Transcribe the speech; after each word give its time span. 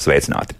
sveicināti! 0.00 0.56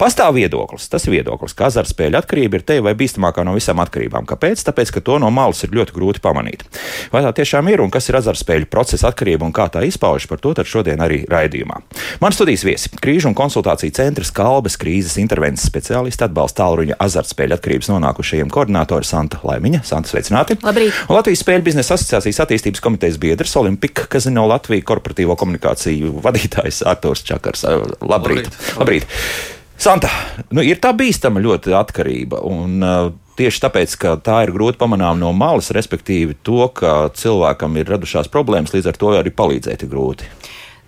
Pastāv 0.00 0.38
viedoklis, 0.38 0.86
tas 0.88 1.04
ir 1.04 1.18
viedoklis, 1.18 1.52
ka 1.52 1.66
azartspēļu 1.68 2.16
atkarība 2.22 2.56
ir 2.56 2.62
te 2.64 2.78
vai 2.80 2.94
bīstamākā 2.96 3.42
no 3.44 3.52
visām 3.52 3.82
atkarībām. 3.82 4.24
Kāpēc? 4.24 4.62
Tāpēc, 4.64 4.94
ka 4.96 5.02
to 5.04 5.18
no 5.20 5.28
malas 5.28 5.60
ir 5.66 5.74
ļoti 5.76 5.92
grūti 5.92 6.22
pamanīt. 6.24 6.64
Vai 7.12 7.20
tā 7.26 7.34
tiešām 7.36 7.68
ir 7.68 7.82
un 7.84 7.92
kas 7.92 8.08
ir 8.08 8.16
azartspēļu 8.16 8.70
procesa 8.72 9.10
atkarība 9.10 9.44
un 9.44 9.52
kā 9.52 9.66
tā 9.68 9.82
izpaužas, 9.84 10.24
par 10.30 10.40
to 10.40 10.54
šodien 10.64 11.04
arī 11.04 11.26
raidījumā. 11.28 11.82
Man 12.24 12.32
studijas 12.32 12.64
viesi- 12.64 12.88
krīžu 13.04 13.28
un 13.28 13.36
konsultāciju 13.36 13.92
centra 13.92 14.24
Kalbes 14.24 14.78
krīzes 14.80 15.18
intervences 15.20 15.68
speciālisti 15.68 16.24
atbalsta 16.24 16.64
tālruņa 16.64 16.96
azartspēļu 16.96 17.58
atkarības 17.58 17.92
nonākušajiem 17.92 18.48
koordinātori 18.48 19.04
Santa 19.04 19.36
Laimiņa. 19.44 19.84
Santa 19.84 20.08
sveicināti! 20.08 20.56
Labrīt! 20.62 20.92
Un 21.10 21.16
Latvijas 21.16 21.44
spēļu 21.44 21.62
biznesa 21.62 21.94
asociācijas 21.94 22.40
attīstības 22.40 22.80
komitejas 22.80 23.18
biedrs 23.18 23.56
Olimpika 23.56 24.06
Kazino 24.08 24.48
Latviju 24.48 24.82
korporatīvo 24.82 25.36
komunikāciju 25.36 26.22
vadītājs 26.22 26.86
Arturs 26.86 27.22
Čakars. 27.22 27.64
Labrīt! 28.00 28.48
Labrīt! 28.48 28.76
Labrīt. 28.78 29.59
Santa, 29.80 30.10
nu, 30.52 30.60
ir 30.60 30.76
tā 30.76 30.92
bīstama 30.92 31.40
ļoti 31.40 31.74
atkarība. 31.76 32.44
Un, 32.44 32.78
uh, 32.84 33.10
Tieši 33.40 33.62
tāpēc, 33.62 33.92
ka 33.96 34.10
tā 34.20 34.42
ir 34.44 34.50
grūti 34.52 34.76
pamanām 34.76 35.16
no 35.16 35.30
malas, 35.32 35.70
respektīvi 35.72 36.34
to, 36.44 36.66
ka 36.76 37.06
cilvēkam 37.16 37.78
ir 37.80 37.88
radušās 37.88 38.28
problēmas, 38.28 38.74
līdz 38.74 38.90
ar 38.90 38.98
to 39.00 39.14
arī 39.16 39.32
palīdzēt 39.32 39.86
ir 39.86 39.88
grūti. 39.88 40.28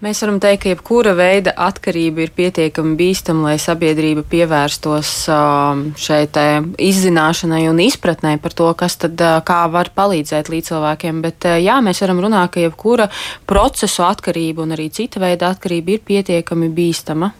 Mēs 0.05 0.21
varam 0.21 0.37
teikt, 0.43 0.65
ka 0.65 0.73
jebkura 0.75 1.15
veida 1.17 1.55
atkarība 1.63 2.27
ir 2.27 2.35
pietiekami 2.37 2.93
bīstama, 2.99 3.47
lai 3.47 3.57
sabiedrība 3.63 4.27
pievērstos 4.29 5.15
um, 5.33 5.85
šai 5.97 6.25
izzināšanai 6.91 7.63
un 7.71 7.81
izpratnē 7.87 8.35
par 8.43 8.59
to, 8.59 8.69
kas 8.77 9.01
tad 9.01 9.17
uh, 9.23 9.39
kā 9.47 9.63
var 9.73 9.95
palīdzēt 9.97 10.53
līdzcilvēkiem. 10.53 11.23
Bet 11.25 11.47
uh, 11.49 11.57
jā, 11.63 11.81
mēs 11.81 12.05
varam 12.05 12.21
runāt, 12.27 12.53
ka 12.53 12.67
jebkura 12.67 13.09
procesu 13.49 14.05
atkarība 14.11 14.67
un 14.67 14.77
arī 14.77 14.91
cita 14.93 15.23
veida 15.23 15.55
atkarība 15.55 15.97
ir 15.97 16.05
pietiekami 16.11 16.69
bīstama 16.75 17.33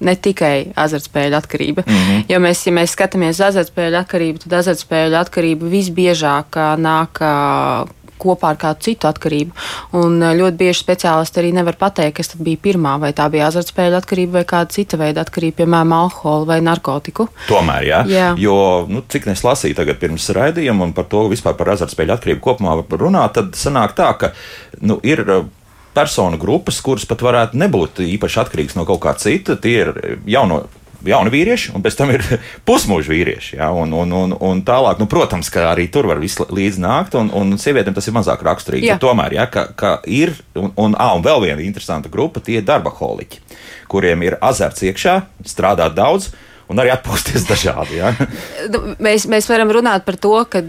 ne 0.00 0.16
tikai 0.16 0.72
azartspēļu 0.80 1.36
atkarība. 1.38 1.84
Mm 1.86 2.02
-hmm. 2.02 2.26
Jo 2.32 2.40
mēs, 2.40 2.66
ja 2.66 2.72
mēs 2.72 2.96
skatāmies 2.96 3.38
uz 3.38 3.46
azartspēļu 3.50 4.02
atkarību, 4.02 4.44
tad 4.44 4.58
azartspēļu 4.60 5.18
atkarība 5.20 5.72
visbiežāk 5.76 6.60
nāk 6.80 7.22
kopā 8.20 8.52
ar 8.52 8.58
kādu 8.60 8.84
citu 8.84 9.08
atkarību. 9.10 9.54
Un 10.00 10.20
ļoti 10.20 10.58
bieži 10.60 10.82
speciālisti 10.82 11.40
arī 11.42 11.52
nevar 11.56 11.78
pateikt, 11.80 12.18
kas 12.20 12.34
bija 12.36 12.60
pirmā, 12.62 12.96
vai 13.02 13.12
tā 13.16 13.28
bija 13.32 13.48
azartspēļu 13.50 14.00
atkarība 14.00 14.40
vai 14.40 14.44
kāda 14.52 14.76
cita 14.76 15.00
veida 15.00 15.24
atkarība, 15.24 15.62
piemēram, 15.62 15.94
alkohola 15.96 16.48
vai 16.52 16.60
narkotiku. 16.64 17.28
Tomēr, 17.48 17.86
jā. 17.88 18.02
jā. 18.10 18.26
Jo, 18.40 18.58
nu, 18.90 19.04
cik 19.08 19.30
es 19.32 19.44
lasīju 19.46 19.78
tagad 19.78 20.00
pirms 20.02 20.28
raidījuma 20.36 20.90
un 20.90 20.92
par 20.96 21.08
to 21.12 21.24
vispār 21.32 21.56
par 21.58 21.72
azartspēļu 21.76 22.16
atkarību 22.16 22.44
kopumā 22.44 22.76
runāt, 23.00 23.38
tad 23.38 23.56
sanāk 23.58 23.96
tā, 23.98 24.12
ka 24.20 24.34
nu, 24.80 25.00
ir 25.02 25.24
personu 25.94 26.38
grupas, 26.40 26.80
kuras 26.84 27.06
pat 27.08 27.22
varētu 27.24 27.58
nebūt 27.60 28.02
īpaši 28.06 28.44
atkarīgas 28.44 28.76
no 28.78 28.86
kaut 28.88 29.02
kā 29.04 29.14
cita. 29.18 29.58
Tie 29.60 29.78
ir 29.82 30.20
jauno 30.30 30.64
jauni 31.06 31.32
vīrieši, 31.32 31.72
un 31.76 31.84
pēc 31.84 31.96
tam 31.98 32.12
ir 32.14 32.24
pusmūža 32.68 33.12
vīrieši. 33.12 33.56
Ja, 33.58 33.70
un, 33.76 33.92
un, 33.96 34.12
un, 34.16 34.34
un 34.50 34.62
tālāk, 34.66 35.00
nu, 35.00 35.08
protams, 35.10 35.50
ka 35.52 35.70
arī 35.70 35.88
tur 35.92 36.08
var 36.10 36.20
līdzi 36.20 36.82
nākt, 36.82 37.16
un, 37.18 37.32
un 37.36 37.56
sievietēm 37.60 37.96
tas 37.96 38.08
ir 38.10 38.16
mazāk 38.16 38.44
raksturīgi. 38.46 38.92
Tomēr, 39.02 39.38
ja, 39.40 39.48
ka, 39.50 39.68
ka 39.76 39.96
ir, 40.04 40.34
un, 40.58 40.72
un, 40.76 40.98
à, 40.98 41.12
un 41.16 41.24
vēl 41.24 41.46
viena 41.46 41.64
interesanta 41.64 42.12
grupa, 42.12 42.42
tie 42.44 42.60
ir 42.60 42.68
darba 42.68 42.92
holiķi, 42.94 43.42
kuriem 43.90 44.28
ir 44.28 44.38
azarts 44.44 44.84
iekšā, 44.86 45.16
strādāt 45.48 45.96
daudz 45.98 46.30
un 46.70 46.78
arī 46.78 46.92
atpūsties 46.94 47.46
dažādi. 47.48 47.98
Ja? 47.98 48.12
Nu, 48.70 48.94
mēs, 49.02 49.26
mēs 49.30 49.48
varam 49.50 49.72
runāt 49.74 50.04
par 50.06 50.16
to, 50.20 50.36
ka 50.50 50.62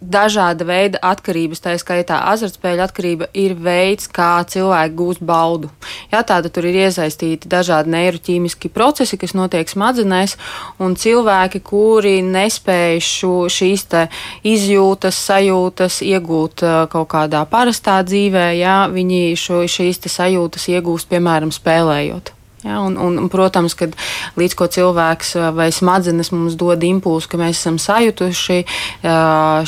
dažāda 0.00 0.66
veida 0.68 1.00
atkarības, 1.06 1.62
tā 1.64 1.76
skaitā 1.80 2.20
azartspēļu 2.34 2.84
atkarība, 2.84 3.30
ir 3.36 3.56
veids, 3.56 4.10
kā 4.12 4.44
cilvēki 4.48 4.96
gūst 4.98 5.24
baudu. 5.26 5.72
Jā, 6.12 6.20
tāda 6.26 6.52
tur 6.52 6.68
ir 6.68 6.76
iesaistīti 6.84 7.48
dažādi 7.50 7.94
neiroķīmiski 7.94 8.70
procesi, 8.74 9.18
kas 9.20 9.34
notiek 9.38 9.70
smadzenēs, 9.70 10.36
un 10.82 10.96
cilvēki, 11.00 11.62
kuri 11.64 12.18
nespēj 12.26 13.00
šo, 13.04 13.34
šīs 13.52 13.88
izjūtas, 14.46 15.18
sajūtas 15.30 16.00
iegūt 16.04 16.64
kaut 16.92 17.10
kādā 17.12 17.44
parastā 17.48 18.00
dzīvē, 18.04 18.48
jā, 18.60 18.78
viņi 18.92 19.36
šo, 19.40 19.64
šīs 19.70 20.02
sajūtas 20.10 20.68
iegūst, 20.74 21.08
piemēram, 21.12 21.54
spēlējot. 21.54 22.35
Ja, 22.66 22.80
un, 22.82 22.96
un, 22.98 23.18
un, 23.22 23.28
protams, 23.30 23.76
ka 23.78 23.86
līdz 24.38 24.56
ko 24.58 24.66
cilvēks 24.66 25.36
vai 25.54 25.68
smadzenes 25.74 26.32
mums 26.34 26.56
dod 26.58 26.82
impulsu, 26.82 27.30
ka 27.30 27.38
mēs 27.38 27.60
esam 27.60 27.76
sajutuši 27.78 28.58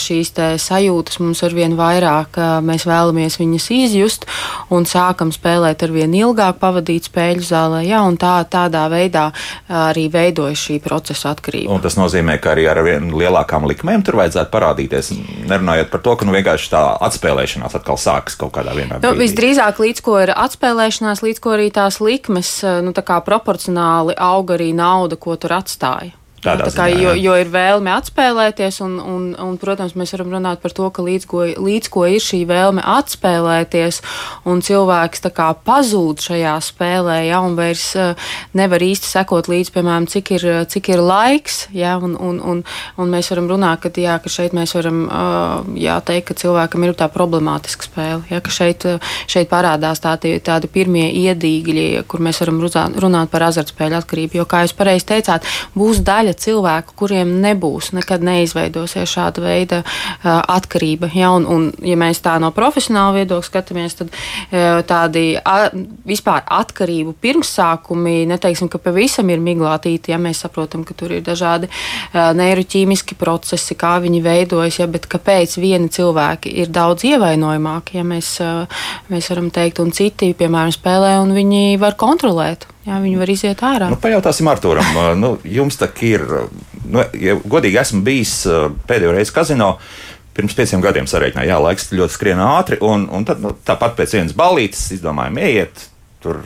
šīs 0.03 0.33
sajūtas, 0.59 1.21
mums 1.23 1.43
ar 1.47 1.55
vien 1.55 1.77
vairāk 1.79 2.39
mēs 2.67 2.89
vēlamies 2.89 3.39
viņas 3.39 3.69
izjust 3.77 4.27
un 4.75 4.89
sākam 4.89 5.31
spēlēt 5.35 5.85
ar 5.87 5.95
vien 5.95 6.17
ilgāk, 6.17 6.59
pavadīt 6.59 7.07
spēļu 7.07 7.47
zālē. 7.47 7.85
Ja, 7.87 8.03
tā, 8.19 8.35
tādā 8.51 8.89
veidā 8.91 9.29
arī 9.69 10.09
veidojas 10.11 10.65
šī 10.67 10.81
procesa 10.83 11.33
atkarība. 11.37 11.71
Un 11.75 11.85
tas 11.85 11.99
nozīmē, 12.01 12.39
ka 12.43 12.57
arī 12.57 12.67
ar 12.73 12.83
vien 12.87 13.13
lielākām 13.15 13.69
likmēm 13.71 14.03
tur 14.07 14.19
vajadzētu 14.19 14.53
parādīties. 14.53 15.13
Nerunājot 15.49 15.93
par 15.93 16.03
to, 16.03 16.17
ka 16.19 16.27
nu, 16.27 16.35
vienkārši 16.35 16.73
tā 16.75 16.83
atspēlēšanās 17.09 17.79
atkal 17.79 18.01
sākas 18.01 18.39
kaut 18.41 18.57
kādā 18.59 18.75
vienā 18.75 18.99
nu, 18.99 19.05
brīdī. 19.05 19.23
Visdrīzāk 19.23 19.83
līdz 19.85 20.05
ko 20.05 20.19
ir 20.25 20.35
atspēlēšanās, 20.35 21.23
līdz 21.25 21.43
ko 21.45 21.55
arī 21.55 21.71
tās 21.75 22.01
likmes 22.03 22.53
nu, 22.89 22.97
proporcionāli 23.25 24.17
auga 24.19 24.59
arī 24.59 24.73
nauda, 24.75 25.17
ko 25.17 25.37
tur 25.37 25.55
atstāja. 25.61 26.18
Tādā 26.45 26.69
kā, 26.71 26.87
ziņā, 26.87 27.03
jo, 27.03 27.13
jo 27.19 27.35
ir 27.41 27.49
vēlme 27.51 27.91
atspēlēties, 27.97 28.79
un, 28.87 28.99
un, 29.03 29.25
un, 29.43 29.57
protams, 29.59 29.97
mēs 29.99 30.13
varam 30.15 30.31
runāt 30.37 30.63
par 30.63 30.75
to, 30.75 30.87
ka 30.95 31.03
līdz 31.03 31.27
ko, 31.27 31.43
līdz 31.59 31.91
ko 31.91 32.05
ir 32.07 32.23
šī 32.23 32.45
vēlme 32.47 32.85
atspēlēties, 32.87 34.01
un 34.49 34.63
cilvēks 34.63 35.25
kā 35.35 35.49
pazūd 35.67 36.23
šajā 36.23 36.55
spēlē, 36.63 37.19
ja, 37.27 37.41
un 37.43 37.57
vairs 37.59 37.91
uh, 37.99 38.31
nevar 38.59 38.85
īsti 38.87 39.11
sekot 39.11 39.51
līdzi, 39.51 39.75
piemēram, 39.75 40.07
cik 40.11 40.31
ir, 40.37 40.47
cik 40.71 40.93
ir 40.95 41.03
laiks, 41.03 41.65
ja, 41.75 41.97
un, 41.99 42.15
un, 42.15 42.39
un, 42.39 42.63
un 42.97 43.11
mēs 43.11 43.33
varam 43.35 43.51
runāt, 43.51 43.83
ka, 43.83 43.93
jā, 43.99 44.15
ka 44.23 44.33
šeit 44.33 44.55
mēs 44.57 44.77
varam 44.79 45.03
uh, 45.09 45.67
jā, 45.75 45.99
teikt, 46.07 46.31
ka 46.31 46.39
cilvēkam 46.39 46.87
ir 46.87 46.95
tā 46.99 47.11
problemātiska 47.13 47.91
spēle, 47.91 48.23
ja, 48.31 48.41
ka 48.45 48.55
šeit, 48.55 48.87
šeit 49.27 49.51
parādās 49.51 50.05
tādi, 50.05 50.37
tādi 50.45 50.71
pirmie 50.71 51.09
iedīgļi, 51.19 52.07
kur 52.07 52.23
mēs 52.23 52.43
varam 52.45 52.63
runāt 53.03 53.35
par 53.35 53.49
azartspēļu 53.51 54.01
atkarību, 54.01 54.39
jo, 54.39 54.47
kā 54.49 54.63
jūs 54.65 54.77
pareizi 54.79 55.11
teicāt, 55.11 55.47
būs 55.75 56.05
daļa 56.07 56.28
daļa 56.29 56.39
cilvēku, 56.39 56.95
kuriem 56.99 57.39
nebūs, 57.43 57.93
nekad 57.97 58.23
neizveidosies 58.25 59.09
šāda 59.09 59.43
veida 59.43 59.83
atkarība. 60.23 61.11
Ja, 61.15 61.33
un, 61.33 61.47
un, 61.47 61.69
ja 61.83 61.97
mēs 61.97 62.21
tā 62.25 62.39
no 62.41 62.51
profesionāla 62.53 63.17
viedokļa 63.19 63.49
skatāmies, 63.49 63.97
tad 63.99 64.13
tādi 64.89 65.39
a, 65.39 65.71
vispār 66.09 66.45
atkarību 66.45 67.15
pirmsākumi, 67.21 68.27
neteiksim, 68.29 68.69
ka 68.69 68.81
pavisam 68.83 69.29
ir 69.31 69.43
miglātīti, 69.43 70.13
ja 70.13 70.21
mēs 70.21 70.45
saprotam, 70.45 70.85
ka 70.85 70.97
tur 70.99 71.17
ir 71.17 71.25
dažādi 71.27 71.71
neiroķīmiski 72.15 73.19
procesi, 73.19 73.77
kā 73.79 73.97
viņi 74.03 74.23
veidojas, 74.25 74.81
ja, 74.83 74.89
bet 74.91 75.09
kāpēc 75.11 75.59
vieni 75.61 75.91
cilvēki 75.93 76.53
ir 76.63 76.73
daudz 76.73 77.07
ievainojamāki, 77.09 77.99
ja 78.01 78.07
mēs, 78.07 78.37
mēs 79.13 79.31
varam 79.33 79.53
teikt, 79.55 79.83
un 79.85 79.95
citi, 79.95 80.35
piemēram, 80.39 80.75
spēlē, 80.75 81.19
un 81.23 81.37
viņi 81.37 81.79
var 81.81 81.97
kontrolēt. 81.99 82.69
Jā, 82.89 82.99
viņi 83.05 83.21
var 83.21 83.33
iziet 83.33 83.65
ārā. 83.69 83.91
Nu, 83.93 83.99
pajautāsim 84.01 84.49
Arturam. 84.49 84.89
nu, 85.23 85.35
jums 85.45 85.77
tā 85.81 85.91
ir, 86.07 86.25
nu, 86.89 87.05
ja 87.21 87.37
godīgi 87.45 87.83
esmu 87.83 88.01
bijis 88.07 88.41
pēdējo 88.89 89.13
reizi 89.17 89.35
kazino. 89.37 89.75
Pirms 90.39 90.55
pieciem 90.55 90.83
gadiem 90.85 91.09
sarēķināja, 91.11 91.51
jā, 91.51 91.59
laiks 91.59 91.89
ļoti 91.91 92.15
skrien 92.15 92.39
ātri, 92.39 92.77
un, 92.87 93.09
un 93.11 93.25
tad, 93.27 93.41
nu, 93.43 93.51
tāpat 93.67 93.97
pēc 93.99 94.13
vienas 94.15 94.37
balītes 94.39 94.85
izdomājām, 94.95 95.41
ieiet, 95.43 95.89
Tur 96.19 96.39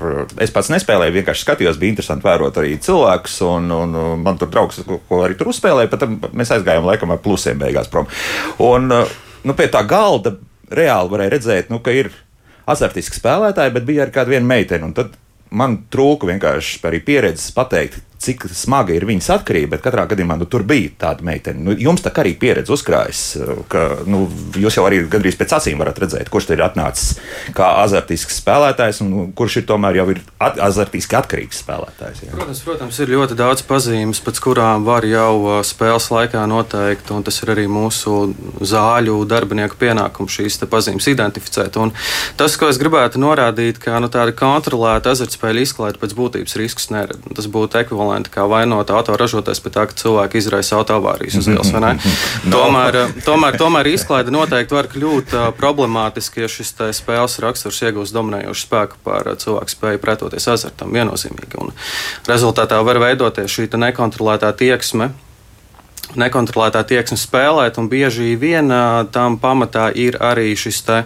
es 0.44 0.50
pats 0.52 0.68
nespēlēju, 0.68 1.14
vienkārši 1.14 1.46
skatījos, 1.46 1.78
bija 1.80 1.94
interesanti 1.94 2.26
vērot 2.26 2.58
arī 2.60 2.74
cilvēkus. 2.84 3.38
Un, 3.48 3.70
un, 3.72 3.94
man 4.20 4.36
tur 4.40 4.50
draugs, 4.52 4.82
ko, 4.84 5.22
arī 5.24 5.38
tur 5.38 5.48
uzspēlēja, 5.48 5.88
pat 5.88 6.04
mēs 6.36 6.52
aizgājām 6.52 6.84
laikam 6.84 7.14
ar 7.14 7.22
plusiem 7.24 7.56
beigās 7.60 7.88
prom. 7.92 8.10
Un 8.60 8.90
nu, 8.92 9.54
pie 9.56 9.70
tā 9.72 9.80
galda 9.88 10.34
reāli 10.72 11.14
varēja 11.14 11.32
redzēt, 11.32 11.72
nu, 11.72 11.80
ka 11.84 11.94
ir 11.96 12.12
azartiski 12.68 13.16
spēlētāji, 13.16 13.72
bet 13.72 13.88
bija 13.88 14.04
arī 14.04 14.14
kāda 14.14 14.34
viena 14.34 14.50
meitene. 14.52 14.92
Tad 14.96 15.16
man 15.52 15.82
trūka 15.92 16.28
vienkārši 16.30 16.80
arī 16.88 17.02
pieredzes 17.04 17.52
pateikt, 17.54 18.00
cik 18.22 18.46
smaga 18.54 18.94
ir 18.94 19.06
viņas 19.08 19.30
atkarība, 19.36 19.74
bet 19.76 19.84
katrā 19.86 20.06
gadījumā 20.10 20.36
nu, 20.40 20.46
tur 20.50 20.64
bija 20.66 20.92
tāda 21.06 21.26
meitene. 21.26 21.62
Nu, 21.66 21.74
jums 21.78 22.04
tā 22.04 22.12
arī 22.22 22.34
pieredze 22.38 22.72
uzkrājas, 22.74 23.22
ka 23.72 23.84
nu, 24.06 24.24
jūs 24.58 24.78
jau 24.78 24.86
arī 24.86 25.02
gandrīz 25.10 25.38
pēc 25.40 25.56
acīm 25.58 25.82
varat 25.82 25.98
redzēt, 26.02 26.30
kurš 26.32 26.52
ir 26.54 26.62
atnācis 26.64 27.18
kā 27.56 27.68
azartisks 27.82 28.38
spēlētājs 28.42 29.02
un 29.04 29.10
nu, 29.12 29.24
kurš 29.36 29.60
ir 29.62 29.66
tomēr 29.68 29.98
jau 30.00 30.06
ir 30.14 30.22
at 30.42 30.60
azartiski 30.62 31.18
atkarīgs 31.18 31.62
spēlētājs. 31.64 32.24
Jā. 32.26 32.32
Protams, 32.36 32.62
protams, 32.66 33.00
ir 33.02 33.12
ļoti 33.12 33.38
daudz 33.38 33.64
pazīmes, 33.66 34.22
pēc 34.24 34.40
kurām 34.44 34.86
var 34.86 35.06
jau 35.08 35.60
spēles 35.66 36.08
laikā 36.12 36.44
noteikt, 36.50 37.10
un 37.14 37.26
tas 37.26 37.42
ir 37.42 37.54
arī 37.54 37.66
mūsu 37.70 38.32
zāļu 38.62 39.18
darbinieku 39.28 39.78
pienākums 39.80 40.38
šīs 40.38 40.60
pazīmes 40.70 41.08
identificēt. 41.10 41.76
Un 41.82 41.94
tas, 42.38 42.56
ko 42.60 42.70
es 42.70 42.80
gribētu 42.80 43.20
norādīt, 43.22 43.80
ka 43.82 43.98
nu, 44.02 44.10
tāda 44.12 44.34
kontrolēta 44.36 45.14
azartspēļu 45.16 45.66
izklaide 45.66 46.00
pēc 46.02 46.14
būtības 46.18 46.56
riskus 46.60 46.90
nerada. 46.94 47.20
Tas 47.36 47.48
būtu 47.50 47.80
ekvivalents 47.80 48.11
ekvivalenti, 48.12 48.30
kā 48.32 48.44
vainot 48.48 48.90
autoražotājs 48.90 49.60
pie 49.62 49.70
tā, 49.72 49.86
ka 49.86 49.96
cilvēki 49.96 50.38
izraisa 50.38 50.76
autoavārijas 50.76 51.38
uz 51.40 51.48
ielas. 51.48 51.72
no. 51.72 52.50
tomēr, 52.50 52.98
tomēr, 53.24 53.56
tomēr 53.58 53.88
izklaide 53.92 54.30
noteikti 54.30 54.74
var 54.74 54.88
kļūt 54.92 55.34
problemātiski, 55.56 56.42
ja 56.42 56.48
šis 56.48 56.74
spēles 56.92 57.38
raksturs 57.42 57.82
iegūst 57.82 58.14
dominējošu 58.14 58.66
spēku 58.66 59.00
pār 59.04 59.34
cilvēku 59.36 59.72
spēju 59.72 60.02
pretoties 60.02 60.48
azartam 60.48 60.92
viennozīmīgi. 60.92 61.58
Un 61.60 61.72
rezultātā 62.28 62.82
var 62.84 63.00
veidoties 63.02 63.50
šī 63.50 63.70
nekontrolētā 63.72 64.52
tieksme 64.52 65.12
nekontrolētā 66.18 66.82
tieksme 66.84 67.16
spēlēt, 67.16 67.78
un 67.80 67.86
bieži 67.88 68.34
vien 68.36 68.68
tam 69.14 69.38
pamatā 69.40 69.86
ir 69.96 70.18
arī 70.20 70.50
šis 70.58 70.82
te 70.84 70.98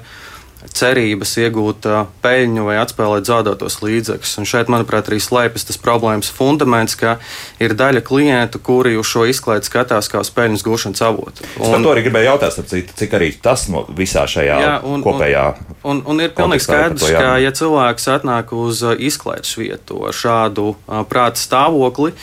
cerības 0.77 1.35
iegūt 1.43 1.87
peļņu 2.23 2.67
vai 2.67 2.77
atspēlēt 2.81 3.29
zaudētos 3.29 3.79
līdzekļus. 3.83 4.33
Un 4.41 4.49
šeit, 4.49 4.71
manuprāt, 4.73 5.11
arī 5.11 5.19
slēpjas 5.23 5.69
tas 5.69 5.81
problēmas 5.81 6.31
fundaments, 6.35 6.97
ka 6.99 7.17
ir 7.63 7.77
daļa 7.79 8.03
klientu, 8.07 8.61
kuri 8.65 8.97
uz 9.01 9.09
šo 9.11 9.27
izklaidi 9.31 9.69
skatās 9.69 10.11
kā 10.13 10.23
uz 10.25 10.33
peļņas 10.37 10.65
gūšanas 10.67 11.05
avotu. 11.07 11.47
Un, 11.61 11.77
par 11.77 11.85
to 11.85 11.93
arī 11.95 12.07
gribēju 12.07 12.31
jautāt, 12.31 12.61
cik, 12.73 12.95
cik 12.99 13.19
arī 13.19 13.31
tas 13.43 13.67
no 13.73 13.85
visā 13.97 14.27
šajā 14.31 14.61
jā, 14.63 14.75
un, 14.87 15.05
kopējā. 15.05 15.47
Un, 15.83 16.01
un, 16.01 16.03
un 16.15 16.25
ir 16.25 16.35
pilnīgi 16.37 16.67
skaidrs, 16.67 17.07
ka, 17.17 17.37
ja 17.43 17.53
cilvēks 17.57 18.11
atnāk 18.17 18.57
uz 18.57 18.83
izklaides 18.97 19.53
vietu 19.59 20.03
ar 20.09 20.17
šādu 20.17 20.73
prāta 21.11 21.41
stāvokli, 21.41 22.15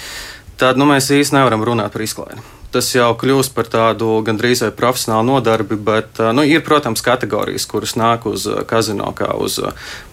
tad 0.62 0.80
nu, 0.80 0.90
mēs 0.90 1.12
īstenībā 1.12 1.44
nevaram 1.44 1.66
runāt 1.74 1.96
par 1.96 2.06
izklaidi 2.06 2.44
tas 2.74 2.90
jau 2.96 3.12
kļūst 3.20 3.54
par 3.56 3.70
tādu 3.72 4.18
gandrīz 4.26 4.64
vai 4.66 4.72
profesionālu 4.76 5.28
nodarbi, 5.30 5.78
bet 5.78 6.20
nu, 6.36 6.46
ir, 6.48 6.64
protams, 6.66 7.04
kategorijas, 7.06 7.68
kuras 7.70 7.96
nāk 8.00 8.28
uz 8.30 8.48
kazino 8.70 9.12
kā 9.18 9.30
uz 9.40 9.60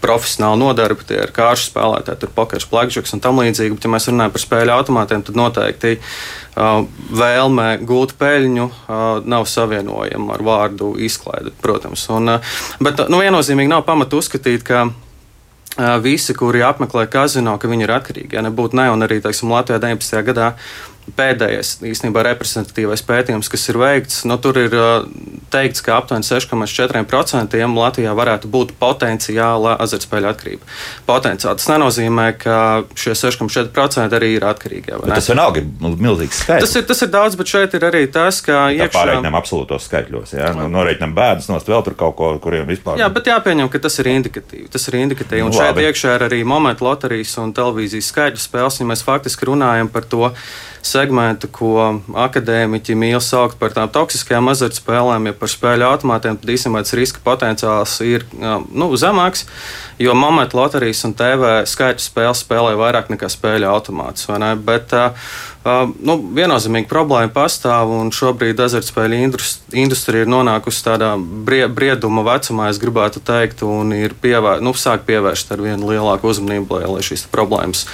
profesionālu 0.03 0.61
nodarbi. 0.61 1.07
Tie 1.09 1.19
ir 1.25 1.35
kāršu 1.35 1.71
spēlētāji, 1.71 2.23
tur 2.23 2.35
pokers, 2.37 2.69
blackjacks 2.71 3.17
un 3.17 3.25
tam 3.25 3.41
līdzīgi. 3.43 3.75
Bet, 3.77 3.89
ja 3.89 3.93
mēs 3.97 4.09
runājam 4.11 4.37
par 4.37 4.45
spēļu 4.45 4.77
automātiem, 4.77 5.27
tad 5.27 5.39
noteikti 5.41 5.97
uh, 5.99 6.87
vēlme 7.23 7.69
gūt 7.89 8.17
peļņu 8.21 8.67
uh, 8.71 9.05
nav 9.25 9.49
savienojama 9.51 10.37
ar 10.37 10.47
vārdu 10.47 10.95
izklaide, 11.01 11.55
protams. 11.65 12.07
Un, 12.15 12.37
uh, 12.37 12.59
bet 12.83 13.07
nu, 13.09 13.23
viennozīmīgi 13.25 13.73
nav 13.73 13.87
pamata 13.89 14.21
uzskatīt, 14.21 14.67
ka 14.67 14.89
visi, 16.03 16.35
kuri 16.35 16.65
apmeklē 16.67 17.07
kazino, 17.11 17.55
ka 17.59 17.69
viņi 17.71 17.87
ir 17.87 17.93
atkarīgi. 17.95 18.37
Ja 18.37 18.43
nebūtu 18.45 18.77
ne, 18.77 18.89
un 18.93 19.07
arī 19.07 19.21
teiksim, 19.23 19.53
Latvijā 19.55 19.79
19. 19.81 20.25
gadā 20.27 20.49
pēdējais 21.17 21.77
īstenībā 21.87 22.25
reprezentatīvais 22.27 23.03
pētījums, 23.07 23.51
kas 23.53 23.69
ir 23.73 23.79
veikts, 23.81 24.23
nu, 24.29 24.37
tur 24.43 24.59
ir 24.61 24.75
teikts, 25.53 25.83
ka 25.85 25.99
aptuveni 25.99 26.27
6,4% 26.27 27.59
Latvijā 27.81 28.13
varētu 28.17 28.51
būt 28.51 28.75
potenciāla 28.81 29.77
azartspēļu 29.85 30.31
atkarība. 30.31 30.69
Potenciāli 31.09 31.61
tas 31.61 31.69
nenozīmē, 31.71 32.27
ka 32.41 32.57
šie 32.99 33.15
6,4% 33.19 34.19
arī 34.19 34.35
ir 34.37 34.47
atkarīgi. 34.47 34.93
Ja, 34.93 35.01
tas 35.13 35.31
vienalga 35.31 35.63
ir 35.63 35.97
milzīgs 36.01 36.43
skaits. 36.45 36.67
Tas 36.67 36.77
ir, 36.79 36.87
tas 36.91 37.05
ir 37.07 37.13
daudz, 37.13 37.39
bet 37.41 37.53
šeit 37.53 37.77
ir 37.79 37.87
arī 37.89 38.05
tas, 38.13 38.41
ka 38.45 38.69
iekšā... 38.75 38.93
pārreikinām 38.95 39.39
absolūtos 39.39 39.89
skaitļos. 39.89 40.35
Ja? 40.37 40.53
Nu, 40.57 40.69
Norēķinām 40.73 41.15
bērnus, 41.17 41.51
nost 41.51 41.71
vēl 41.71 41.85
tur 41.87 41.97
kaut 41.99 42.17
ko, 42.21 42.33
kuriem 42.43 42.69
vispār. 42.71 43.01
Jā, 43.01 43.11
bet 43.13 43.31
jāpieņem, 43.31 43.71
ka 43.73 43.83
tas 43.83 43.99
ir 44.03 44.11
indikatīvi. 44.13 44.69
Tas 44.73 44.87
ir 44.91 45.01
indikatīvi. 45.03 45.45
Un 45.47 45.55
nu, 45.55 45.59
šeit 45.59 45.75
labi. 45.75 45.87
iekšā 45.89 46.17
ir 46.19 46.27
arī 46.29 46.43
momentu 46.49 46.87
loterijas 46.87 47.37
un 47.43 47.55
televīzijas 47.57 48.11
skaitļu 48.13 48.43
spēles, 48.43 48.81
ja 48.81 48.89
mēs 48.91 49.05
faktiski 49.07 49.49
runājam 49.51 49.91
par 49.93 50.07
to 50.11 50.31
segmentu, 50.87 51.49
ko 51.53 52.01
akadēmiķi 52.15 52.97
mīl 52.99 53.21
saukt 53.25 53.59
par 53.61 53.75
tām 53.77 53.91
toksiskajām 53.93 54.51
azartspēlēm, 54.53 55.31
ja 55.31 55.37
par 55.37 55.53
spēļu 55.53 55.87
automātiem, 55.89 56.39
tad 56.41 56.55
īstenībā 56.55 56.85
tas 56.87 56.97
riska 56.99 57.23
potenciāls 57.25 57.99
ir 58.07 58.27
nu, 58.41 58.91
zemāks, 59.01 59.47
jo 60.01 60.17
momentu 60.17 60.61
loterijas 60.61 61.05
un 61.09 61.15
TV 61.19 61.61
skaitu 61.69 62.05
spēles 62.05 62.45
spēlē 62.45 62.75
vairāk 62.81 63.13
nekā 63.13 63.31
spēļu 63.33 63.71
automātus. 63.71 64.29
Bet, 64.65 64.97
Uh, 65.61 65.91
nu, 66.01 66.15
viennozīmīgi 66.33 66.89
problēma 66.89 67.29
pastāv, 67.35 67.91
un 67.93 68.09
šobrīd 68.17 68.63
azartspēļu 68.65 69.19
industrija 69.77 70.25
ir 70.25 70.31
nonākusi 70.33 70.81
tādā 70.87 71.11
brie, 71.21 71.67
brieduma 71.69 72.25
vecumā, 72.25 72.71
es 72.73 72.81
gribētu 72.81 73.21
teikt, 73.21 73.61
un 73.69 73.93
ir 73.93 74.17
pievēr, 74.23 74.65
nu, 74.65 74.73
sāk 74.73 75.05
pievērst 75.11 75.53
ar 75.53 75.61
vien 75.61 75.85
lielāku 75.85 76.33
uzmanību, 76.33 76.81
lai, 76.81 76.89
lai 76.95 77.05
šīs 77.05 77.29
problēmas 77.29 77.85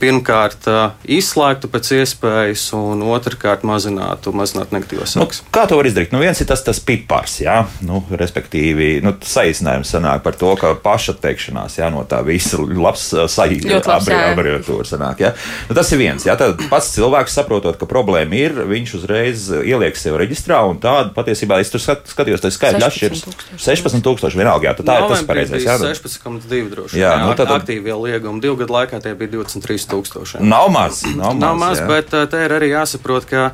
pirmkārt 0.00 0.68
izslēgtu 1.08 1.70
pēc 1.72 1.90
iespējas, 1.98 2.64
un 2.76 3.02
otrkārt 3.10 3.64
mazinātu, 3.66 4.32
mazinātu 4.36 4.76
negatīvos 4.76 5.14
sekas. 5.16 5.42
Nu, 5.42 5.52
kā 5.54 5.64
to 5.68 5.78
var 5.78 5.88
izdarīt? 5.88 6.12
Nu, 6.14 6.20
viens 6.22 6.40
ir 6.42 6.48
tas, 6.48 6.62
tas 6.66 6.80
pipars, 6.82 7.38
jā, 7.42 7.56
nu, 7.86 8.00
respektīvi, 8.10 8.98
nu, 9.04 9.14
saīsinājums 9.18 9.92
sanāk 9.94 10.22
par 10.26 10.38
to, 10.38 10.52
ka 10.60 10.74
pašatteikšanās, 10.84 11.78
jā, 11.80 11.90
no 11.94 12.04
tā 12.08 12.20
visa 12.26 12.60
labs 12.62 13.10
abreviatūra 13.18 14.86
sanāk, 14.88 15.24
jā. 15.26 15.32
Nu, 15.68 15.76
tas 15.78 15.92
ir 15.94 16.02
viens, 16.02 16.26
jā, 16.28 16.36
tad 16.38 16.62
pats 16.70 16.92
cilvēks 16.94 17.38
saprotot, 17.40 17.78
ka 17.80 17.88
problēma 17.90 18.38
ir, 18.38 18.62
viņš 18.70 18.94
uzreiz 19.00 19.48
ieliek 19.58 19.98
sev 19.98 20.18
reģistrā, 20.20 20.60
un 20.68 20.80
tādu 20.82 21.14
patiesībā 21.16 21.60
es 21.62 21.72
tur 21.74 21.82
skatījos, 21.82 22.44
tas 22.44 22.56
skaitļi 22.58 22.86
atšķiras 22.88 23.24
16 23.58 24.04
tūkstoši 24.06 24.40
vienalga, 24.40 24.70
jā, 24.70 24.76
tad 24.78 24.90
tā 24.90 24.98
ir 25.02 25.08
tas 25.12 25.26
pareizais, 25.28 25.66
jā. 25.66 25.76
16,2 25.82 26.70
droši. 26.72 27.00
Jā, 27.00 27.14
jā, 27.16 27.26
nu, 27.26 27.34
tad 27.38 27.52
aktīvie 27.54 27.96
liegumi 27.98 28.42
divu 28.44 28.58
gadu 28.62 28.76
laikā 28.78 29.02
tie 29.02 29.14
bija 29.18 29.34
23 29.38 29.87
tūkstošiem. 29.90 30.44
Nav 30.48 30.70
maz. 30.74 31.02
Nav 31.08 31.34
maz, 31.34 31.42
nav 31.42 31.60
maz 31.60 31.84
bet 31.88 32.12
te 32.32 32.42
ir 32.44 32.54
arī 32.58 32.72
jāsaprot, 32.72 33.28
ka 33.28 33.50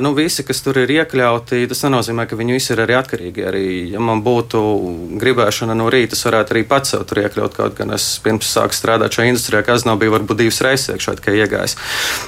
nu, 0.00 0.12
visi, 0.12 0.44
kas 0.44 0.60
tur 0.60 0.76
ir 0.82 0.90
iekļauti, 0.92 1.62
tas 1.70 1.80
nenozīmē, 1.86 2.26
ka 2.28 2.36
viņi 2.36 2.56
visi 2.58 2.74
ir 2.74 2.82
arī 2.84 2.96
atkarīgi. 2.98 3.44
Arī, 3.48 3.64
ja 3.94 4.02
man 4.04 4.20
būtu 4.24 4.60
gribēšana 5.20 5.72
no 5.78 5.86
rīta, 5.92 6.12
es 6.18 6.26
varētu 6.28 6.52
arī 6.52 6.64
pats 6.68 6.92
sev 6.92 7.06
tur 7.08 7.22
iekļaut. 7.22 7.54
Kaut 7.56 7.78
gan 7.78 7.94
es 7.96 8.04
pirms 8.20 8.50
sāku 8.52 8.76
strādāt 8.76 9.16
šajā 9.16 9.32
industrijā, 9.32 9.62
kas 9.64 9.86
nav 9.88 9.96
bijis 10.02 10.12
varbūt 10.12 10.42
divas 10.42 10.60
reizes 10.64 10.92
iekšā, 10.92 11.14
tikai 11.20 11.38
iegājis. 11.40 11.78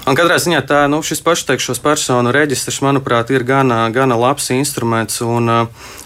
Un 0.09 0.17
katrā 0.17 0.39
ziņā 0.41 0.63
tā, 0.71 0.87
nu, 0.89 1.03
šis 1.05 1.21
pašteikšos 1.27 1.83
personu 1.85 2.33
reģistrs, 2.33 2.81
manuprāt, 2.87 3.33
ir 3.35 3.45
gana, 3.45 3.83
gana 3.93 4.17
labs 4.17 4.49
instruments. 4.57 5.21
Un, 5.21 5.53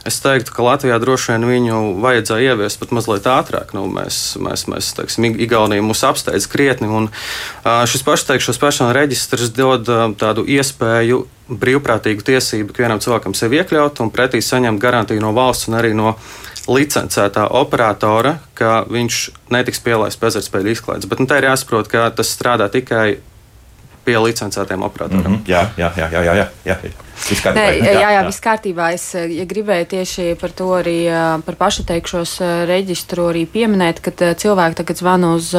es 0.03 0.19
teiktu, 0.25 0.51
ka 0.57 0.67
Latvijā 0.67 0.99
droši 1.03 1.37
vien 1.37 1.47
viņu 1.53 1.79
vajadzēja 2.03 2.57
ieviest 2.57 2.83
pat 2.83 2.97
mazliet 2.99 3.31
ātrāk. 3.31 3.71
Nu, 3.79 3.87
mēs, 3.95 4.35
mēs, 4.43 4.67
mēs 4.71 4.91
teiksim, 4.99 5.31
Igaunija 5.47 5.87
mūs 5.87 6.03
apsteidz 6.11 6.51
krietni. 6.51 6.91
Un, 6.91 7.09
šis 7.63 8.03
pašteikšos 8.07 8.59
personu 8.59 8.91
reģistrs 8.97 9.55
dod 9.55 9.87
tādu 10.19 10.49
iespēju 10.51 11.25
brīvprātīgu 11.49 12.25
tiesību 12.25 12.73
ikvienam 12.73 13.03
cilvēkam 13.05 13.35
sevi 13.37 13.61
iekļaut 13.61 14.01
un 14.01 14.11
pretī 14.15 14.41
saņemt 14.43 14.81
garantiju 14.81 15.21
no 15.21 15.35
valsts 15.37 15.69
un 15.69 15.79
arī 15.79 15.93
no 15.97 16.15
licencētā 16.65 17.45
operatora, 17.53 18.39
ka 18.57 18.85
viņš 18.89 19.21
netiks 19.53 19.83
pielaists 19.85 20.21
bezartspēļu 20.21 20.73
izklaides. 20.73 21.09
Bet 21.11 21.21
nu, 21.21 21.29
tā 21.29 21.43
ir 21.43 21.51
jāsaprot, 21.51 21.91
ka 21.93 22.09
tas 22.17 22.33
strādā 22.33 22.71
tikai 22.73 23.19
pie 24.05 24.17
licencētiem 24.21 24.83
operatoriem. 24.85 25.33
Mm 25.33 25.37
-hmm. 25.37 25.49
Jā, 25.49 25.67
jā, 25.77 25.91
jā, 25.97 26.09
jā. 26.13 26.23
jā, 26.25 26.47
jā. 26.65 26.77
Nē, 27.55 27.67
jā, 27.79 27.93
jā, 28.01 28.11
jā, 28.13 28.23
viss 28.27 28.41
kārtībā. 28.41 28.93
Es 28.93 29.15
ja 29.15 29.45
gribēju 29.45 29.87
tieši 29.87 30.37
par 30.41 30.51
to 30.51 30.69
arī 30.77 31.09
par 31.45 31.55
pašateikšos 31.55 32.41
reģistru 32.69 33.29
arī 33.33 33.47
pieminēt, 33.47 34.01
ka 34.01 34.35
cilvēki 34.35 34.75
tagad 34.75 34.97
zvana 34.97 35.35
uz 35.35 35.55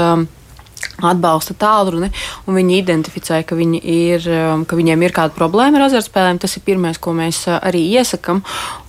atbalsta 1.03 1.55
tālruni, 1.59 2.11
un 2.45 2.59
viņi 2.59 2.79
identificē, 2.81 3.41
ka, 3.47 3.57
viņi 3.57 3.81
ir, 3.81 4.27
um, 4.31 4.65
ka 4.67 4.77
viņiem 4.79 5.05
ir 5.05 5.15
kāda 5.15 5.35
problēma 5.37 5.79
ar 5.79 5.87
azartspēlēm. 5.89 6.39
Tas 6.41 6.57
ir 6.57 6.65
pirmais, 6.67 6.99
ko 7.01 7.15
mēs 7.17 7.45
uh, 7.49 7.59
arī 7.65 7.83
iesakām. 7.99 8.43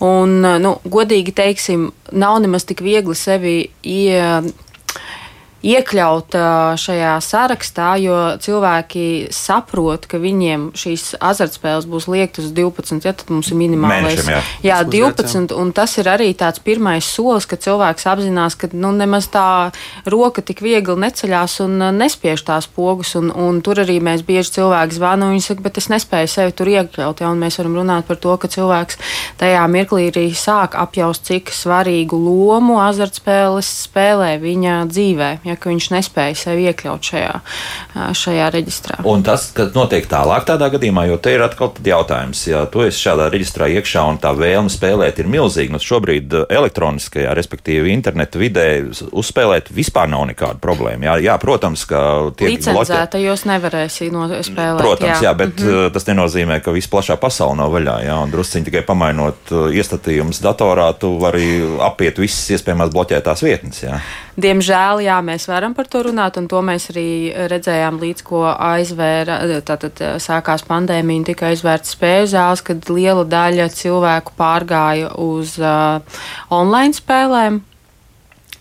Un, 0.05 0.39
uh, 0.43 0.61
nu, 0.63 0.77
godīgi 0.87 1.35
teiksim, 1.37 1.91
nav 2.13 2.41
nemaz 2.45 2.67
tik 2.69 2.85
viegli 2.87 3.17
sevi 3.19 3.59
ie, 3.83 4.23
iekļaut 5.67 6.37
šajā 6.81 7.15
sarakstā, 7.25 7.89
jo 8.03 8.17
cilvēki 8.43 9.07
saprot, 9.35 10.07
ka 10.11 10.21
viņiem 10.23 10.71
šīs 10.79 11.17
azartspēles 11.25 11.89
būs 11.91 12.09
liektas 12.13 12.49
uz 12.49 12.55
12, 12.57 13.03
ja 13.07 13.15
tad 13.17 13.33
mums 13.33 13.51
ir 13.51 13.59
minimālais. 13.59 14.21
Mēnešiem, 14.21 14.31
jā, 14.33 14.43
jā 14.67 14.79
12, 14.87 15.55
un 15.57 15.73
tas 15.77 15.97
ir 16.01 16.11
arī 16.11 16.31
tāds 16.39 16.63
pirmais 16.63 17.07
solis, 17.07 17.49
ka 17.49 17.59
cilvēks 17.61 18.07
apzinās, 18.13 18.59
ka 18.59 18.71
nu, 18.75 18.93
nemaz 18.97 19.29
tā 19.33 19.47
roka 20.07 20.45
tik 20.47 20.63
viegli 20.65 20.97
neceļās 21.03 21.59
un 21.67 21.89
nespiež 21.99 22.45
tās 22.47 22.69
pogas, 22.71 23.15
un, 23.19 23.33
un 23.35 23.61
tur 23.65 23.83
arī 23.83 23.99
mēs 24.05 24.25
bieži 24.27 24.59
cilvēki 24.61 24.99
zvana, 24.99 25.29
un 25.29 25.37
viņi 25.37 25.47
saka, 25.49 25.67
bet 25.67 25.81
es 25.83 25.91
nespēju 25.93 26.31
sevi 26.31 26.57
tur 26.57 26.71
iekļaut, 26.73 27.23
ja, 27.23 27.33
un 27.33 27.43
mēs 27.43 27.59
varam 27.61 27.79
runāt 27.81 28.07
par 28.09 28.21
to, 28.23 28.37
ka 28.41 28.51
cilvēks 28.53 29.01
tajā 29.41 29.65
mirklī 29.73 30.09
arī 30.13 30.29
sāk 30.37 30.77
apjaust, 30.79 31.27
cik 31.27 31.51
svarīgu 31.55 32.19
lomu 32.21 32.79
azartspēles 32.85 33.71
spēlē 33.87 34.37
viņa 34.43 34.79
dzīvē. 34.93 35.31
Ja, 35.49 35.56
ka 35.61 35.71
viņš 35.73 35.89
nespēja 35.95 36.37
sevi 36.39 36.67
iekļaut 36.71 37.11
šajā, 37.11 37.33
šajā 38.17 38.49
reģistrā. 38.55 39.01
Un 39.09 39.25
tas, 39.27 39.49
kas 39.57 39.73
notiek 39.77 40.07
tālāk 40.11 40.47
tādā 40.49 40.69
gadījumā, 40.75 41.07
jo 41.11 41.19
te 41.23 41.35
ir 41.37 41.45
atkal 41.45 41.73
jautājums, 41.85 42.47
ja 42.49 42.65
tu 42.71 42.85
esi 42.87 43.03
šādā 43.07 43.29
reģistrā 43.33 43.69
iekšā 43.79 44.05
un 44.11 44.21
tā 44.23 44.33
vēlme 44.37 44.73
spēlēt 44.73 45.21
ir 45.23 45.31
milzīga, 45.31 45.75
nu 45.75 45.83
šobrīd 45.83 46.35
elektroniskajā, 46.47 47.35
respektīvi 47.37 47.93
interneta 47.95 48.41
vidē 48.41 48.67
uzspēlēt 49.11 49.71
vispār 49.75 50.11
nav 50.13 50.27
nekāda 50.31 50.61
problēma. 50.63 51.11
Jā, 51.11 51.17
jā 51.31 51.37
protams, 51.43 51.85
ka 51.89 52.01
tiek 52.39 52.57
licencēta, 52.57 53.21
jūs 53.23 53.47
nevarēsiet 53.49 54.15
nospēlēt. 54.15 54.83
Protams, 54.83 55.21
jā, 55.21 55.31
jā 55.31 55.35
bet 55.39 55.55
mm 55.55 55.69
-hmm. 55.69 55.93
tas 55.95 56.09
nenozīmē, 56.11 56.61
ka 56.65 56.75
viss 56.75 56.91
plašā 56.91 57.19
pasaule 57.21 57.59
nav 57.61 57.75
vaļā, 57.75 57.99
jā, 58.07 58.17
un 58.23 58.33
drusciņi 58.33 58.71
tikai 58.71 58.83
pamainot 58.87 59.53
iestatījumus 59.73 60.43
datorā, 60.43 60.93
tu 60.99 61.17
vari 61.19 61.61
apiet 61.81 62.19
visas 62.19 62.51
iespējamās 62.57 62.93
bloķētās 62.95 63.43
vietnes, 63.43 63.83
jā. 63.83 64.01
Diemžēl, 64.37 65.01
jā, 65.01 65.17
mēs 65.25 65.36
mēs 65.37 65.47
varam 65.51 65.77
par 65.77 65.89
to 65.93 66.01
runāt, 66.09 66.39
un 66.41 66.49
to 66.49 66.63
mēs 66.65 66.89
arī 66.95 67.09
redzējām 67.53 68.01
līdz 68.01 68.25
ko 68.27 68.43
aizvēra, 68.49 69.39
tātad 69.69 70.01
sākās 70.23 70.65
pandēmija 70.67 71.21
un 71.21 71.29
tika 71.29 71.51
aizvērts 71.53 71.93
spēļu 71.97 72.33
zāles, 72.33 72.65
kad 72.65 72.89
liela 72.89 73.27
daļa 73.29 73.69
cilvēku 73.77 74.37
pārgāja 74.39 75.13
uz 75.21 75.59
uh, 75.61 76.01
online 76.49 76.97
spēlēm. 76.97 77.61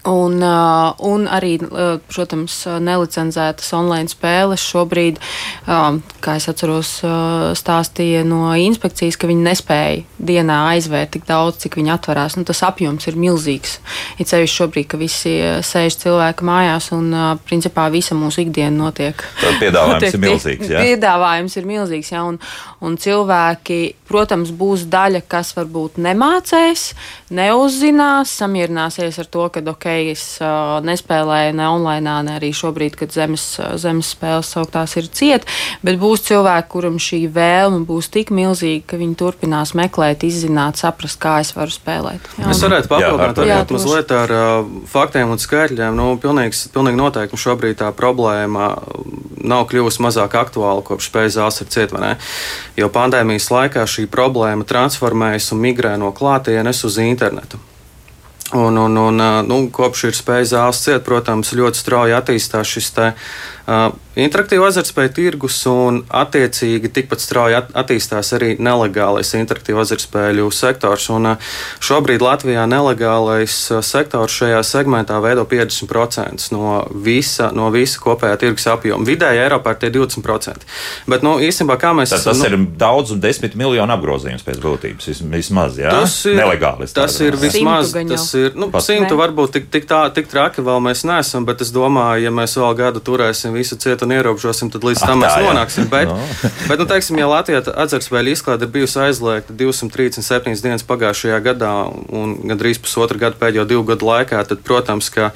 Un, 0.05 0.37
uh, 0.41 0.93
un 1.01 1.25
arī, 1.25 1.55
uh, 1.65 1.95
protams, 2.11 2.59
nelicenzētas 2.85 3.71
online 3.73 4.11
spēles 4.11 4.61
šobrīd, 4.61 5.17
um, 5.65 5.97
kā 6.21 6.35
es 6.37 6.45
atceros, 6.51 6.91
uh, 7.01 7.55
stāstīja 7.57 8.21
no 8.27 8.51
inspekcijas, 8.53 9.17
ka 9.17 9.29
viņi 9.29 9.47
nespēja 9.47 10.03
dienā 10.21 10.59
aizvērt 10.75 11.15
tik 11.15 11.25
daudz, 11.25 11.63
cik 11.63 11.79
viņi 11.79 11.93
atverās. 11.95 12.37
Nu, 12.37 12.45
tas 12.45 12.61
apjoms 12.67 13.09
ir 13.09 13.17
milzīgs. 13.17 13.79
Ir 14.21 14.29
sevišķi 14.29 14.59
šobrīd, 14.61 14.89
ka 14.93 15.01
visi 15.01 15.33
sēž 15.65 15.97
cilvēki 16.05 16.45
mājās 16.45 16.91
un, 16.93 17.09
principā, 17.49 17.87
visa 17.93 18.17
mūsu 18.17 18.45
ikdiena 18.45 18.75
notiek. 18.77 19.25
Tad 19.41 19.57
piedāvājums 19.63 20.05
notiek, 20.05 20.19
ir 20.19 20.25
milzīgs. 20.27 20.69
Jā? 20.69 20.85
Piedāvājums 20.85 21.57
ir 21.57 21.69
milzīgs, 21.69 22.13
jā, 22.13 22.21
un, 22.29 22.37
un 22.85 22.97
cilvēki, 23.01 23.79
protams, 24.05 24.51
būs 24.55 24.85
daļa, 24.91 25.23
kas 25.29 25.53
varbūt 25.57 25.97
nemācēs, 26.01 26.83
neuzzinās, 27.35 28.33
samierināsies 28.39 29.17
ar 29.21 29.29
to, 29.31 29.47
ka, 29.53 29.63
ok, 29.73 29.87
es 30.11 30.25
uh, 30.43 30.77
nespēlēju 30.85 31.55
ne 31.57 31.67
online, 31.71 32.17
ne 32.27 32.35
arī 32.37 32.51
šobrīd, 32.55 32.97
kad 32.99 33.13
zemes, 33.15 33.47
zemes 33.81 34.11
spēles 34.13 34.51
sauktās 34.55 34.95
ir 34.99 35.09
ciet, 35.09 35.47
bet 35.85 35.99
būs 36.01 36.27
cilvēki, 36.29 36.69
kuram 36.75 36.99
šī 37.01 37.23
vēlme 37.33 37.81
būs 37.89 38.11
tik 38.13 38.31
milzīga, 38.35 38.85
ka 38.91 39.01
viņi 39.01 39.17
turpinās 39.19 39.73
meklēt, 39.77 40.27
izzināt, 40.27 40.79
saprast, 40.81 41.19
kā 41.21 41.39
es 41.43 41.55
varu 41.57 41.73
spēlēt. 41.73 42.29
Jā, 42.39 42.51
es 42.53 42.63
varētu 42.65 42.91
papildināt 42.91 43.41
varbūt 43.41 43.75
mazliet 43.79 44.15
ar 44.15 44.35
uh, 44.35 44.73
faktiem 44.91 45.33
un 45.33 45.41
skaitļiem. 45.41 45.97
Nu, 45.97 46.11
pilnīgs, 46.21 46.67
pilnīgi 46.75 47.01
noteikti 47.01 47.41
šobrīd 47.41 47.81
tā 47.81 47.91
problēma 47.95 48.73
nav 49.45 49.65
kļuvusi 49.69 50.03
mazāk 50.03 50.35
aktuāla 50.39 50.83
kopš 50.85 51.09
spēļu 51.09 51.33
zāles 51.37 51.61
ir 51.61 51.69
cieta. 51.73 52.15
Jo 52.75 52.89
pandēmijas 52.91 53.47
laikā 53.53 53.85
šī 53.87 54.07
problēma 54.11 54.67
transformējas 54.67 55.53
un 55.55 55.61
migrē 55.63 55.93
no 55.99 56.11
klātienes 56.15 56.83
uz 56.87 56.99
internetu. 56.99 57.59
Un, 58.55 58.77
un, 58.77 58.97
un 58.99 59.21
nu, 59.47 59.57
kopš 59.73 60.03
ir 60.09 60.17
spēja 60.17 60.49
zāles 60.51 60.83
ciet, 60.83 61.01
protams, 61.07 61.53
ļoti 61.55 61.79
strauji 61.81 62.13
attīstās 62.13 62.75
šis 62.75 62.91
te, 62.93 63.07
uh, 63.15 63.87
interaktīva 64.19 64.69
azartspēļu 64.71 65.13
tirgus, 65.15 65.59
un 65.69 66.01
attiecīgi 66.09 66.91
tikpat 66.95 67.23
strauji 67.23 67.59
attīstās 67.75 68.33
arī 68.37 68.53
nelegālais 68.61 69.33
interaktīva 69.37 69.83
azartspēļu 69.85 70.49
sektors. 70.55 71.09
Un, 71.13 71.31
uh, 71.33 71.53
šobrīd 71.83 72.23
Latvijā 72.23 72.65
nelegālais 72.69 73.55
sektors 73.85 74.35
šajā 74.39 74.61
segmentā 74.65 75.19
veido 75.23 75.45
50% 75.49 76.51
no 76.55 76.77
visa, 76.91 77.51
no 77.55 77.69
visa 77.73 78.01
kopējā 78.03 78.39
tirgus 78.41 78.67
apjoma. 78.71 79.05
Vidēji 79.07 79.43
Eiropā 79.45 79.75
ir 79.75 79.81
tie 79.83 79.91
20%. 79.93 80.65
Bet, 81.11 81.25
nu, 81.25 81.35
īstenībā, 81.43 81.77
kā 81.81 81.93
mēs. 81.97 82.13
Tas, 82.15 82.25
tas 82.27 82.41
nu, 82.41 82.47
ir 82.49 82.67
daudz 82.79 83.13
un 83.15 83.21
desmit 83.23 83.55
miljonu 83.59 83.95
apgrozījums 83.95 84.45
pēc 84.45 84.61
būtības. 84.63 85.09
Vismaz, 85.35 85.79
jā? 85.79 85.91
Tas 85.93 86.15
ir, 86.29 86.37
Nelegālis, 86.39 86.95
tas 86.95 87.17
ir 87.23 87.37
vismaz. 87.39 87.93
Tas 87.95 88.27
ir, 88.37 88.55
nu, 88.59 88.69
simtu 88.83 89.17
varbūt 89.19 89.55
tik, 89.57 89.69
tik, 89.73 89.87
tā, 89.89 90.05
tik 90.15 90.29
traki 90.31 90.63
vēl 90.65 90.81
mēs 90.85 91.05
neesam, 91.07 91.45
bet 91.47 91.63
es 91.65 91.71
domāju, 91.75 92.25
ja 92.25 92.33
mēs 92.33 92.55
vēl 92.59 92.75
gadu 92.79 93.03
turēsim 93.05 93.55
visu 93.55 93.77
cietu 93.81 94.04
un 94.05 94.15
ierobežosim, 94.15 94.71
tad 94.73 94.85
līdz 94.87 95.03
tam 95.03 95.21
mēs 95.23 95.37
nonāksim. 95.41 95.89
Bet, 95.91 96.09
no. 96.11 96.17
bet 96.69 96.81
nu, 96.81 96.87
teiksim, 96.89 97.19
ja 97.21 97.29
Latvijā 97.31 97.61
atzarspēļu 97.73 98.35
izklāde 98.35 98.67
ir 98.67 98.73
bijusi 98.77 99.01
aizliegta 99.07 99.55
237 99.57 100.63
dienas 100.63 100.85
pagājušajā 100.87 101.39
gadā 101.45 101.71
un 102.13 102.37
gandrīz 102.45 102.81
pusotru 102.81 103.21
gadu 103.21 103.41
pēdējo 103.41 103.67
divu 103.69 103.87
gadu 103.91 104.09
laikā, 104.11 104.43
tad, 104.49 104.63
protams, 104.65 105.11
ka 105.13 105.31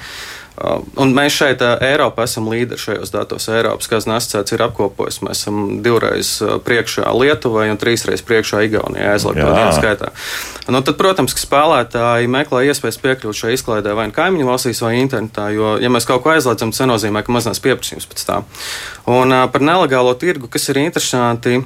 un 1.00 1.14
mēs 1.16 1.36
šeit, 1.40 1.62
uh, 1.64 1.80
Eiropā, 1.84 2.26
esam 2.28 2.48
līderi 2.50 2.80
šajos 2.80 3.12
datos. 3.14 3.48
Eiropas 3.48 3.88
kazna 3.90 4.18
asociācija 4.20 4.58
ir 4.58 4.64
apkopojusi. 4.66 5.24
Mēs 5.26 5.42
esam 5.42 5.60
divreiz 5.84 6.32
uh, 6.44 6.58
priekšā 6.64 7.10
Lietuvai 7.16 7.68
un 7.72 7.80
trīsreiz 7.80 8.24
priekšā 8.26 8.62
Igaunijai 8.68 9.14
aizliegto 9.14 9.48
dienu 9.48 9.72
skaitā. 9.76 10.12
Nu, 10.70 10.82
tad, 10.86 10.94
protams, 11.00 11.34
ka 11.34 11.42
spēlētāji 11.42 12.30
meklē 12.30 12.62
iespējas 12.68 13.00
piekļūt 13.02 13.40
šai 13.42 13.56
izklaidē 13.56 13.96
vai 13.98 14.08
nu 14.10 14.16
kaimiņu 14.16 14.46
valstīs 14.46 14.84
vai 14.84 14.94
internetā, 15.00 15.48
jo, 15.56 15.74
ja 15.82 15.90
mēs 15.92 16.06
kaut 16.08 16.22
ko 16.24 16.34
aizliedzam, 16.34 16.74
tas 16.74 16.84
nenozīmē, 16.84 17.24
ka 17.26 17.34
mazinās 17.34 17.62
pieprasījums 17.64 18.08
pēc 18.10 18.24
tā. 18.28 18.40
Un 19.10 19.34
par 19.50 19.64
nelegālo 19.64 20.14
tirgu, 20.20 20.50
kas 20.52 20.68
ir 20.70 20.82
interesanti 20.84 21.62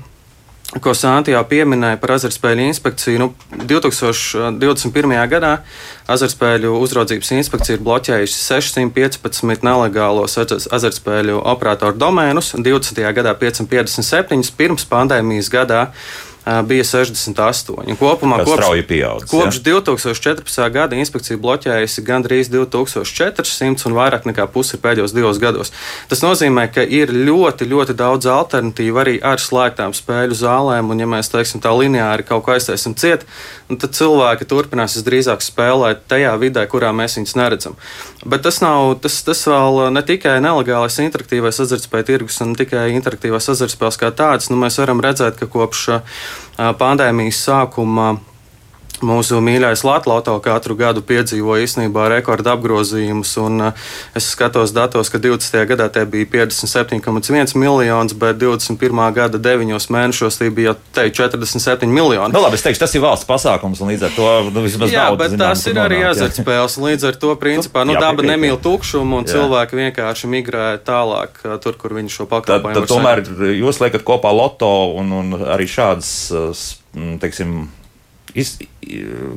ko 0.82 0.94
Sāntī 0.96 1.34
jau 1.34 1.42
pieminēja 1.46 1.98
par 2.02 2.14
azartspēļu 2.16 2.66
inspekciju. 2.70 3.20
Nu, 3.20 3.28
2021. 3.70 5.14
gadā 5.30 5.52
azartspēļu 6.10 6.74
uzraudzības 6.80 7.32
inspekcija 7.38 7.78
ir 7.78 7.84
bloķējusi 7.86 8.40
615 8.42 9.66
nelegālos 9.66 10.38
azartspēļu 10.38 11.40
operatoru 11.54 11.98
domēnus, 12.00 12.54
20. 12.58 13.02
gadā 13.16 13.34
557, 13.40 14.54
pirms 14.58 14.86
pandēmijas 14.90 15.50
gadā 15.52 15.86
bija 16.44 16.84
68. 16.84 17.96
Kopumā 17.96 18.38
Tas 18.42 18.48
kopš, 18.48 18.82
pieaudzis, 18.88 19.30
kopš 19.30 19.56
ja? 19.56 19.62
2014. 19.80 20.70
gada 20.74 20.96
inspekcija 21.00 21.40
bloķējusi 21.40 22.04
gandrīz 22.04 22.50
2400 22.52 23.88
un 23.88 23.96
vairāk 23.96 24.26
nekā 24.28 24.44
pusi 24.52 24.76
pēdējos 24.80 25.14
divos 25.16 25.40
gados. 25.40 25.72
Tas 26.10 26.20
nozīmē, 26.24 26.66
ka 26.74 26.84
ir 26.84 27.12
ļoti, 27.14 27.68
ļoti 27.70 27.96
daudz 27.96 28.28
alternatīvu 28.28 29.00
arī 29.00 29.16
ar 29.24 29.40
slēgtām 29.40 29.96
spēļu 29.96 30.36
zālēm, 30.36 30.92
un 30.92 31.00
ja 31.00 31.08
mēs 31.08 31.32
teiksim 31.32 31.64
tā 31.64 31.72
lineāri 31.72 32.26
kaut 32.28 32.44
ko 32.44 32.56
aiztaisam 32.58 32.92
ciet, 32.92 33.24
tad 33.72 33.96
cilvēki 33.96 34.44
turpinās 34.50 34.98
visdrīzāk 34.98 35.40
spēlēt 35.44 36.04
tajā 36.12 36.34
vidē, 36.42 36.66
kurā 36.68 36.92
mēs 36.92 37.16
viņus 37.16 37.36
neredzam. 37.40 37.78
Bet 38.24 38.44
tas 38.44 38.60
nav, 38.64 38.94
tas, 39.04 39.16
tas 39.24 39.40
vēl 39.48 39.86
ne 39.92 40.04
tikai 40.04 40.36
nelegālais 40.44 41.00
interaktīvais 41.04 41.60
azartspēļu 41.64 42.08
tirgus 42.08 42.40
un 42.44 42.54
tikai 42.56 42.86
interaktīvās 42.96 43.48
azartspēles 43.52 44.00
kā 44.00 44.12
tādas, 44.16 44.50
nu 44.52 44.60
mēs 44.60 44.78
varam 44.80 45.00
redzēt, 45.04 45.40
ka 45.40 45.48
kopš 45.48 45.88
pandēmijas 46.78 47.40
sākuma 47.48 48.14
Mūsu 49.02 49.40
mīļākais 49.42 49.82
Latvijas 49.82 50.42
katru 50.44 50.76
gadu 50.78 51.02
piedzīvo 51.02 51.56
īstenībā 51.58 52.06
rekordu 52.12 52.52
apgrozījumus. 52.52 53.32
Es 54.14 54.28
skatos 54.30 54.70
datos, 54.76 55.10
ka 55.10 55.18
20. 55.18 55.56
gadā 55.66 55.88
tie 55.90 56.04
bija 56.06 56.28
57,1 56.30 57.56
miljonus, 57.58 58.14
bet 58.14 58.38
21. 58.38 59.02
gada 59.16 59.40
9 59.42 59.90
mēnešos 59.96 60.38
tie 60.38 60.50
bija 60.54 60.76
te 60.94 61.08
47 61.10 61.90
miljoni. 61.90 62.30
Nu, 62.30 62.44
labi, 62.44 62.54
es 62.54 62.64
teikšu, 62.66 62.84
tas 62.84 62.94
ir 62.94 63.02
valsts 63.02 63.26
pasākums, 63.28 63.82
un 63.82 63.90
līdz 63.90 64.06
ar 64.06 64.14
to 64.14 64.30
nu, 64.54 64.64
vismaz 64.68 64.94
jā, 64.94 65.08
bet 65.18 65.34
zinām, 65.34 65.42
tas 65.42 65.66
ir 65.66 65.82
arī 65.82 66.00
azartspēles. 66.12 66.78
Līdz 66.86 67.10
ar 67.10 67.20
to, 67.26 67.34
principā, 67.40 67.82
nu, 67.88 67.98
jā, 67.98 68.06
daba 68.06 68.26
nemīl 68.30 68.60
tukšumu, 68.62 69.22
un 69.22 69.26
jā. 69.26 69.34
cilvēki 69.34 69.80
vienkārši 69.82 70.30
migrē 70.30 70.66
tālāk 70.86 71.42
tur, 71.64 71.78
kur 71.80 71.98
viņi 71.98 72.14
šo 72.14 72.30
pakalpojumu. 72.30 72.86
Tomēr 72.90 73.26
jūs 73.58 73.82
liekat 73.82 74.06
kopā 74.06 74.30
loto 74.34 74.70
un, 75.00 75.10
un 75.18 75.40
arī 75.42 75.66
šādas, 75.70 76.12
teiksim, 77.22 77.64
Iz, 78.34 78.56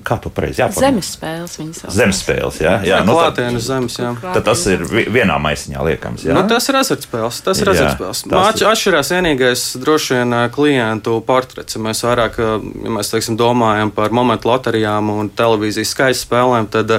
kā 0.01 0.15
to 0.17 0.31
pareizi 0.33 0.63
jāpasaka? 0.63 0.87
Zemes 0.87 1.11
spēles 1.13 1.51
viņas 1.59 1.81
sauc. 1.83 1.93
Zemes 1.93 2.21
spēles, 2.23 2.57
jā. 2.63 2.71
jā, 2.81 2.95
jā 2.95 3.01
nu, 3.05 3.13
klātienes 3.13 3.67
zemes, 3.67 3.97
jā. 4.01 4.09
Tad 4.23 4.41
tas 4.47 4.63
ir 4.73 4.81
vienā 4.89 5.37
maisiņā 5.43 5.83
liekams, 5.85 6.25
jā. 6.25 6.33
Nu, 6.33 6.41
tas 6.49 6.65
ir 6.71 6.79
azartspēles, 6.81 7.41
tas 7.45 7.61
ir 7.61 7.71
azartspēles. 7.75 8.23
Māči 8.33 8.65
atšķirās 8.65 9.13
vienīgais 9.13 9.65
droši 9.83 10.17
vien 10.17 10.37
klientu 10.55 11.19
portrets. 11.27 11.77
Ja 11.77 11.83
mēs 11.85 12.01
vairāk, 12.07 12.41
ja 12.41 12.95
mēs, 12.97 13.13
teiksim, 13.13 13.37
domājam 13.37 13.93
par 13.93 14.15
momentu 14.17 14.49
loterijām 14.49 15.13
un 15.13 15.29
televīzijas 15.29 15.93
skaļas 15.93 16.25
spēlēm, 16.25 16.71
tad 16.73 16.97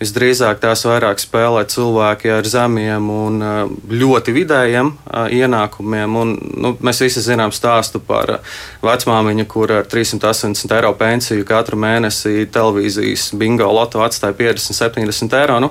visdrīzāk 0.00 0.60
tās 0.62 0.84
vairāk 0.88 1.20
spēlē 1.20 1.64
cilvēki 1.68 2.30
ar 2.32 2.46
zemiem 2.48 3.08
un 3.12 3.42
ļoti 3.88 4.36
vidējiem 4.36 4.92
ienākumiem. 5.40 6.16
Un, 6.20 6.32
nu, 6.64 6.72
mēs 6.84 7.02
visi 7.04 7.24
zinām 7.24 7.52
stāstu 7.52 8.00
par 8.04 8.38
vecmāmiņu, 8.84 9.48
kur 9.50 9.74
ar 9.80 9.88
380 9.88 10.76
eiro 10.78 10.94
pensiju 11.00 11.29
pensiju 11.30 11.46
katru 11.46 11.78
mēnesi 11.78 12.48
televīzijas 12.50 13.30
bingo 13.38 13.68
loto 13.70 14.02
atstāja 14.02 14.34
50, 14.34 14.74
70 14.74 15.38
eiro. 15.38 15.60
Nu, 15.62 15.70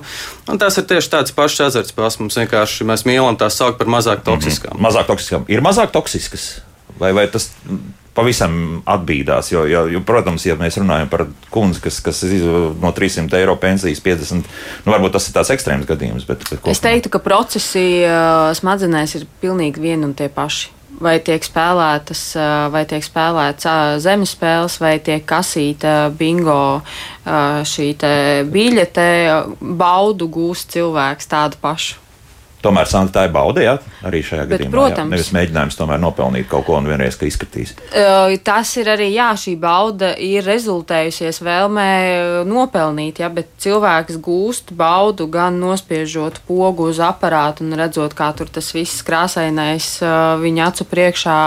tas 0.58 0.78
ir 0.80 0.88
tieši 0.88 1.12
tāds 1.12 1.36
pašs 1.36 1.66
azartspēles. 1.68 2.20
Mums 2.22 2.40
vienkārši 2.40 2.88
mēs 2.88 3.06
mīlam 3.08 3.38
tās 3.38 3.60
saukt 3.60 3.80
par 3.80 3.88
mazāk 3.92 4.24
toksiskām. 4.24 4.74
Mm 4.74 4.80
-hmm. 4.80 4.88
Mazāk 4.88 5.08
toksiskām. 5.08 5.46
Ir 5.48 5.62
mazāk 5.62 5.92
toksiskas. 5.92 6.62
Vai, 7.00 7.14
vai 7.14 7.28
tas 7.28 7.52
pavisam 8.14 8.82
atbīdās. 8.86 9.52
Jo, 9.52 9.66
jo, 9.66 9.88
jo, 9.88 10.02
protams, 10.02 10.46
ja 10.46 10.56
mēs 10.56 10.78
runājam 10.78 11.10
par 11.10 11.28
kundzi, 11.50 11.82
kas, 11.82 12.00
kas 12.00 12.24
no 12.82 12.92
300 12.92 13.38
eiro 13.38 13.56
pensijas 13.56 14.02
50, 14.02 14.44
nu, 14.86 14.92
varbūt 14.92 15.12
tas 15.12 15.28
ir 15.28 15.34
tāds 15.34 15.50
ekstrēms 15.50 15.86
gadījums. 15.86 16.26
Bet, 16.28 16.44
bet 16.50 16.68
es 16.68 16.80
teiktu, 16.80 17.10
ka 17.10 17.20
procesi 17.20 18.04
smadzenēs 18.54 19.16
ir 19.16 19.28
pilnīgi 19.42 19.80
vieni 19.80 20.06
un 20.06 20.14
tie 20.14 20.30
paši 20.30 20.79
vai 21.04 21.18
tiek 21.24 21.44
spēlētas, 21.46 22.24
vai 22.74 22.84
tiek 22.90 23.06
spēlēts 23.06 23.70
zemes 24.04 24.36
spēles, 24.36 24.80
vai 24.82 24.98
tiek 25.04 25.24
kasīta 25.28 26.12
bingo 26.20 26.82
šī 27.74 27.90
biļete, 28.52 29.10
baudu 29.60 30.30
gūst 30.32 30.76
cilvēks 30.76 31.32
tādu 31.32 31.60
pašu. 31.64 32.09
Tomēr 32.60 32.90
Santa 32.92 33.20
tā 33.20 33.28
ir 33.30 33.32
bauda, 33.32 33.62
jā, 33.64 33.74
arī 34.04 34.20
šajā 34.26 34.44
Bet, 34.44 34.58
gadījumā. 34.58 34.74
Protams. 34.74 35.06
Jā. 35.06 35.16
Nevis 35.16 35.30
mēģinājums 35.36 35.78
tomēr 35.80 36.02
nopelnīt 36.04 36.50
kaut 36.52 36.66
ko 36.68 36.76
un 36.76 36.90
vienreiz, 36.90 37.16
ka 37.16 37.28
izskatīs. 37.30 37.72
Tas 38.44 38.74
ir 38.82 38.90
arī, 38.92 39.08
jā, 39.16 39.30
šī 39.40 39.54
bauda 39.62 40.12
ir 40.20 40.44
rezultējusies 40.44 41.40
vēlmē 41.46 41.92
nopelnīt, 42.50 43.22
jā, 43.24 43.30
bet 43.32 43.54
cilvēks 43.64 44.20
gūst 44.26 44.74
baudu 44.76 45.30
gan 45.32 45.56
nospiežot 45.62 46.42
pogu 46.50 46.90
uz 46.92 47.00
aparātu 47.04 47.64
un 47.64 47.78
redzot, 47.80 48.16
kā 48.18 48.32
tur 48.36 48.52
tas 48.52 48.74
viss 48.76 49.06
krāsainais 49.08 49.88
viņa 50.44 50.68
acu 50.68 50.88
priekšā 50.90 51.38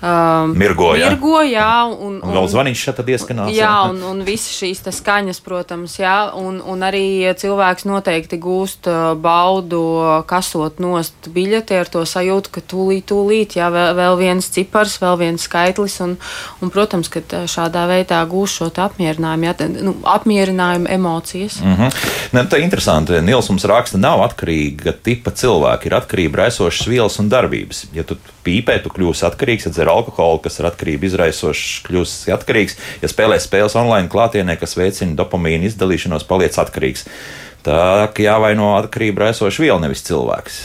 um, 0.00 0.54
mirgo, 0.54 0.92
jā. 0.94 1.10
mirgo, 1.10 1.40
jā. 1.42 1.72
Un, 1.90 2.20
un, 2.20 2.22
un 2.22 2.38
vēl 2.38 2.48
zvaniņš 2.54 2.84
šeit 2.86 2.98
tad 3.00 3.10
ieskanās. 3.12 3.50
Jā, 3.50 3.66
jā. 3.66 3.74
un, 3.90 4.00
un 4.12 4.22
visas 4.26 4.54
šīs 4.60 4.84
skaņas, 4.94 5.42
protams, 5.44 5.98
jā, 5.98 6.16
un, 6.38 6.60
un 6.62 6.86
arī 6.86 7.34
cilvēks 7.34 7.86
noteikti 7.88 8.38
gūst 8.42 8.86
baudu, 9.22 9.82
kasot 10.36 10.80
nost 10.82 11.30
biļeti 11.32 11.78
ar 11.80 11.90
to 11.90 12.04
sajūtu, 12.06 12.52
ka 12.52 12.62
tūlīt, 12.72 13.06
tūlīt, 13.10 13.56
jā, 13.58 13.70
vēl, 13.72 13.94
vēl 13.96 14.18
viens 14.20 14.48
cipars, 14.52 14.98
vēl 15.02 15.16
viens 15.22 15.46
skaitlis, 15.48 15.98
un, 16.04 16.16
un 16.60 16.72
protams, 16.72 17.10
ka 17.12 17.22
šādā 17.48 17.86
veidā 17.90 18.20
gūs 18.28 18.58
šo 18.58 18.70
apmierinājumu, 18.86 19.48
jā, 19.48 19.68
nu, 19.86 19.96
apmierinājumu 20.16 20.90
emocijas. 20.92 21.60
Mm 21.62 21.76
-hmm. 21.76 22.08
ne, 22.36 22.44
tā 22.44 22.60
ir 22.60 22.66
interesanti. 22.66 23.20
Nils 23.24 23.48
mums 23.50 23.64
raksta, 23.64 23.98
nav 23.98 24.22
atkarīga 24.26 24.92
tipa 25.02 25.30
cilvēki, 25.30 25.86
ir 25.86 25.98
atkarība 26.00 26.44
raisošas 26.44 26.86
vielas 26.86 27.18
un 27.18 27.30
darbības. 27.32 27.86
Ja 27.94 28.02
tu 28.02 28.18
pīpē, 28.44 28.82
tu 28.82 28.92
kļūsi 28.94 29.26
atkarīgs, 29.30 29.66
ja 29.66 29.72
dzer 29.72 29.88
alkoholu, 29.88 30.38
kas 30.44 30.60
ir 30.60 30.68
atkarība 30.70 31.06
izraisošs, 31.06 31.82
kļūsi 31.88 32.34
atkarīgs. 32.36 32.76
Ja 33.02 33.08
spēlē 33.08 33.40
spēles 33.40 33.76
online 33.78 34.08
klātienē, 34.12 34.58
kas 34.60 34.76
veicina 34.76 35.16
dopamīnu 35.16 35.66
izdalīšanos, 35.70 36.28
paliec 36.28 36.58
atkarīgs 36.58 37.06
tā 37.66 38.08
jāvaino 38.22 38.74
atkarība 38.78 39.30
esoša 39.32 39.64
viela, 39.64 39.80
nevis 39.82 40.04
cilvēks. 40.06 40.60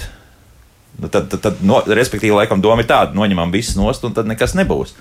Nu, 1.02 1.10
tad, 1.10 1.32
tad, 1.32 1.42
tad 1.42 1.64
no, 1.66 1.80
respektīvi, 1.88 2.36
laikam, 2.36 2.62
doma 2.62 2.84
ir 2.84 2.90
tāda, 2.90 3.16
noņemam 3.18 3.54
visu 3.54 3.80
nost, 3.80 4.06
un 4.06 4.14
tad 4.14 4.30
nekas 4.30 4.54
nebūs. 4.60 4.94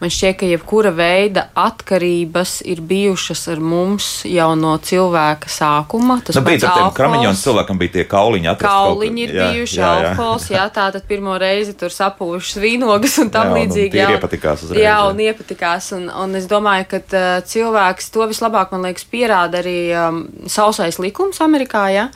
Man 0.00 0.08
šķiet, 0.08 0.36
ka 0.40 0.46
jebkura 0.48 0.90
veida 0.96 1.42
atkarības 1.60 2.60
ir 2.64 2.78
bijušas 2.88 3.42
ar 3.52 3.58
mums 3.60 4.06
jau 4.24 4.48
no 4.56 4.72
cilvēka 4.80 5.50
sākuma. 5.52 6.16
Tas 6.24 6.38
nu, 6.38 6.42
bija 6.46 6.70
ar 6.70 6.78
tiem 6.78 6.94
kramiņiem, 6.96 7.36
cilvēkam 7.36 7.80
bija 7.80 7.94
tie 7.98 8.04
kauliņi. 8.08 8.54
Kauliņi 8.62 9.26
ir 9.26 9.34
jā, 9.36 9.48
bijuši, 9.50 9.76
jā, 9.76 9.90
jā. 9.90 10.12
alkohols, 10.12 10.46
jā, 10.54 10.62
tā 10.72 10.86
tad 10.94 11.04
pirmo 11.10 11.34
reizi 11.40 11.74
tur 11.76 11.92
sapūšas 11.92 12.62
vīnogas 12.62 13.18
un 13.20 13.32
tam 13.34 13.50
jā, 13.50 13.58
līdzīgi. 13.58 14.00
Jā, 14.00 14.06
un 14.08 14.16
iepatikās 14.16 14.64
uzreiz. 14.64 14.84
Jā, 14.86 14.96
un 15.10 15.20
iepatikās. 15.26 15.90
Un, 15.98 16.06
un 16.22 16.38
es 16.40 16.46
domāju, 16.48 16.86
ka 16.94 17.02
uh, 17.04 17.26
cilvēks 17.52 18.08
to 18.14 18.28
vislabāk, 18.30 18.72
man 18.72 18.88
liekas, 18.88 19.04
pierāda 19.12 19.60
arī 19.60 19.78
um, 20.00 20.22
sausais 20.48 20.96
likums 21.02 21.42
Amerikā, 21.44 21.84
ja, 21.92 22.06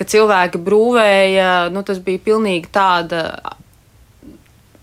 ka 0.00 0.08
cilvēki 0.08 0.64
brūvēja, 0.64 1.52
nu 1.74 1.84
tas 1.84 2.00
bija 2.00 2.24
pilnīgi 2.30 2.72
tāda 2.72 3.26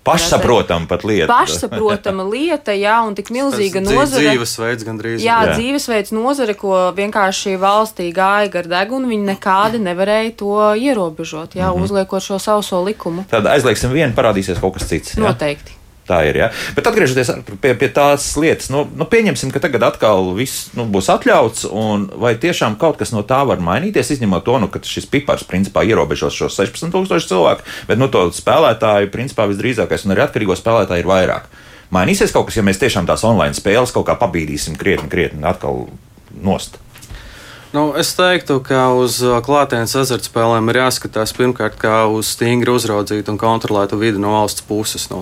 Pašsaprotama 0.04 0.88
pat 0.90 1.04
lieta. 1.06 1.30
Pašsaprotama 1.30 2.26
lieta, 2.34 2.74
jā, 2.74 2.96
un 3.06 3.14
tik 3.18 3.30
milzīga 3.34 3.84
nozare. 3.86 4.32
Dzīvesveids 4.32 4.86
gandrīz. 4.88 5.22
Jā, 5.22 5.42
jā, 5.46 5.58
dzīvesveids 5.60 6.16
nozare, 6.18 6.56
ko 6.58 6.78
vienkārši 6.98 7.54
valstī 7.62 8.10
gāja 8.16 8.50
gar 8.54 8.70
degunu, 8.72 9.12
viņi 9.12 9.30
nekādi 9.34 9.82
nevarēja 9.84 10.34
to 10.42 10.56
ierobežot, 10.74 11.54
jā, 11.60 11.70
mm 11.70 11.78
-hmm. 11.78 11.84
uzliekot 11.84 12.24
šo 12.24 12.40
sauso 12.40 12.82
likumu. 12.84 13.26
Tad 13.30 13.46
aizliegsim 13.46 13.94
vienu, 13.94 14.14
parādīsies 14.18 14.60
kaut 14.62 14.80
kas 14.80 14.90
cits. 14.90 15.18
Jā? 15.18 15.28
Noteikti. 15.28 15.81
Tā 16.12 16.20
ir. 16.28 16.42
Ja? 16.42 16.50
Bet 16.76 16.90
atgriežoties 16.90 17.30
pie, 17.64 17.72
pie 17.80 17.88
tās 17.94 18.26
lietas, 18.36 18.68
nu, 18.74 18.84
nu, 19.00 19.08
pieņemsim, 19.08 19.54
ka 19.54 19.62
tagad 19.64 19.86
atkal 19.88 20.34
viss 20.36 20.74
nu, 20.76 20.84
būs 20.92 21.08
atļauts, 21.14 21.70
un 21.72 22.10
vai 22.20 22.34
tiešām 22.42 22.76
kaut 22.82 23.00
kas 23.00 23.14
no 23.16 23.24
tā 23.28 23.40
var 23.48 23.64
mainīties, 23.64 24.12
izņemot 24.18 24.44
to, 24.48 24.58
nu, 24.60 24.68
ka 24.72 24.84
šis 24.84 25.08
pipars 25.12 25.48
principā 25.48 25.86
ierobežos 25.88 26.36
šos 26.36 26.60
16,000 26.60 27.32
cilvēku, 27.32 27.68
bet 27.88 28.02
nu, 28.02 28.12
to 28.12 28.28
spēlētāju 28.36 29.12
principā 29.14 29.48
visdrīzākais 29.52 30.04
un 30.06 30.16
arī 30.18 30.26
atkarīgo 30.28 30.58
spēlētāju 30.60 31.06
ir 31.06 31.12
vairāk. 31.14 31.48
Mainīsies 31.96 32.36
kaut 32.36 32.50
kas, 32.50 32.60
ja 32.60 32.68
mēs 32.68 32.80
tiešām 32.80 33.08
tās 33.08 33.24
online 33.28 33.56
spēles 33.56 33.92
kaut 33.96 34.08
kā 34.08 34.20
pabīdīsim 34.20 34.76
krietni, 34.80 35.12
krietni 35.12 35.48
atkal 35.48 35.86
nost. 36.44 36.80
Nu, 37.72 37.94
es 37.96 38.10
teiktu, 38.12 38.58
ka 38.60 38.90
uz 39.00 39.22
uh, 39.24 39.38
klātienes 39.40 39.94
azartspēlēm 39.96 40.68
ir 40.74 40.82
jāskatās 40.82 41.32
pirmkārt 41.38 41.78
kā 41.80 42.02
uz 42.12 42.34
stingri 42.34 42.74
uzraudzītu 42.74 43.32
un 43.32 43.38
kontrolētu 43.40 43.96
vidi 44.02 44.20
no 44.20 44.34
valsts 44.34 44.66
puses. 44.68 45.06
Nu, 45.08 45.22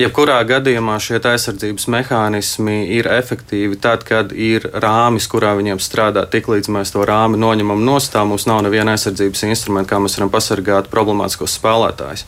jebkurā 0.00 0.38
gadījumā 0.48 0.94
šie 1.04 1.20
aizsardzības 1.20 1.84
mehānismi 1.92 2.78
ir 2.96 3.10
efektīvi 3.12 3.76
tad, 3.76 4.06
kad 4.08 4.32
ir 4.32 4.64
rāmis, 4.72 5.28
kurā 5.28 5.52
viņiem 5.60 5.82
strādā. 5.84 6.24
Tiklīdz 6.32 6.72
mēs 6.72 6.94
to 6.96 7.04
rāmi 7.04 7.36
noņemam 7.44 7.84
no 7.84 7.98
stūra, 8.00 8.24
mums 8.30 8.48
nav 8.48 8.64
neviena 8.64 8.96
aizsardzības 8.96 9.44
instrumenta, 9.50 9.92
kā 9.92 10.00
mēs 10.00 10.16
varam 10.16 10.32
pasargāt 10.32 10.88
problemātiskos 10.88 11.58
spēlētājus. 11.60 12.24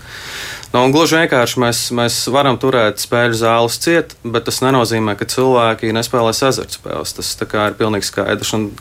Nu, 0.76 0.84
gluži 0.92 1.22
vienkārši 1.22 1.64
mēs, 1.64 1.84
mēs 1.96 2.20
varam 2.36 2.60
turēt 2.60 3.00
spēļu 3.00 3.40
zāles 3.40 3.80
ciet, 3.80 4.12
bet 4.28 4.44
tas 4.44 4.60
nenozīmē, 4.60 5.16
ka 5.16 5.24
cilvēki 5.24 5.96
nespēlēs 5.96 6.44
azartspēles. 6.52 7.16
Tas 7.16 7.36
ir 7.40 7.78
pilnīgi 7.80 8.12
skaidrs. 8.12 8.56
Un, 8.60 8.72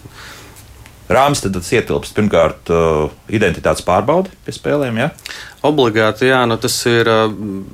Rāms 1.11 1.41
tad 1.43 1.57
ietilpst 1.59 2.15
pirmkārt 2.15 2.69
uh, 2.71 3.09
identitātes 3.27 3.83
pārbaude 3.83 4.31
pie 4.45 4.53
spēlēm. 4.55 5.01
Ja? 5.01 5.09
Obligāti, 5.63 6.29
jā, 6.29 6.41
nu 6.47 6.55
tas 6.59 6.75
ir 6.87 7.07
uh, 7.11 7.25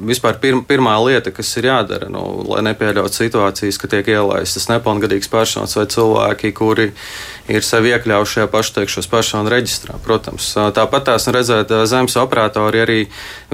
vispār 0.10 0.40
pirm, 0.42 0.64
pirmā 0.66 0.96
lieta, 1.06 1.30
kas 1.34 1.52
ir 1.62 1.68
jādara, 1.70 2.10
nu, 2.10 2.24
lai 2.50 2.64
nepieļautu 2.66 3.14
situācijas, 3.14 3.78
ka 3.82 3.90
tiek 3.90 4.10
ielaistas 4.14 4.66
nepilngadīgas 4.72 5.30
personas 5.30 5.78
vai 5.78 5.86
cilvēki, 5.94 6.52
kuri 6.58 6.88
ir 7.50 7.66
sevi 7.66 7.94
iekļaujuši 7.94 8.36
šajā 8.38 8.50
pašteikšos 8.54 9.10
personu 9.10 9.54
reģistrā. 9.54 9.98
Protams, 10.06 10.52
uh, 10.58 10.72
tāpat 10.74 11.12
tās 11.12 11.30
redzēt 11.30 11.74
zemes 11.90 12.18
operatori 12.22 12.82
arī 12.82 13.00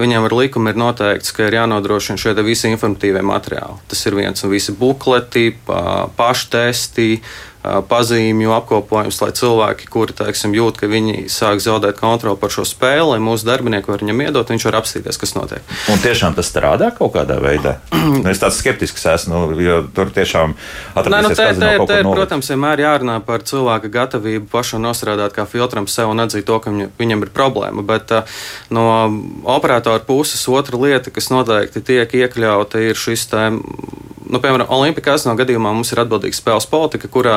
viņiem 0.00 0.28
ar 0.28 0.36
likumu 0.40 0.72
ir 0.72 0.80
noteikts, 0.80 1.36
ka 1.36 1.50
ir 1.50 1.58
jānodrošina 1.60 2.20
šie 2.20 2.32
visi 2.44 2.72
informatīvie 2.72 3.24
materiāli. 3.24 3.76
Tas 3.92 4.04
ir 4.08 4.16
viens 4.16 4.44
un 4.44 4.52
visi 4.56 4.72
bukleti, 4.76 5.50
paštesti 6.16 7.10
pazīmju 7.90 8.52
apkopojums, 8.56 9.18
lai 9.22 9.30
cilvēki, 9.36 9.88
kuri 9.90 10.14
teiksim, 10.16 10.54
jūt, 10.56 10.78
ka 10.80 10.88
viņi 10.90 11.26
sāk 11.32 11.60
zaudēt 11.64 11.98
kontroli 11.98 12.38
par 12.40 12.52
šo 12.52 12.66
spēli, 12.68 13.14
lai 13.14 13.20
mūsu 13.22 13.48
darbinieki 13.48 13.90
var 13.90 14.04
viņam 14.04 14.22
iedot, 14.26 14.52
viņš 14.52 14.66
var 14.68 14.78
apstīties, 14.80 15.18
kas 15.20 15.34
notiek. 15.36 15.74
Un 15.92 16.02
tiešām 16.02 16.36
tas 16.36 16.50
strādā 16.50 16.92
kaut 16.96 17.14
kādā 17.16 17.38
veidā. 17.42 17.78
Nu, 18.06 18.22
es 18.30 18.40
tāds 18.40 18.60
skeptisks 18.60 19.02
esmu, 19.10 19.42
nu, 19.50 19.60
jo 19.60 19.80
tur 19.94 20.12
tiešām 20.14 20.54
Nē, 20.96 21.20
nu, 21.22 21.30
te, 21.34 21.46
te, 21.58 21.72
te, 21.88 21.98
ir, 22.00 22.06
protams, 22.06 22.48
vienmēr 22.52 22.80
jārunā 22.84 23.16
par 23.26 23.44
cilvēka 23.46 23.90
gatavību 23.92 24.48
pašam 24.52 24.84
nostrādāt 24.84 25.34
kā 25.36 25.44
filtram 25.50 25.88
sev 25.90 26.12
un 26.12 26.22
atzīt 26.22 26.46
to, 26.48 26.58
ka 26.62 26.72
viņam, 26.72 27.26
ir 27.26 27.32
problēma. 27.34 27.84
Bet 27.86 28.14
no 28.74 28.86
operatora 29.56 30.02
puses 30.06 30.46
otra 30.48 30.80
lieta, 30.80 31.12
kas 31.14 31.30
noteikti 31.34 31.84
tiek 31.84 32.16
iekļauta, 32.22 32.82
ir 32.86 32.98
šis 32.98 33.26
tēma 33.32 34.04
nu, 34.30 34.40
piemēram, 34.42 34.68
Olimpikās 34.74 35.26
no 35.26 35.34
gadījumā 35.38 35.72
mums 35.74 35.92
ir 35.94 36.02
atbildīga 36.02 36.36
spēles 36.36 36.68
politika, 36.70 37.10
kurā 37.12 37.36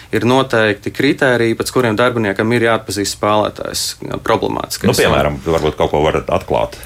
ir 0.15 0.25
noteikti 0.27 0.91
kriteriji, 0.93 1.55
pēc 1.59 1.71
kuriem 1.73 1.97
darbiniekam 1.99 2.51
ir 2.55 2.67
jāatpazīst 2.67 3.15
spēlētājs 3.17 3.83
problemātiskais. 4.25 4.89
Nu, 4.89 4.95
piemēram, 4.97 5.39
varbūt 5.45 5.77
kaut 5.79 5.93
ko 5.93 6.01
varat 6.03 6.29
atklāt. 6.33 6.77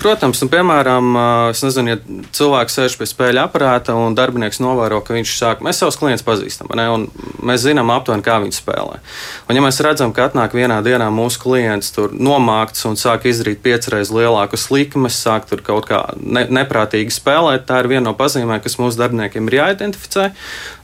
Protams, 0.00 0.42
nu, 0.44 0.50
piemēram, 0.52 1.10
es 1.52 1.62
nezinu, 1.64 1.94
ja 1.94 2.22
cilvēks 2.36 2.78
sēž 2.78 2.98
pie 3.00 3.08
spēļu 3.08 3.42
aparāta 3.46 3.96
un 3.96 4.16
darbinieks 4.18 4.60
novēro, 4.62 5.00
ka 5.04 5.16
viņš 5.16 5.34
sāk, 5.38 5.64
mēs 5.64 5.80
savus 5.82 5.98
klientus 6.00 6.26
pazīstam, 6.26 6.70
ne, 6.76 6.86
un 6.92 7.06
mēs 7.46 7.64
zinām 7.64 7.92
aptuveni, 7.94 8.24
kā 8.26 8.38
viņi 8.44 8.58
spēlē. 8.58 9.00
Un 9.48 9.58
ja 9.58 9.64
mēs 9.64 9.80
redzam, 9.84 10.12
ka 10.16 10.28
atnāk 10.28 10.56
vienā 10.56 10.82
dienā 10.84 11.08
mūsu 11.14 11.40
klients 11.42 11.92
tur 11.96 12.12
nomākts 12.12 12.84
un 12.88 12.98
sāk 13.00 13.28
izdarīt 13.30 13.62
piecreiz 13.64 14.12
lielākus 14.14 14.68
likmes, 14.74 15.16
sāk 15.16 15.48
tur 15.50 15.62
kaut 15.66 15.88
kā 15.88 16.02
ne, 16.20 16.46
neprātīgi 16.60 17.14
spēlēt, 17.14 17.66
tā 17.68 17.80
ir 17.82 17.90
viena 17.94 18.08
no 18.10 18.14
pazīmēm, 18.18 18.60
kas 18.64 18.78
mūsu 18.80 19.00
darbiniekiem 19.00 19.48
ir 19.48 19.58
jāidentificē. 19.60 20.30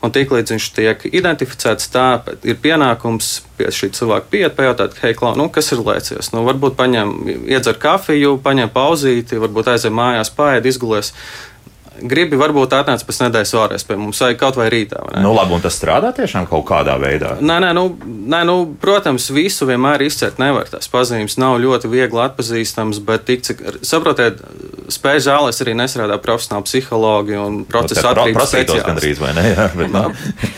Un 0.03 0.15
tiklīdz 0.15 0.55
viņš 0.55 0.69
tiek 0.75 1.05
identificēts, 1.13 1.82
pēc 1.83 1.91
tā 1.93 2.35
ir 2.47 2.59
pienākums 2.63 3.43
pie 3.59 3.71
šī 3.71 3.91
cilvēka 3.97 4.31
pieiet, 4.31 4.55
pajautāt, 4.57 4.95
hei, 5.03 5.15
klau, 5.15 5.35
nu, 5.37 5.49
kas 5.51 5.73
ir 5.73 5.83
lēcies. 5.83 6.33
Nu, 6.33 6.45
varbūt 6.47 6.77
paņem, 6.79 7.15
iedzer 7.51 7.79
kafiju, 7.79 8.39
paņem 8.43 8.71
pauzīti, 8.73 9.41
varbūt 9.41 9.73
aizem 9.75 9.95
mājās, 9.95 10.31
paēd, 10.35 10.67
izgulies 10.67 11.13
gribi, 12.01 12.39
varbūt 12.41 12.75
atnāc 12.77 13.05
pēc 13.07 13.21
nedēļas 13.27 13.55
vēlreiz 13.57 13.87
pie 13.89 13.99
mums, 14.01 14.21
vai 14.25 14.33
kaut 14.41 14.59
vai 14.61 14.69
rītā. 14.73 15.03
Vai 15.07 15.23
nu, 15.25 15.35
labi, 15.37 15.57
un 15.57 15.65
tas 15.65 15.77
strādā 15.79 16.13
tiešām 16.17 16.49
kaut 16.51 16.65
kādā 16.69 16.97
veidā. 17.01 17.37
Nē, 17.41 17.59
nē, 17.65 17.73
nu, 17.77 17.87
nē 18.33 18.43
nu, 18.49 18.57
protams, 18.83 19.29
visu 19.35 19.69
vienmēr 19.69 20.05
izcert 20.07 20.41
nevar. 20.43 20.71
Tās 20.73 20.91
pazīmes 20.93 21.39
nav 21.41 21.59
ļoti 21.63 21.91
viegli 21.93 22.23
atpazīstamas, 22.25 23.03
bet 23.07 23.27
tik 23.29 23.45
cik, 23.47 23.63
saprotiet, 23.87 24.41
spēļu 24.93 25.25
zālēs 25.27 25.63
arī 25.65 25.75
nestrādā 25.79 26.19
profesionāli 26.23 26.67
psihologi 26.69 27.39
un 27.39 27.61
nu, 27.63 27.67
procesa 27.69 28.13
attīstības 28.13 28.51
speciālisti. 28.53 28.89
Gandrīz, 28.89 29.23
vai 29.23 29.33
ne? 29.37 29.47
Jā, 29.53 29.69
bet, 29.77 29.93
nu. 29.93 30.05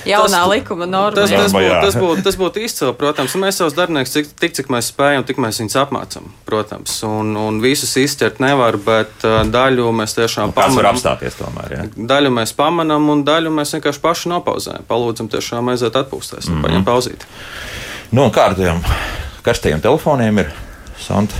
Jaunā 0.08 0.40
tas, 0.40 0.50
likuma 0.52 0.88
norma. 0.88 1.16
Tas, 1.16 1.32
tas, 1.32 1.54
būtu, 1.54 1.74
tas, 1.84 1.98
būtu, 2.00 2.24
tas 2.26 2.38
būtu 2.40 2.64
izcili, 2.64 2.94
protams, 2.98 3.36
un 3.36 3.44
mēs 3.46 3.60
savus 3.60 3.76
darbiniekus 3.76 4.14
tik, 4.16 4.30
tik, 4.40 4.56
cik 4.58 4.70
mēs 4.72 4.90
spējam, 4.92 5.26
tik 5.28 5.40
mēs 5.42 5.60
viņus 5.62 5.78
apmācam, 5.84 6.28
protams, 6.48 6.96
un, 7.08 7.34
un 7.40 7.60
visus 7.64 7.94
izcert 8.00 8.40
nevar, 8.44 8.78
bet 8.80 9.26
uh, 9.26 9.42
daļu 9.48 9.90
mēs 9.96 10.16
tiešām 10.18 10.54
pamanām. 10.56 11.00
Apstāties 11.24 11.38
tomēr, 11.40 11.72
jā? 11.72 11.84
Daļu 12.10 12.32
mēs 12.34 12.52
pamanām, 12.56 13.08
un 13.12 13.24
daļu 13.24 13.52
mēs 13.54 13.74
vienkārši 13.76 14.02
paši 14.02 14.32
nopauzējam. 14.32 14.84
Palūdzam 14.88 15.30
tiešām 15.32 15.72
aiziet 15.72 15.96
atpūsties 15.96 16.48
un 16.48 16.54
mm 16.54 16.58
-hmm. 16.58 16.66
paņemt 16.66 16.86
pauzīt. 16.86 17.26
Nu, 18.12 18.28
kā 18.30 18.50
ar 18.50 18.54
tiem 18.54 18.84
karstajiem 19.42 19.80
telefoniem 19.80 20.38
ir? 20.38 20.52
Santa? 21.00 21.34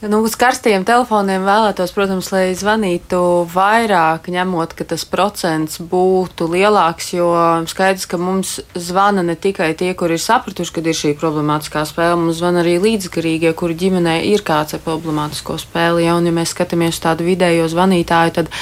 Nu, 0.00 0.20
uz 0.22 0.36
karstiem 0.38 0.84
telefoniem 0.86 1.42
vēlētos, 1.42 1.90
protams, 1.90 2.28
lai 2.30 2.54
zvanītu 2.54 3.48
vairāk, 3.50 4.28
ņemot, 4.30 4.76
ka 4.78 4.84
tas 4.84 5.02
procents 5.04 5.80
būtu 5.80 6.46
lielāks, 6.52 7.08
jo 7.16 7.32
skaidrs, 7.66 8.06
ka 8.06 8.16
mums 8.16 8.60
zvana 8.78 9.24
ne 9.26 9.34
tikai 9.34 9.74
tie, 9.74 9.94
kuri 9.94 10.14
ir 10.14 10.22
sapratuši, 10.22 10.72
ka 10.72 10.80
ir 10.80 10.94
šī 10.94 11.16
problemātiskā 11.18 11.82
spēle, 11.82 12.14
mums 12.14 12.38
zvana 12.38 12.62
arī 12.62 12.78
līdzgarīgie, 12.78 13.52
kuri 13.58 13.74
ģimenē 13.74 14.22
ir 14.22 14.46
kāds 14.46 14.78
ar 14.78 14.80
problemātisko 14.86 15.58
spēli. 15.58 16.06
Ja, 16.06 16.14
un, 16.14 16.30
ja 16.30 16.32
mēs 16.32 16.54
skatāmies 16.54 16.94
uz 16.94 17.02
tādu 17.02 17.26
vidējo 17.26 17.66
zvanītāju, 17.66 18.36
tad 18.38 18.54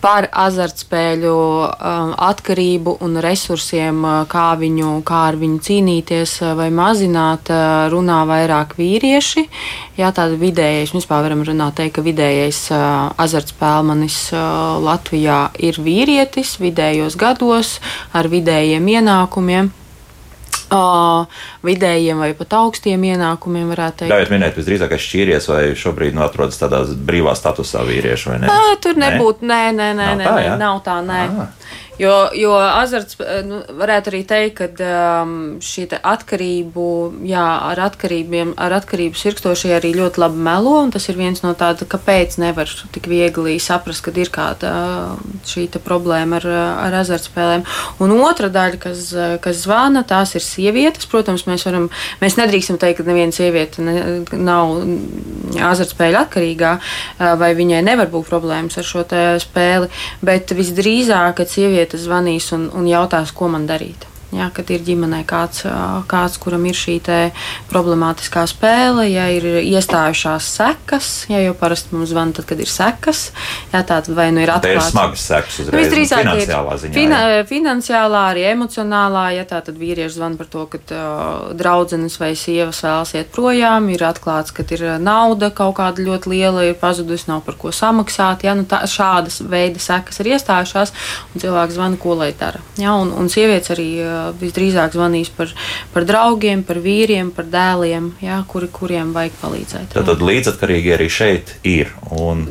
par 0.00 0.28
azartspēļu 0.32 1.32
um, 1.36 2.12
atkarību 2.28 2.96
un 3.04 3.18
resursiem, 3.24 4.02
uh, 4.04 4.20
kā, 4.30 4.50
viņu, 4.60 4.92
kā 5.06 5.22
ar 5.30 5.38
viņu 5.40 5.60
cīnīties 5.66 6.36
uh, 6.42 6.54
vai 6.58 6.70
mazināt, 6.74 7.52
uh, 7.52 7.88
runā 7.92 8.20
vairāk 8.28 8.76
vīrieši. 8.80 9.46
Jā, 10.00 10.12
tāda 10.16 10.38
vidējais, 10.40 10.94
mēs 10.96 11.08
varam 11.10 11.44
runāt, 11.46 11.76
teikt, 11.80 11.98
ka 11.98 12.04
vidējais 12.06 12.60
azartspēlmanis 13.20 14.20
Latvijā 14.80 15.40
ir 15.60 15.76
vīrietis 15.82 16.54
vidējos 16.62 17.18
gados 17.20 17.76
ar 18.16 18.30
vidējiem 18.32 18.88
ienākumiem 18.94 19.68
uh, 19.68 19.79
vidējiem 21.66 22.20
vai 22.22 22.30
pat 22.38 22.54
augstiem 22.60 23.02
ienākumiem, 23.10 23.70
varētu 23.72 24.02
teikt. 24.02 24.12
Ļaujiet 24.12 24.34
minēt, 24.34 24.58
visdrīzāk, 24.58 24.92
ka 24.92 25.00
šķīries 25.02 25.48
vai 25.50 25.62
šobrīd 25.78 26.14
nu, 26.16 26.22
atrodas 26.26 26.60
tādā 26.60 26.84
brīvā 26.86 27.34
statusā 27.38 27.82
vīrieši 27.88 28.30
vai 28.30 28.36
ne? 28.42 28.50
Nē, 28.50 28.76
tur 28.84 29.00
nebūtu, 29.00 29.46
nē, 29.50 29.62
nē, 29.76 29.88
nē, 29.98 30.10
nav 30.10 30.20
nē, 30.20 30.28
tā, 30.28 30.36
nē, 30.38 30.58
nav 30.60 30.82
tā, 30.86 31.00
nē. 31.06 31.22
Ah. 31.26 31.59
Jo, 32.00 32.30
jo 32.32 32.54
azarts, 32.56 33.18
nu, 33.44 33.60
varētu 33.76 34.08
arī 34.08 34.20
teikt, 34.24 34.62
ka 34.62 35.20
um, 35.20 35.32
šī 35.60 35.84
atkarību, 35.98 36.84
jā, 37.28 37.44
ar, 37.70 37.82
atkarībiem, 37.90 38.54
ar 38.56 38.72
atkarību 38.78 39.18
sirkstošie 39.20 39.74
arī 39.76 39.90
ļoti 39.98 40.22
labi 40.22 40.40
melo, 40.46 40.78
un 40.80 40.94
tas 40.94 41.10
ir 41.12 41.18
viens 41.18 41.42
no 41.44 41.52
tāda, 41.58 41.84
kāpēc 41.90 42.38
nevar 42.40 42.70
tik 42.94 43.08
viegli 43.10 43.58
saprast, 43.60 44.04
kad 44.06 44.16
ir 44.16 44.32
kāda 44.32 44.72
šī 45.48 45.66
problēma 45.84 46.38
ar, 46.40 46.46
ar 46.86 46.96
azartspēlēm. 47.02 47.66
Un 48.00 48.14
otra 48.16 48.48
daļa, 48.52 48.80
kas, 48.80 49.04
kas 49.44 49.60
zvana, 49.66 50.00
tās 50.06 50.32
ir 50.38 50.44
sievietes. 50.44 51.08
Protams, 51.10 51.44
mēs, 51.50 51.66
varam, 51.68 51.90
mēs 52.22 52.38
nedrīkstam 52.40 52.80
teikt, 52.80 53.00
ka 53.00 53.08
neviena 53.08 53.34
sieviete 53.34 53.84
ne, 53.84 53.96
nav 54.40 54.72
azartspēļu 55.70 56.20
atkarīgā, 56.22 56.72
vai 57.40 57.52
viņai 57.58 57.84
nevar 57.86 58.10
būt 58.12 58.30
problēmas 58.30 58.78
ar 58.80 58.86
šo 58.86 59.04
spēli, 59.42 59.90
bet 60.24 60.52
visdrīzāk, 60.56 61.36
kad 61.40 61.50
sieviete 61.50 61.89
sieviete 61.90 61.98
zvanīs 61.98 62.52
un, 62.54 62.70
un 62.70 62.86
jautās, 62.86 63.32
ko 63.32 63.48
man 63.48 63.66
darīt. 63.66 64.09
Jā, 64.30 64.46
kad 64.54 64.68
ir 64.70 64.84
ģimenē 64.86 65.24
kāds, 65.26 65.64
kāds, 66.10 66.36
kuram 66.38 66.62
ir 66.70 66.76
šī 66.78 67.00
problemātiskā 67.70 68.44
spēle, 68.46 69.08
ja 69.10 69.24
ir 69.34 69.46
iestājušās 69.58 70.50
sekas, 70.54 71.08
ja 71.30 71.40
jau 71.42 71.54
parasti 71.58 71.96
mums 71.96 72.12
zvana, 72.12 72.34
tad, 72.36 72.46
kad 72.46 72.60
ir 72.62 72.70
sekas, 72.70 73.30
jā, 73.72 73.80
tāda 73.86 74.14
vai 74.14 74.28
nu 74.30 74.44
ir 74.44 74.52
atklāta. 74.54 74.68
Tā 74.68 74.76
ir 74.76 74.92
smagas 74.92 75.24
sekas 75.26 75.58
uzreiz. 75.64 75.74
Nu, 75.74 75.80
visdrīzāk 75.82 76.22
finansiālā 76.22 76.76
ziņā. 76.82 76.94
Fina, 76.94 77.18
jā. 77.26 77.40
finansiālā, 77.50 78.20
arī 78.34 78.44
emocionālā, 78.52 79.24
ja 79.34 79.46
tā 79.50 79.58
tad 79.66 79.80
vīrieši 79.80 80.14
zvana 80.14 80.38
par 80.38 80.50
to, 80.52 80.62
ka 80.70 80.80
uh, 80.84 81.50
draudzenes 81.58 82.20
vai 82.22 82.30
sievas 82.38 82.84
vēlas 82.86 83.14
iet 83.18 83.34
projām, 83.34 83.90
ir 83.90 84.06
atklāts, 84.06 84.54
ka 84.54 84.66
ir 84.76 84.86
nauda 85.02 85.50
kaut 85.50 85.74
kāda 85.80 86.06
ļoti 86.06 86.34
liela, 86.36 86.68
ir 86.68 86.78
pazudusi, 86.78 87.26
nav 87.32 87.42
par 87.48 87.58
ko 87.58 87.74
samaksāt. 87.74 88.46
Ja, 88.46 88.54
nu, 88.54 88.62
tā, 88.70 88.84
šādas 88.86 89.40
veida 89.42 89.82
sekas 89.82 90.22
ir 90.22 90.32
iestājušās, 90.36 90.94
un 91.34 91.46
cilvēks 91.46 91.78
zvana, 91.80 91.98
ko 91.98 92.14
lai 92.22 92.30
dara. 92.38 92.62
Ja, 92.78 92.94
un, 92.94 93.10
un 93.16 93.32
sievietes 93.32 93.74
arī 93.74 93.90
visdrīzāk 94.40 94.94
zvanīs 94.96 95.30
par, 95.36 95.52
par 95.94 96.06
draugiem, 96.08 96.64
par 96.66 96.80
vīriem, 96.82 97.32
par 97.36 97.48
dēliem, 97.50 98.12
jā, 98.24 98.42
kuri, 98.50 98.70
kuriem 98.72 99.14
vajag 99.16 99.40
palīdzēt. 99.40 99.88
Tad, 99.96 100.06
tad 100.10 100.22
līdzatkarīgi 100.24 100.94
arī 100.96 101.08
šeit 101.12 101.56
ir. 101.66 101.94
Un... 102.10 102.46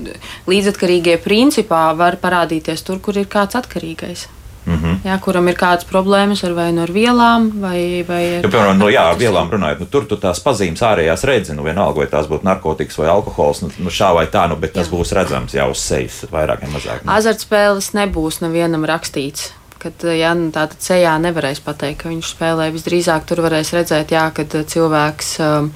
Līdzatkarīgie 0.49 1.19
principā 1.23 1.89
var 1.97 2.19
parādīties 2.21 2.85
tur, 2.85 3.01
kur 3.03 3.17
ir 3.19 3.31
kāds 3.31 3.59
atkarīgais. 3.59 4.27
Mm 4.69 4.75
-hmm. 4.75 4.95
jā, 5.05 5.19
kuram 5.19 5.47
ir 5.47 5.55
kādas 5.55 5.85
problēmas 5.91 6.43
ar 6.43 6.53
vai 6.53 6.71
no 6.71 6.81
ar 6.81 6.91
vielām, 6.91 7.51
vai, 7.61 8.05
vai 8.07 8.37
ar, 8.37 8.43
jo, 8.43 8.49
piemēram, 8.49 8.77
no, 8.77 8.89
jā, 8.89 9.03
ar 9.11 9.17
vielām 9.17 9.49
runājot, 9.49 9.79
nu, 9.79 9.85
tur 9.85 10.05
tu 10.05 10.15
tās 10.15 10.39
pazīmes 10.43 10.81
ārējās 10.81 11.23
redzi, 11.23 11.53
nu 11.53 11.63
vienalga, 11.63 11.97
vai 11.99 12.07
tās 12.07 12.27
būtu 12.27 12.43
narkotikas 12.43 12.97
vai 12.97 13.07
alkohols, 13.07 13.61
nu, 13.61 13.71
nu 13.77 13.89
šā 13.89 14.13
vai 14.13 14.27
tā, 14.27 14.47
nu, 14.49 14.55
bet 14.55 14.73
tas 14.73 14.87
jā. 14.87 14.93
būs 14.93 15.13
redzams 15.15 15.53
jau 15.53 15.71
uz 15.71 15.77
sejas 15.77 16.25
vairāk 16.31 16.61
vai 16.61 16.69
mazāk. 16.69 17.01
Nu. 17.03 17.11
Azartspēles 17.11 17.93
nebūs 17.93 18.41
nevienam 18.41 18.85
rakstīts 18.85 19.51
kad 19.79 20.03
ja, 20.03 20.33
nu, 20.35 20.49
tāda 20.53 20.75
ceļā 20.75 21.15
nevarēs 21.23 21.61
pateikt, 21.63 22.01
ka 22.01 22.11
viņš 22.11 22.33
spēlē. 22.33 22.67
Visdrīzāk 22.75 23.25
tur 23.29 23.39
varēs 23.45 23.71
redzēt, 23.75 24.11
jā, 24.11 24.25
kad 24.35 24.51
cilvēks 24.69 25.29
um, 25.45 25.69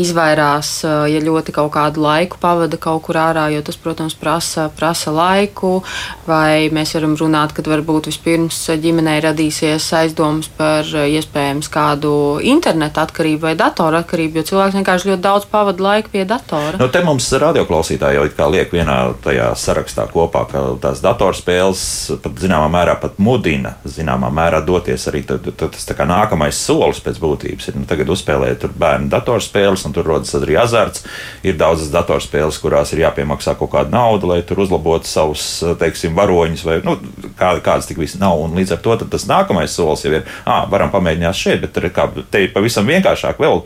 izvairās, 0.00 0.70
uh, 0.86 1.04
ja 1.10 1.18
ļoti 1.22 1.54
kaut 1.56 1.72
kādu 1.74 2.04
laiku 2.04 2.38
pavada 2.40 2.78
kaut 2.80 3.02
kur 3.08 3.18
ārā, 3.20 3.48
jo 3.50 3.62
tas, 3.66 3.78
protams, 3.80 4.14
prasa, 4.14 4.68
prasa 4.76 5.12
laiku. 5.14 5.80
Vai 6.28 6.70
mēs 6.74 6.94
varam 6.94 7.16
runāt, 7.18 7.54
kad 7.56 7.66
varbūt 7.70 8.08
vispirms 8.12 8.60
ģimenei 8.80 9.18
radīsies 9.24 9.88
aizdomas 9.98 10.50
par 10.54 10.86
iespējams 10.86 11.70
kādu 11.72 12.14
internetu 12.46 13.02
atkarību 13.02 13.48
vai 13.48 13.54
datoru 13.58 13.98
atkarību, 14.00 14.40
jo 14.40 14.46
cilvēks 14.52 14.78
vienkārši 14.78 15.12
ļoti 15.12 15.24
daudz 15.26 15.50
pavada 15.50 15.88
laiku 15.90 16.14
pie 16.14 16.24
datora. 16.28 16.78
Nu, 16.80 16.88
te 16.92 17.02
mums 17.04 17.26
radioklausītāji 17.34 18.20
jau 18.20 18.50
liek 18.54 18.72
vienā 18.74 18.98
tajā 19.24 19.50
sarakstā 19.58 20.06
kopā, 20.12 20.46
ka 20.50 20.64
tās 20.82 21.02
datorspēles 21.04 21.84
pat 22.22 22.40
zināmā 22.40 22.70
mērā 22.72 22.96
pat 23.00 23.18
mudina 23.18 23.39
mudina 23.40 23.74
zināmā 23.88 24.28
mērā 24.32 24.60
doties 24.64 25.06
arī 25.08 25.22
tad, 25.26 25.46
tad 25.56 25.72
tas 25.72 25.86
nākamais 26.06 26.56
solis 26.56 27.00
pēc 27.00 27.20
būtības. 27.20 27.70
Ir, 27.70 27.78
nu, 27.80 27.86
tagad 27.88 28.10
uzspēlēt 28.12 28.66
bērnu 28.78 29.08
datorspēles, 29.12 29.84
un 29.86 29.96
tur 29.96 30.08
rodas 30.10 30.34
arī 30.36 30.58
azarts. 30.60 31.06
Ir 31.46 31.56
daudzas 31.60 31.92
datorspēles, 31.94 32.60
kurās 32.60 32.92
ir 32.92 33.04
jāpiemaksā 33.06 33.56
kaut 33.58 33.72
kāda 33.72 33.94
nauda, 33.94 34.34
lai 34.34 34.40
tur 34.46 34.60
uzlabotu 34.64 35.08
savus 35.08 35.46
teiksim, 35.80 36.14
varoņus, 36.18 36.66
vai 36.66 36.80
nu, 36.84 36.98
kā, 37.38 37.54
kādas 37.64 37.88
tik 37.88 38.00
visas 38.02 38.20
nav. 38.20 38.40
Un 38.44 38.58
līdz 38.58 38.76
ar 38.76 38.84
to 38.84 38.98
tas 39.06 39.26
nākamais 39.30 39.72
solis 39.72 40.04
jau 40.04 40.12
ir, 40.12 40.28
ah, 40.44 40.66
varam 40.70 40.92
pamēģināt 40.92 41.40
šeit, 41.40 41.64
bet 41.64 41.80
kā, 41.94 42.10
te 42.30 42.44
ir 42.44 42.54
pavisam 42.54 42.88
vienkāršāk 42.90 43.40
vēl 43.40 43.64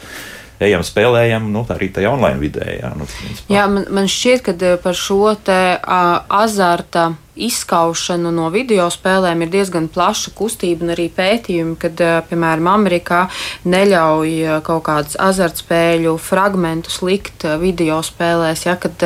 ejam, 0.63 0.85
spēlējam, 0.87 1.49
nu, 1.53 1.65
arī 1.75 1.91
tajā 1.93 2.13
online 2.15 2.39
vidē. 2.39 2.69
Jā, 2.79 2.93
nu, 2.97 3.09
jā 3.51 3.67
man, 3.71 3.89
man 3.95 4.09
šķiet, 4.11 4.45
ka 4.47 4.75
par 4.83 4.97
šo 4.99 5.35
te 5.45 5.59
uh, 5.77 6.15
azarta 6.43 7.11
izskaušanu 7.35 8.31
no 8.35 8.49
video 8.55 8.87
spēlēm 8.93 9.43
ir 9.45 9.51
diezgan 9.53 9.89
plaša 9.93 10.33
kustība 10.39 10.87
un 10.87 10.93
arī 10.95 11.09
pētījumi, 11.15 11.75
kad, 11.83 12.01
piemēram, 12.29 12.69
Amerikā 12.71 13.25
neļauj 13.67 14.63
kaut 14.67 14.85
kādus 14.87 15.19
azartspēļu 15.23 16.15
fragmentus 16.23 17.01
likt 17.03 17.47
video 17.61 18.01
spēlēs, 18.07 18.67
ja 18.69 18.77
kad 18.81 19.03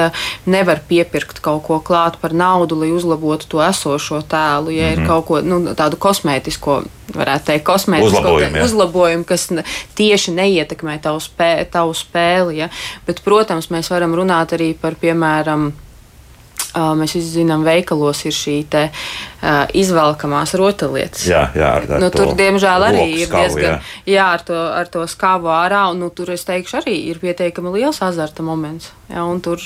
nevar 0.46 0.82
piepirkt 0.88 1.40
kaut 1.44 1.64
ko 1.68 1.80
klāt 1.84 2.20
par 2.20 2.36
naudu, 2.36 2.78
lai 2.82 2.92
uzlabotu 2.92 3.48
to 3.48 3.64
esošo 3.64 4.20
tēlu, 4.28 4.76
ja 4.76 4.88
mm 4.88 4.88
-hmm. 4.88 4.92
ir 4.92 4.98
mhm. 4.98 5.08
kaut 5.08 5.26
ko 5.26 5.40
nu, 5.40 5.74
tādu 5.74 5.96
kosmētisko. 5.96 6.82
Varētu 7.08 7.44
teikt, 7.44 7.64
kosmētisko 7.64 8.18
uzlabojumu, 8.18 8.64
uzlabojumu, 8.64 9.24
kas 9.24 9.48
tieši 9.94 10.30
neietekmē 10.30 10.98
tavu, 11.00 11.20
spē, 11.20 11.64
tavu 11.70 11.94
spēli. 11.94 12.56
Ja? 12.56 12.68
Bet, 13.06 13.24
protams, 13.24 13.70
mēs 13.70 13.90
varam 13.90 14.14
runāt 14.14 14.52
arī 14.52 14.74
par, 14.76 14.94
piemēram, 14.94 15.72
Mēs 16.76 17.14
visi 17.16 17.40
zinām, 17.40 17.64
veikalos 17.66 18.20
ir 18.28 18.34
šī 18.36 18.56
te, 18.70 18.82
uh, 18.92 19.64
izvelkamās 19.72 20.52
rotaļlietas. 20.58 21.24
Jā, 21.28 21.42
jā 21.56 21.70
ar, 21.78 21.86
ar 21.96 22.02
nu, 22.02 22.10
tur, 22.12 22.34
diemžēl, 22.38 22.84
arī 22.90 23.04
ir 23.14 23.30
skavu, 23.30 23.56
diezgan. 23.56 23.64
Jā, 23.64 24.12
jā 24.12 24.26
ar, 24.36 24.44
to, 24.44 24.58
ar 24.82 24.90
to 24.92 25.06
skābu 25.08 25.50
ārā. 25.54 25.86
Un, 25.92 26.02
nu, 26.04 26.10
tur, 26.14 26.34
es 26.34 26.44
teikšu, 26.48 26.80
arī 26.82 26.96
ir 27.08 27.20
pietiekami 27.22 27.72
liels 27.78 28.02
azarta 28.04 28.44
moments. 28.46 28.92
Jā, 29.08 29.24
tur, 29.40 29.62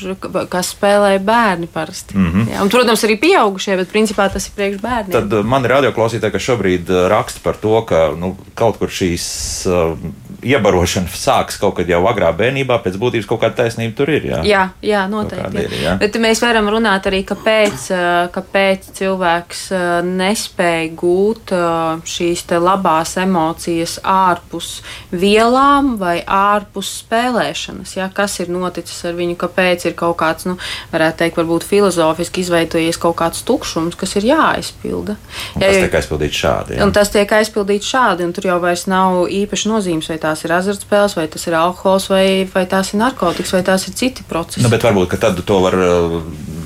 kas 0.52 0.70
spēlē 0.76 1.16
bērni 1.26 1.66
parasti. 1.66 2.14
Mm 2.16 2.30
-hmm. 2.30 2.50
jā, 2.54 2.62
un, 2.62 2.68
protams, 2.70 3.04
arī 3.04 3.18
pieaugušie, 3.20 3.76
bet 3.76 3.92
principā 3.92 4.30
tas 4.32 4.46
ir 4.46 4.52
priekš 4.56 4.80
bērniem. 4.80 5.12
Tad 5.12 5.44
man 5.44 5.64
ir 5.64 5.70
radioklausītāji, 5.70 6.32
kas 6.32 6.42
šobrīd 6.42 6.92
raksta 7.08 7.40
par 7.42 7.56
to, 7.56 7.82
ka 7.82 8.12
nu, 8.16 8.36
kaut 8.54 8.78
kur 8.78 8.88
šīs. 8.88 9.66
Uh, 9.66 9.98
iebarošana 10.42 11.08
sākas 11.14 11.58
kaut 11.60 11.76
kad 11.78 11.88
jau 11.88 12.02
agrā 12.10 12.32
bērnībā, 12.36 12.80
pēc 12.82 12.98
būtības 12.98 13.28
kaut 13.30 13.40
kāda 13.44 13.62
taisnība 13.62 13.94
tur 13.96 14.10
ir. 14.10 14.26
Jā, 14.26 14.42
jā, 14.46 14.62
jā 14.82 15.02
noteikti. 15.10 15.62
Ir, 15.62 15.76
jā. 15.84 15.94
Bet 16.00 16.18
mēs 16.22 16.42
varam 16.42 16.68
runāt 16.72 16.91
arī, 16.98 17.22
kāpēc, 17.28 17.86
kāpēc 18.34 18.88
cilvēks 18.98 19.60
nespēja 20.08 20.88
gūt 20.98 21.52
šīs 22.08 22.44
labās 22.58 23.14
emocijas 23.22 23.98
ārpus 24.02 24.82
vielām 25.14 25.94
vai 26.00 26.18
ārpus 26.26 26.90
spēlēšanas. 27.04 27.94
Jā, 27.96 28.08
kas 28.14 28.40
ir 28.42 28.50
noticis 28.52 28.98
ar 29.06 29.14
viņu, 29.16 29.38
kāpēc 29.40 29.86
ir 29.88 29.96
kaut 29.98 30.18
kāds, 30.20 30.48
nu, 30.50 30.58
varētu 30.92 31.22
teikt, 31.22 31.38
varbūt 31.38 31.68
filozofiski 31.68 32.42
izveidojies 32.42 32.98
kaut 33.00 33.16
kāds 33.22 33.44
tukšums, 33.46 33.96
kas 34.00 34.16
ir 34.18 34.26
jāaizpilda. 34.32 35.16
Un 35.54 35.62
jā, 35.62 35.70
tas 35.70 35.80
tiek 35.86 35.98
aizpildīts 36.02 36.42
šādi. 36.42 36.76
Jā. 36.76 36.84
Un 36.84 36.94
tas 36.96 37.14
tiek 37.14 37.36
aizpildīts 37.38 37.94
šādi, 37.94 38.26
un 38.26 38.34
tur 38.34 38.50
jau 38.50 38.58
vairs 38.62 38.88
nav 38.90 39.24
īpaši 39.30 39.70
nozīmes, 39.70 40.10
vai 40.10 40.18
tā 40.18 40.32
tās 40.32 40.46
ir 40.46 40.54
azartspēles, 40.56 41.16
vai 41.18 41.28
tas 41.28 41.44
ir 41.46 41.56
alkohols, 41.58 42.08
vai, 42.12 42.26
vai 42.48 42.64
tās 42.70 42.92
ir 42.92 43.02
narkotikas, 43.02 43.52
vai 43.56 43.62
tās 43.66 43.86
ir 43.88 43.96
citi 43.98 44.24
procesi. 44.28 44.64
Nu, 44.64 44.72
bet 44.72 44.84
varbūt 44.86 45.18
tad 45.20 45.40
to 45.46 45.60
var 45.62 45.76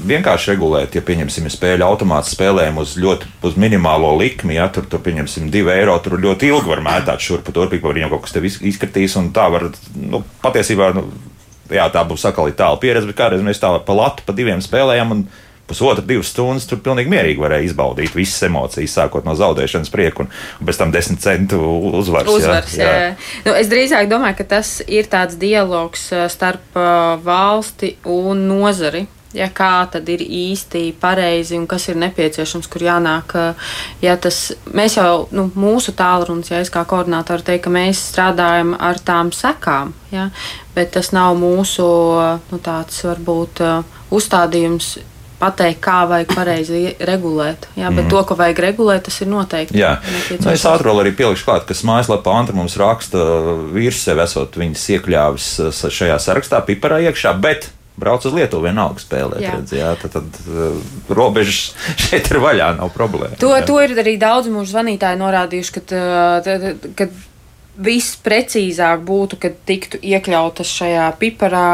vienkārši 0.08 0.52
regulēt, 0.52 0.96
ja 0.96 1.02
pieņemsim 1.04 1.48
spēļu 1.52 1.86
automātu 1.86 2.32
spēlēm 2.32 2.80
uz 2.82 2.96
ļoti 3.00 3.30
uz 3.46 3.56
minimālo 3.60 4.12
likmi, 4.20 4.56
ja 4.58 4.68
tur, 4.72 4.86
tur 4.90 5.02
pieņemsim 5.04 5.48
divu 5.52 5.72
eiro, 5.74 5.96
tur 6.02 6.18
ļoti 6.22 6.50
ilgi 6.50 6.72
var 6.72 6.84
mētāt 6.84 7.24
šurpu 7.24 7.54
turpīgi, 7.56 7.84
var 7.86 7.98
viņam 7.98 8.12
kaut 8.14 8.26
kas 8.26 8.36
te 8.36 8.42
izkritīs, 8.44 9.16
un 9.20 9.32
tā 9.36 9.48
var 9.52 9.70
nu, 9.94 10.22
patiesībā. 10.44 10.92
Nu, 10.96 11.08
jā, 11.72 11.88
tā 11.92 12.04
būs 12.06 12.26
atkal 12.28 12.52
tāla 12.56 12.78
pieredze, 12.82 13.08
bet 13.10 13.18
kādreiz 13.18 13.42
mēs 13.44 13.62
tā 13.62 13.72
pa 13.82 13.98
latu 13.98 14.26
pa 14.26 14.36
diviem 14.36 14.62
spēlējām. 14.64 15.26
Pusotru, 15.66 16.04
divas 16.06 16.28
stundas 16.30 16.62
tur 16.70 16.78
pilnīgi 16.78 17.10
mierīgi 17.10 17.42
varēja 17.42 17.66
izbaudīt 17.66 18.12
visas 18.14 18.44
emocijas, 18.46 18.92
sākot 19.00 19.24
no 19.26 19.32
zaudēšanas 19.34 19.90
prieka 19.90 20.22
un, 20.22 20.28
un 20.60 20.68
pēc 20.68 20.78
tam 20.78 20.92
desmit 20.94 21.18
centu 21.24 21.58
uzvaras. 21.98 22.30
uzvaras 22.30 22.76
jā, 22.78 22.86
jā. 22.86 23.00
Jā. 23.08 23.40
Nu, 23.48 23.56
es 23.58 23.66
drīzāk 23.72 24.06
domāju, 24.06 24.38
ka 24.38 24.46
tas 24.54 24.76
ir 24.86 25.10
tāds 25.10 25.34
dialogs 25.42 26.06
starp 26.30 26.78
valsti 27.26 27.96
un 28.06 28.46
nozari 28.46 29.08
ja 29.36 29.48
kā 29.52 29.86
tad 29.92 30.08
ir 30.12 30.22
īsti 30.24 30.88
pareizi 31.00 31.58
un 31.58 31.66
kas 31.70 31.88
ir 31.90 31.98
nepieciešams, 32.00 32.68
kur 32.72 32.86
jānāk. 32.86 33.36
Ja 34.04 34.16
tas, 34.20 34.50
mēs 34.76 34.98
jau, 34.98 35.26
nu, 35.36 35.48
mūsu 35.54 35.94
tālrunis, 35.96 36.52
ja 36.52 36.62
es 36.64 36.72
kā 36.72 36.86
koordinātori 36.88 37.46
teiktu, 37.46 37.66
ka 37.68 37.74
mēs 37.78 38.04
strādājam 38.12 38.74
ar 38.78 39.00
tām 39.04 39.32
sekām, 39.34 39.92
ja, 40.14 40.30
bet 40.76 40.94
tas 40.96 41.12
nav 41.16 41.36
mūsu, 41.40 41.90
nu, 42.50 42.62
tāds 42.64 43.04
varbūt 43.06 43.62
uzstādījums 44.14 44.96
pateikt, 45.36 45.80
kā 45.84 45.98
vajag 46.08 46.32
pareizi 46.32 46.80
regulēt. 47.04 47.68
Jā, 47.76 47.90
bet 47.92 48.06
mm. 48.06 48.10
to, 48.12 48.22
ko 48.28 48.36
vajag 48.38 48.60
regulēt, 48.64 49.04
tas 49.08 49.18
ir 49.20 49.28
noteikti. 49.28 49.76
Jā, 49.76 49.96
nu, 50.32 50.52
es 50.52 50.64
ātrāk 50.68 51.02
arī 51.02 51.12
pielikšu 51.16 51.48
klāt, 51.48 51.66
kas 51.68 51.84
mājaslapā 51.86 52.38
Antra 52.40 52.56
mums 52.56 52.78
raksta, 52.80 53.20
vīrs 53.74 54.00
sev 54.06 54.22
esot 54.24 54.56
viņas 54.56 54.86
iekļāvis 54.96 55.50
šajā 55.92 56.16
sarakstā, 56.24 56.62
piparā 56.64 57.02
iekšā, 57.10 57.34
bet 57.42 57.68
brauc 58.00 58.26
uz 58.28 58.34
Lietuvu, 58.36 58.66
vienalga 58.68 59.02
spēlēt. 59.02 59.44
Jā. 59.44 59.54
Redz, 59.56 59.76
jā, 59.76 59.92
tad 60.00 60.16
tad 60.18 60.40
uh, 60.46 60.80
robežas 61.12 61.72
šeit 62.06 62.30
ir 62.32 62.40
vaļā, 62.42 62.72
nav 62.80 62.92
problēma. 62.96 63.38
To, 63.42 63.54
jā. 63.56 63.64
to 63.68 63.78
ir 63.84 63.96
arī 64.02 64.16
daudz 64.20 64.50
mūsu 64.52 64.74
zvanītāji 64.74 65.20
norādījuši, 65.22 65.78
ka, 65.78 66.02
ka 66.98 67.08
viss 67.76 68.18
precīzāk 68.24 69.04
būtu, 69.06 69.40
kad 69.40 69.56
tiktu 69.68 70.00
iekļautas 70.02 70.76
šajā 70.80 71.08
piparā 71.20 71.70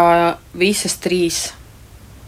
visas 0.59 0.99
trīs 1.03 1.51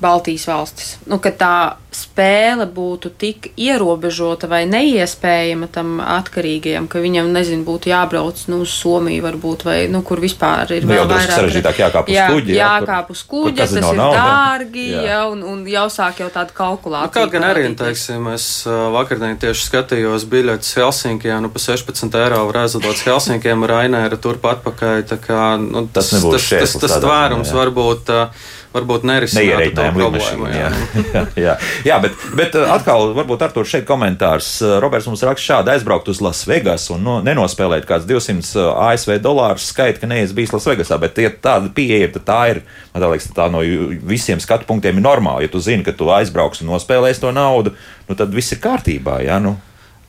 Baltijas 0.00 0.46
valstis. 0.48 0.94
Nu, 1.06 1.20
ka 1.22 1.30
tā 1.30 1.56
spēle 1.94 2.66
būtu 2.66 3.12
tik 3.14 3.52
ierobežota 3.54 4.48
vai 4.50 4.64
neiespējama 4.66 5.68
tam 5.70 6.00
atkarīgajam, 6.02 6.88
ka 6.90 6.98
viņam, 6.98 7.28
nezinu, 7.34 7.62
būtu 7.66 7.92
jābrauc 7.92 8.40
nu, 8.50 8.64
uz 8.64 8.72
Somiju, 8.74 9.22
varbūt, 9.22 9.62
vai 9.68 9.76
nu, 9.92 10.00
kur 10.06 10.18
vispār 10.22 10.72
ir 10.74 10.88
nu, 10.88 10.90
vēl 10.90 11.06
vairāk. 11.06 11.36
sarežģītāk 11.36 11.78
jākāp 11.84 12.10
uz 12.10 12.16
jā, 12.16 12.24
kuģi. 12.32 12.56
Jā, 12.56 12.70
jākāp 12.80 13.12
uz 13.14 13.22
kuģi, 13.30 13.54
tas 13.60 13.76
ir 13.76 13.86
nauda. 13.86 14.08
dārgi, 14.18 14.88
jā. 14.90 15.04
Jā, 15.06 15.20
un, 15.30 15.46
un 15.52 15.62
jau 15.70 15.86
sāk 15.94 16.24
jau 16.24 16.30
tādu 16.34 16.56
kalkulāciju. 16.58 17.12
Nu, 17.12 17.14
kaut 17.20 17.36
gan 17.36 17.46
arī, 17.52 17.68
teiksim, 17.78 18.26
es 18.34 18.48
vakardien 18.66 19.38
tieši 19.46 19.68
skatījos 19.68 20.26
biļetes 20.34 20.74
Helsinkijā, 20.80 21.38
nu 21.44 21.52
pa 21.54 21.62
16 21.62 22.18
eiro 22.24 22.42
var 22.50 22.64
aizlidot 22.64 23.06
Helsinkiem 23.06 23.68
Rainēra 23.70 24.18
turpat 24.18 24.64
atpakaļ, 24.64 25.04
tā 25.08 25.18
kā, 25.20 25.54
nu, 25.60 25.86
tas, 25.92 26.10
tas, 26.14 26.24
tas, 26.24 26.50
tas, 26.50 26.76
tas 26.86 27.00
tvērums 27.04 27.54
varbūt. 27.54 28.12
Uh, 28.14 28.52
varbūt 28.74 29.04
nerisinātu 29.06 29.72
to 29.76 29.86
problēmu. 29.94 30.48
Jā. 30.50 30.70
jā, 31.14 31.22
jā, 31.38 31.54
jā, 31.86 31.98
bet, 32.02 32.24
bet 32.38 32.56
uh, 32.58 32.72
atkal, 32.74 33.12
varbūt 33.16 33.44
ar 33.46 33.54
to 33.54 33.64
šeit 33.68 33.86
komentārs. 33.88 34.50
Uh, 34.64 34.76
Roberts 34.82 35.06
mums 35.10 35.22
raksta 35.26 35.58
šādi 35.58 35.74
aizbraukt 35.74 36.10
uz 36.10 36.22
Las 36.24 36.42
Vegas 36.50 36.88
un 36.94 37.04
no, 37.06 37.18
nenospēlēt 37.24 37.86
kāds 37.88 38.08
200 38.10 38.54
uh, 38.58 38.70
ASV 38.88 39.18
dolārus 39.24 39.68
skaita, 39.70 40.02
ka 40.02 40.10
neesmu 40.10 40.40
bijis 40.40 40.54
Las 40.56 40.66
Vegasā, 40.70 40.98
bet 41.02 41.20
ja 41.22 41.30
tāda 41.30 41.70
pieeja, 41.74 42.10
tad 42.16 42.26
tā 42.30 42.40
ir, 42.54 42.64
man 42.94 43.06
liekas, 43.06 43.30
tā 43.36 43.46
no 43.52 43.62
visiem 44.10 44.42
skatu 44.42 44.66
punktiem 44.70 44.98
ir 44.98 45.06
normāla. 45.06 45.44
Ja 45.44 45.52
tu 45.52 45.62
zini, 45.62 45.86
ka 45.86 45.94
tu 45.94 46.10
aizbrauks 46.14 46.64
un 46.64 46.72
nospēlēsi 46.74 47.22
to 47.22 47.30
naudu, 47.34 47.76
nu 48.08 48.18
tad 48.18 48.34
viss 48.34 48.56
ir 48.56 48.62
kārtībā, 48.64 49.20
jā. 49.26 49.38
Nu. 49.44 49.56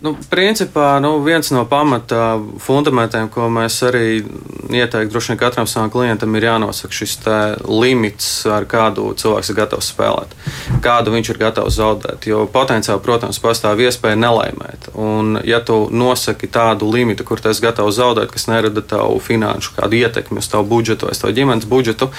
Nu, 0.03 0.11
principā 0.29 0.97
nu, 0.99 1.21
viens 1.23 1.47
no 1.55 1.61
pamata 1.71 2.35
fundamentiem, 2.59 3.29
ko 3.31 3.47
mēs 3.47 3.77
arī 3.87 4.25
ieteiktu, 4.67 5.11
droši 5.13 5.31
vien 5.31 5.39
katram 5.39 5.69
savam 5.71 5.89
klientam 5.93 6.35
ir 6.35 6.49
jānosaka 6.49 6.97
šis 6.97 7.15
limits, 7.63 8.27
ar 8.51 8.67
kādu 8.67 9.13
cilvēks 9.15 9.53
ir 9.53 9.57
gatavs 9.61 9.93
spēlēt, 9.93 10.35
kādu 10.83 11.15
viņš 11.15 11.31
ir 11.31 11.39
gatavs 11.45 11.79
zaudēt. 11.79 12.27
Jo 12.27 12.43
potenciāli, 12.51 13.03
protams, 13.07 13.39
pastāv 13.39 13.79
iespēja 13.87 14.19
nelaimēt. 14.19 14.91
Un, 14.99 15.39
ja 15.47 15.61
tu 15.63 15.85
nosaki 15.87 16.51
tādu 16.51 16.91
limitu, 16.91 17.23
kur 17.23 17.39
tas 17.39 17.63
gatavs 17.63 17.95
zaudēt, 17.95 18.33
kas 18.35 18.49
nerada 18.51 18.83
tavu 18.83 19.21
finanšu 19.23 19.77
kādu 19.79 20.03
ietekmi 20.03 20.43
uz 20.43 20.51
tavu 20.51 20.67
budžetu 20.75 21.07
vai 21.07 21.15
tavu 21.15 21.39
ģimenes 21.39 21.71
budžetu, 21.71 22.11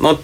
nu, 0.00 0.16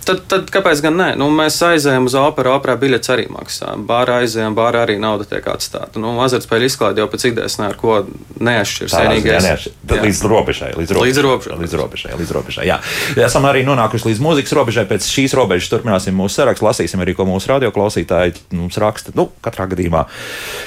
Tad, 0.00 0.22
tad 0.30 0.48
kāpēc 0.52 0.80
gan 0.84 0.96
nē? 0.96 1.08
Nu, 1.20 1.28
mēs 1.34 1.58
aizējām 1.64 2.06
uz 2.08 2.14
operu, 2.18 2.54
operā 2.56 2.76
biļets 2.80 3.12
arī 3.12 3.26
maksā. 3.32 3.74
Bārā 3.86 4.20
aizējām, 4.24 4.56
bārā 4.56 4.84
arī 4.86 4.96
nauda 5.00 5.26
tiek 5.28 5.44
atstāta. 5.52 6.00
Nu, 6.00 6.14
azartspēļu 6.24 6.70
izklaide 6.70 7.02
jau 7.02 7.08
pēc 7.12 7.26
idejas 7.30 7.58
neko 7.60 7.98
neatšķirs. 8.40 8.96
Vienīgais 8.96 9.48
ir 9.50 10.04
līdz 10.06 10.22
robežai. 10.32 10.72
Līdz 10.78 10.94
robežai. 10.96 11.06
Līdz 11.10 11.22
robežai. 11.26 11.60
Līdz 11.60 11.76
robežai, 11.82 12.12
līdz 12.20 12.34
robežai 12.38 12.66
jā. 12.70 12.80
Esam 13.20 13.48
arī 13.50 13.62
nonākuši 13.68 14.10
līdz 14.10 14.24
mūzikas 14.24 14.56
robežai. 14.56 14.86
Pēc 14.90 15.08
šīs 15.12 15.36
robežas 15.36 15.70
turpināsim 15.72 16.16
mūsu 16.16 16.40
sarakstu. 16.40 16.66
Lasīsim 16.66 17.04
arī, 17.04 17.14
ko 17.18 17.28
mūsu 17.28 17.52
radioklausītāji 17.52 18.48
mums 18.56 18.80
raksta. 18.80 19.14
Nu, 19.18 19.28
katrā 19.44 19.68
gadījumā 19.70 20.06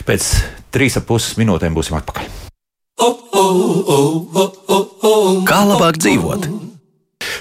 pēc 0.07 0.29
trīs 0.73 0.99
ap 1.01 1.09
puses 1.09 1.39
minūtēm 1.41 1.73
būsim 1.75 1.97
atpakaļ. 1.99 2.29
Kā 5.49 5.63
labāk 5.67 5.97
dzīvot? 5.99 6.62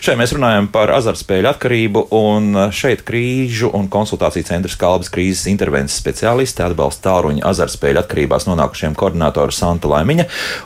Šeit 0.03 0.19
mēs 0.19 0.33
runājam 0.35 0.67
par 0.75 0.91
azartspēļu 0.97 1.47
atkarību, 1.47 2.01
un 2.19 2.57
šeit 2.75 3.05
krīžu 3.07 3.69
un 3.79 3.85
konsultāciju 3.87 4.49
centra 4.49 4.75
kalbas 4.81 5.12
krīzes 5.15 5.45
intervences 5.47 6.01
speciālisti 6.01 6.65
atbalsta 6.65 7.05
tālruņa 7.05 7.45
azartspēļu 7.47 8.01
atkarībās 8.01 8.49
nonākušiem 8.49 8.97
koordinātoru 8.99 9.55
Santa 9.55 9.87
Laimiņa 9.93 10.25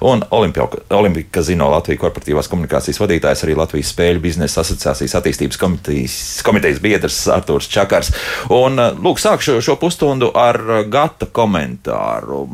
un 0.09 0.25
Olimpika 0.33 1.43
Zino 1.45 1.69
Latvijas 1.69 2.01
korporatīvās 2.01 2.49
komunikācijas 2.49 3.01
vadītājs, 3.03 3.43
arī 3.45 3.59
Latvijas 3.61 3.91
spēļu 3.93 4.23
biznesa 4.25 4.63
asociācijas 4.63 5.17
attīstības 5.21 5.61
komitejas, 5.61 6.17
komitejas 6.49 6.81
biedrs 6.81 7.21
Artūrs 7.37 7.69
Čakars. 7.77 8.15
Un, 8.57 8.81
lūk, 9.05 9.21
sākšu 9.21 9.59
šo 9.61 9.77
pusstundu 9.77 10.33
ar 10.33 10.57
gata 10.89 11.29
komentāru. 11.29 12.47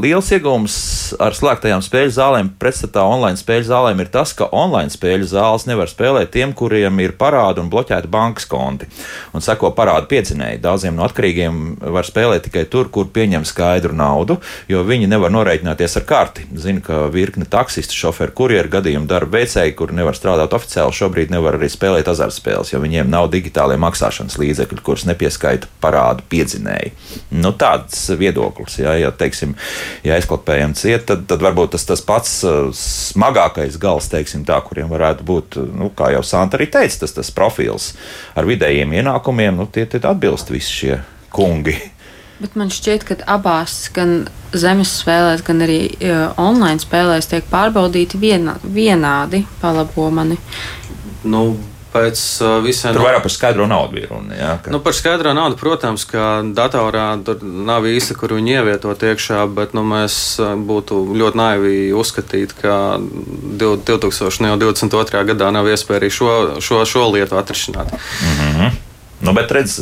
Liels 0.00 0.32
iegūms 0.38 0.80
ar 1.20 1.36
slēgtajām 1.36 1.84
spēļu 1.84 2.16
zālēm 2.16 2.54
pretstatā 2.56 3.04
online 3.04 3.36
spēļu 3.36 3.68
zālēm 3.68 4.00
ir 4.00 4.12
tas, 4.16 4.32
ka 4.32 4.48
online 4.56 4.88
spēļu 4.96 5.28
zāles 5.36 5.68
nevar 5.68 5.92
spēlēt 5.92 6.12
tiem, 6.32 6.54
kuriem 6.56 7.00
ir 7.04 7.16
parādi 7.18 7.62
un 7.62 7.70
bloķēti 7.72 8.10
bankas 8.10 8.46
konti. 8.50 8.88
Un 9.34 9.44
seko 9.44 9.72
parādu 9.76 10.08
piedzinēji. 10.12 10.62
Daudziem 10.64 10.96
no 10.96 11.04
atkarīgiem 11.06 11.60
var 11.94 12.06
spēlēt 12.06 12.46
tikai 12.48 12.64
tur, 12.70 12.90
kur 12.94 13.10
pieņem 13.14 13.46
skaidru 13.48 13.96
naudu, 13.96 14.38
jo 14.70 14.84
viņi 14.86 15.10
nevar 15.10 15.32
norēķināties 15.34 15.98
ar 16.00 16.06
karti. 16.08 16.46
Zinu, 16.64 16.82
ka 16.84 17.04
virkne 17.12 17.48
taksistu, 17.50 17.96
šoferu, 17.98 18.34
kurjeru 18.36 18.72
gadījumu 18.76 19.08
darba 19.10 19.40
veicēji, 19.40 19.74
kur 19.78 19.92
nevar 19.96 20.16
strādāt 20.18 20.54
oficiāli, 20.56 20.94
šobrīd 20.94 21.34
nevar 21.34 21.58
arī 21.58 21.70
spēlēt 21.72 22.08
azartspēles, 22.12 22.72
jo 22.72 22.80
viņiem 22.82 23.10
nav 23.10 23.30
digitālie 23.32 23.78
maksāšanas 23.80 24.38
līdzekļi, 24.40 24.82
kurus 24.84 25.06
nepieskaita 25.08 25.70
parādu 25.82 26.24
piedzinēji. 26.30 26.94
Nu, 27.34 27.54
tāds 27.58 28.06
viedoklis, 28.18 28.78
ja, 28.82 28.94
ja, 29.00 29.10
teiksim, 29.14 29.54
ja 30.06 30.18
aizklapējam 30.18 30.76
ciet, 30.78 31.06
tad, 31.08 31.26
tad 31.30 31.42
varbūt 31.44 31.74
tas, 31.74 31.86
tas 31.88 32.04
pats 32.04 32.36
uh, 32.46 32.70
smagākais 32.74 33.78
gals, 33.80 34.08
teiksim 34.12 34.44
tā, 34.46 34.60
kuriem 34.64 34.90
varētu 34.92 35.26
būt 35.26 35.58
nu, 35.74 35.90
kā 36.04 36.12
jau 36.14 36.22
Santa 36.26 36.60
arī 36.60 36.68
teica, 36.72 37.00
tas, 37.04 37.16
tas 37.16 37.32
profils 37.34 37.92
ar 38.36 38.48
vidējiem 38.48 38.92
ienākumiem, 39.00 39.56
nu, 39.56 39.68
tie, 39.72 39.88
tie 39.88 40.02
atbilst 40.04 40.52
visi 40.52 40.78
šie 40.82 41.00
kungi. 41.34 41.76
Bet 42.34 42.56
man 42.58 42.70
šķiet, 42.74 43.04
ka 43.06 43.16
abās, 43.30 43.88
gan 43.94 44.24
zemes 44.52 44.90
spēlēs, 45.00 45.44
gan 45.46 45.62
arī 45.64 45.78
uh, 45.94 46.34
online 46.40 46.82
spēlēs, 46.82 47.30
tiek 47.30 47.46
pārbaudīti 47.50 48.18
vienā, 48.20 48.58
vienādi 48.74 49.44
palabojumi. 49.62 50.36
Nu, 51.30 51.44
pēc 51.94 52.20
visiem. 52.64 52.94
Tur 52.96 53.04
vairāk 53.06 53.22
par 53.24 53.32
skaidro 53.32 53.66
naudu 53.70 53.96
bija 53.98 54.10
runa. 54.10 54.34
Jā, 54.36 54.50
ka... 54.62 54.72
nu, 54.74 54.80
par 54.84 54.96
skaidro 54.96 55.34
naudu, 55.36 55.58
protams, 55.60 56.06
ka 56.10 56.42
datorā 56.56 57.06
tur 57.26 57.42
nav 57.42 57.86
īsti, 57.88 58.16
kur 58.18 58.34
viņi 58.36 58.56
ievietot 58.58 59.04
iekšā, 59.10 59.44
bet 59.54 59.76
nu, 59.78 59.84
mēs 59.86 60.16
būtu 60.66 61.00
ļoti 61.14 61.40
naivi 61.40 61.76
uzskatīt, 61.96 62.56
ka 62.58 62.98
2022. 63.62 65.24
gadā 65.30 65.50
nav 65.54 65.70
iespēja 65.70 66.02
arī 66.02 66.10
šo, 66.12 66.30
šo, 66.64 66.82
šo 66.88 67.06
lietu 67.14 67.38
atrisināt. 67.38 67.94
Mm 67.94 68.34
-hmm. 68.40 68.78
nu, 69.28 69.36
bet 69.36 69.52
redz, 69.54 69.78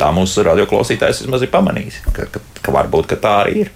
tā 0.00 0.12
mūsu 0.16 0.44
radioklausītājs 0.46 1.24
vismaz 1.24 1.44
ir 1.44 1.52
pamanījis, 1.52 2.00
ka, 2.12 2.30
ka, 2.30 2.40
ka 2.62 2.72
varbūt 2.72 3.10
ka 3.12 3.20
tā 3.20 3.34
arī 3.44 3.66
ir. 3.66 3.74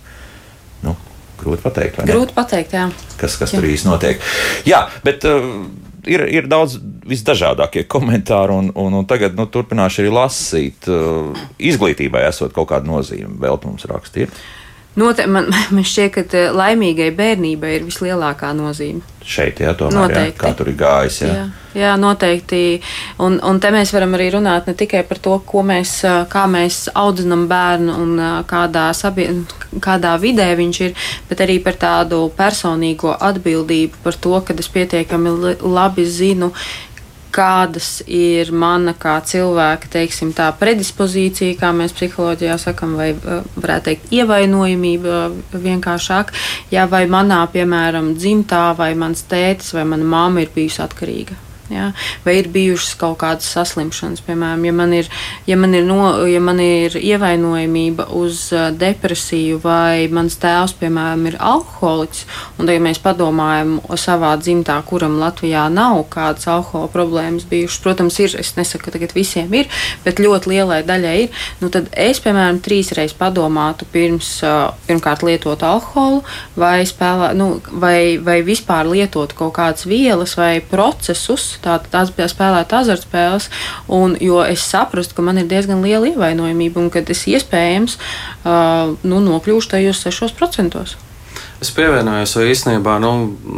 Nu, 0.83 0.97
grūti 1.43 1.63
pateikt. 1.63 2.01
Grūti 2.09 2.35
pateikt, 2.35 2.73
jā. 2.73 2.89
Kas, 3.17 3.37
kas 3.37 3.53
jā. 3.53 3.61
tur 3.61 3.69
īsti 3.69 3.91
notiek. 3.91 4.25
Jā, 4.69 4.87
bet. 5.05 5.29
Uh, 5.29 5.88
ir, 6.09 6.25
ir 6.33 6.49
daudz 6.51 6.79
visdažādākie 7.09 7.85
komentāri, 7.91 8.57
un, 8.57 8.71
un, 8.79 9.01
un 9.01 9.09
tagad 9.09 9.37
nu, 9.39 9.49
turpināšu 9.53 10.05
arī 10.05 10.15
lasīt. 10.15 10.89
Uh, 10.91 11.37
izglītībai 11.59 12.25
esot 12.29 12.55
kaut 12.57 12.71
kāda 12.73 12.89
nozīme, 12.89 13.37
vēl 13.43 13.61
mums 13.65 13.87
rakstīt. 13.91 14.35
Note, 14.99 15.27
man, 15.27 15.47
man 15.75 15.87
šķiet, 15.87 16.11
ka 16.15 16.25
eh, 16.35 16.51
laimīgai 16.55 17.13
bērnībai 17.17 17.77
ir 17.79 17.87
vislielākā 17.87 18.51
nozīme. 18.57 19.05
Šeit, 19.29 19.61
jā, 19.61 19.75
tomēr, 19.77 20.15
jā, 20.15 20.29
kā 20.41 20.55
tur 20.57 20.71
ir 20.71 20.77
gājis. 20.81 21.19
Jā, 21.21 21.33
jā, 21.37 21.43
jā 21.77 21.91
noteikti. 22.01 22.61
Un, 23.21 23.37
un 23.45 23.59
te 23.61 23.69
mēs 23.75 23.93
varam 23.93 24.17
arī 24.17 24.31
runāt 24.33 24.71
ne 24.71 24.75
tikai 24.79 25.03
par 25.07 25.21
to, 25.23 25.37
mēs, 25.69 25.93
eh, 26.09 26.19
kā 26.33 26.47
mēs 26.51 26.87
audzinām 26.97 27.47
bērnu 27.51 27.99
un 28.03 28.15
eh, 28.17 28.33
kādā, 28.49 28.89
sabie, 28.97 29.29
kādā 29.85 30.17
vidē 30.23 30.49
viņš 30.59 30.81
ir, 30.89 30.97
bet 31.29 31.45
arī 31.45 31.59
par 31.63 31.79
tādu 31.79 32.25
personīgo 32.39 33.15
atbildību 33.15 34.03
par 34.03 34.19
to, 34.19 34.35
ka 34.41 34.57
es 34.59 34.73
pietiekami 34.73 35.37
labi 35.61 36.09
zinu, 36.09 36.51
kādas 37.35 38.03
ir 38.07 38.53
mana 38.53 38.95
kā 38.99 39.19
cilvēka, 39.25 39.91
teiksim, 39.93 40.33
tā 40.37 40.49
predispozīcija, 40.61 41.59
kā 41.61 41.73
mēs 41.77 41.97
psiholoģijā 41.97 42.59
sakam, 42.61 42.97
vai 42.99 43.11
varētu 43.17 43.91
teikt, 43.91 44.13
ievainojamība 44.21 45.25
vienkāršāk, 45.55 46.33
ja 46.75 46.87
vai 46.91 47.05
manā, 47.11 47.43
piemēram, 47.53 48.15
dzimtā, 48.19 48.71
vai 48.79 48.95
mans 48.99 49.27
tētis 49.29 49.75
vai 49.77 49.87
mana 49.89 50.09
mamma 50.09 50.45
ir 50.47 50.55
bijusi 50.55 50.83
atkarīga. 50.85 51.48
Ja? 51.73 51.91
Vai 52.25 52.39
ir 52.41 52.49
bijušas 52.53 52.95
kaut 53.01 53.19
kādas 53.21 53.49
saslimšanas, 53.53 54.23
piemēram, 54.25 54.65
ja 54.69 54.73
man 54.73 54.95
ir, 54.97 55.09
ja 55.49 55.57
man 55.61 55.75
ir, 55.77 55.85
no, 55.89 56.01
ja 56.29 56.41
man 56.41 56.61
ir 56.65 56.97
ievainojamība 56.97 58.09
uz 58.17 58.49
depresiju, 58.79 59.61
vai 59.65 60.09
mans 60.13 60.39
tēvs, 60.41 60.77
piemēram, 60.81 61.27
ir 61.29 61.39
alkoholiķis, 61.43 62.25
un 62.59 62.73
ja 62.73 62.81
mēs 62.83 63.01
padomājam 63.05 63.79
savā 64.01 64.35
dzimtā, 64.41 64.79
kuram 64.89 65.19
Latvijā 65.21 65.67
nav 65.73 66.05
kādas 66.13 66.49
alkohola 66.49 66.89
problēmas 66.93 67.45
bijušas, 67.49 67.83
protams, 67.85 68.19
ir, 68.25 68.39
es 68.41 68.55
nesaku, 68.57 68.87
ka 68.87 68.97
tagad 68.97 69.13
visiem 69.17 69.53
ir, 69.57 69.69
bet 70.07 70.23
ļoti 70.23 70.55
lielai 70.55 70.81
daļai 70.89 71.17
ir, 71.27 71.45
nu 71.61 71.73
tad 71.75 71.91
es, 71.93 72.23
piemēram, 72.25 72.63
trīsreiz 72.65 73.13
padomātu 73.19 73.89
pirms, 73.93 74.39
pirmkārt, 74.89 75.27
lietot 75.27 75.63
alkoholu, 75.67 76.23
vai, 76.57 76.81
spēlē, 76.89 77.33
nu, 77.39 77.51
vai, 77.69 78.17
vai 78.25 78.41
vispār 78.47 78.89
lietot 78.89 79.35
kaut 79.37 79.57
kādas 79.59 79.87
vielas 79.89 80.37
vai 80.39 80.59
procesus, 80.65 81.58
tātad 81.65 81.91
tās 81.93 82.15
bija 82.15 82.29
spēlēt 82.31 82.73
azartspēles, 82.81 83.51
un 83.89 84.17
jo 84.23 84.41
es 84.45 84.65
saprastu, 84.69 85.19
ka 85.19 85.27
man 85.27 85.43
ir 85.43 85.51
diezgan 85.51 85.83
liela 85.85 86.11
ievainojamība 86.13 86.83
un 86.83 86.93
ka 86.95 87.05
es 87.07 87.27
iespējams 87.31 87.99
uh, 87.99 88.97
nu, 89.03 89.21
nokļūšu 89.29 89.75
tajos 89.77 90.07
6%. 90.07 90.87
Es 91.59 91.73
pievienojos, 91.75 92.37
jo 92.39 92.45
īstenībā 92.47 93.01
nu, 93.03 93.11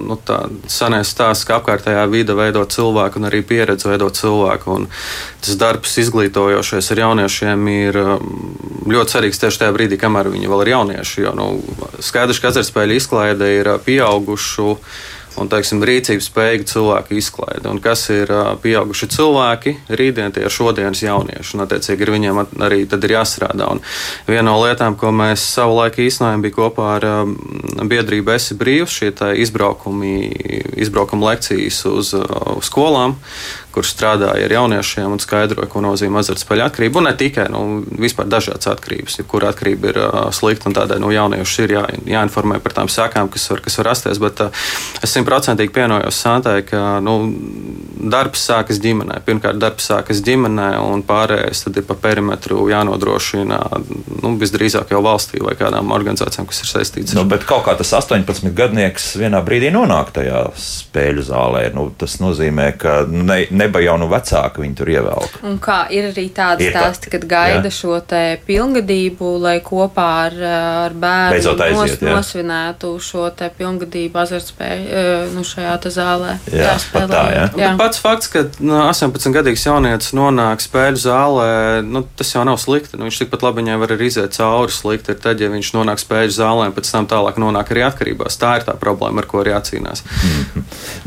nu, 0.08 0.16
tā 0.24 0.38
senais 0.72 1.10
stāsts, 1.12 1.44
ka 1.44 1.58
apkārtējā 1.58 2.06
vide 2.08 2.32
veido 2.36 2.62
cilvēku 2.64 3.20
un 3.20 3.28
arī 3.28 3.42
pieredze 3.44 3.90
veido 3.90 4.08
cilvēku. 4.16 4.78
Tas 5.44 5.58
darbs 5.60 5.98
izglītojošais 6.00 6.88
ar 6.94 7.02
jauniešiem 7.02 7.68
ir 7.74 8.00
ļoti 8.88 9.16
svarīgs 9.16 9.42
tieši 9.42 9.64
tajā 9.64 9.76
brīdī, 9.76 10.00
kamēr 10.00 10.32
viņi 10.32 10.48
vēl 10.48 10.64
ir 10.64 10.72
jaunieši. 10.72 11.26
Jo 11.26 11.34
nu, 11.36 11.50
skaidrs, 12.00 12.40
ka 12.40 12.54
azartspēļu 12.54 12.96
izklaide 12.96 13.52
ir 13.58 13.74
pieaugušu 13.84 14.70
un 15.38 15.50
teiksim, 15.50 15.82
rīcības 15.86 16.28
spējīgu 16.30 16.66
cilvēku 16.70 17.16
izklaide. 17.18 17.68
Un 17.70 17.80
kas 17.82 18.06
ir 18.12 18.30
pieauguši 18.62 19.08
cilvēki, 19.14 19.74
rītdien 20.00 20.34
tie 20.34 20.44
ir 20.46 20.54
šodienas 20.54 21.02
jaunieši, 21.04 21.54
un 21.56 21.64
attiecīgi 21.64 22.06
ar 22.06 22.12
viņiem 22.16 22.40
arī 22.66 22.82
ir 22.86 23.14
jāstrādā. 23.14 23.68
Un 23.70 23.82
viena 24.28 24.48
no 24.50 24.56
lietām, 24.62 24.96
ko 25.00 25.12
mēs 25.14 25.44
savulaik 25.54 26.00
īstenojam, 26.02 26.42
bija 26.44 26.58
kopā 26.58 26.88
ar 26.98 27.08
biedrību 27.90 28.34
Esi 28.34 28.58
Brīvs, 28.58 28.98
šie 29.00 29.12
izbraukumi, 29.44 30.14
izbraukuma 30.80 31.32
lekcijas 31.32 31.84
uz, 31.90 32.14
uz 32.14 32.70
skolām, 32.70 33.16
kur 33.74 33.86
strādāja 33.86 34.46
ar 34.46 34.54
jauniešiem 34.54 35.16
un 35.16 35.22
skaidroja, 35.22 35.68
ko 35.70 35.82
nozīmē 35.84 36.22
azartspēļu 36.22 36.66
atkarība. 36.66 37.00
Un 37.00 37.08
ne 37.08 37.14
tikai, 37.18 37.46
nu, 37.52 37.62
vispār 38.02 38.28
dažādas 38.30 38.70
atkarības, 38.72 39.20
jebkura 39.20 39.52
atkarība 39.54 39.92
ir 39.92 40.00
uh, 40.02 40.20
slikta 40.34 40.70
un 40.70 40.76
tādēļ 40.78 41.02
nu, 41.02 41.12
jauniešus 41.14 41.64
ir 41.64 41.76
jā, 41.76 41.84
jāinformē 42.10 42.60
par 42.64 42.76
tām 42.80 42.90
sekām, 42.92 43.30
kas 43.32 43.48
var, 43.52 43.64
kas 43.64 43.78
var 43.80 43.90
rasties. 43.92 44.22
Bet 44.22 44.42
uh, 44.44 44.64
es 45.02 45.14
simtprocentīgi 45.16 45.74
pienojos 45.74 46.20
Santai, 46.20 46.60
ka 46.66 46.98
nu, 47.04 47.16
darbs 48.10 48.44
sākas 48.48 48.80
ģimenē. 48.82 49.20
Pirmkārt, 49.26 49.60
darbs 49.60 49.88
sākas 49.90 50.22
ģimenē 50.24 50.72
un 50.82 51.04
pārējais 51.06 51.66
ir 51.70 51.86
pa 51.86 51.96
perimetru 51.98 52.66
jānodrošina 52.70 53.60
nu, 54.22 54.34
visdrīzāk 54.40 54.92
jau 54.94 55.02
valstī 55.04 55.40
vai 55.44 55.54
kādām 55.58 55.92
organizācijām, 55.94 56.48
kas 56.48 56.62
ir 56.64 56.70
saistītas. 56.72 57.14
Nu, 57.18 57.24
bet 57.28 57.44
kaut 57.48 57.64
kā 57.68 57.74
tas 57.78 57.92
18 57.96 58.52
gadnieks 58.56 59.12
vienā 59.20 59.42
brīdī 59.44 59.72
nonāk 59.74 60.12
tajā 60.16 60.44
spēļu 60.60 61.26
zālē. 61.28 61.64
Nu, 61.76 61.88
tas 61.96 62.18
nozīmē, 62.22 62.70
ka 62.80 63.00
ne, 63.08 63.42
neba 63.60 63.82
jau 63.84 63.96
nu 64.00 64.08
vecāki 64.10 64.64
viņi 64.64 64.78
tur 64.78 64.90
ievelk. 64.92 65.38
Un 65.46 65.58
kā 65.62 65.82
ir 65.94 66.10
arī 66.10 66.26
tādi 66.34 66.68
ir 66.68 66.74
stāsti, 66.74 67.08
tā, 67.08 67.14
kad 67.16 67.26
gaida 67.30 67.68
jā. 67.68 67.74
šo 67.76 67.98
te 68.10 68.22
pilngadību, 68.46 69.34
lai 69.42 69.58
kopā 69.64 70.08
ar, 70.26 70.38
ar 70.86 70.96
bērnu 70.96 71.54
aiziet, 71.66 71.74
nos, 71.76 71.96
nosvinētu 72.04 72.92
šo 73.04 73.28
te 73.36 73.50
pilngadību 73.56 74.20
azartspēju 74.22 74.86
eh, 74.88 75.10
nu, 75.34 75.44
šajā 75.46 75.76
te 75.84 75.92
zālē. 75.94 76.36
Jā, 76.52 76.74
pat 76.92 77.08
tā, 77.10 77.24
jā. 77.34 77.46
jā. 77.60 77.70
Pats 77.80 78.02
fakts, 78.02 78.30
ka 78.32 78.44
nu, 78.58 78.76
18-gadīgs 78.86 79.66
jaunietis 79.66 80.14
nonāk 80.16 80.64
spēļu 80.64 81.02
zālē, 81.04 81.50
nu, 81.86 82.04
tas 82.18 82.34
jau 82.34 82.44
nav 82.46 82.60
slikti. 82.62 82.98
Nu, 82.98 83.08
viņš 83.08 83.22
tikpat 83.24 83.44
labi 83.46 83.64
viņai 83.64 83.78
var 83.82 83.94
arī 83.96 84.10
iziet 84.10 84.36
cauri. 84.36 84.74
Slikti 84.74 85.14
ir 85.14 85.20
tad, 85.22 85.42
ja 85.42 85.50
viņš 85.52 85.72
nonāk 85.76 86.00
spēļu 86.02 86.36
zālē 86.36 86.68
un 86.70 86.76
pēc 86.76 86.90
tam 86.92 87.08
tālāk 87.10 87.40
nonāk 87.42 87.72
arī 87.74 87.84
atkarībās. 87.88 88.38
Tā 88.40 88.56
ir 88.60 88.66
tā 88.68 88.76
problēma, 88.80 89.22
ar 89.22 89.30
ko 89.30 89.44
ir 89.44 89.54
jācīnās. 89.54 90.04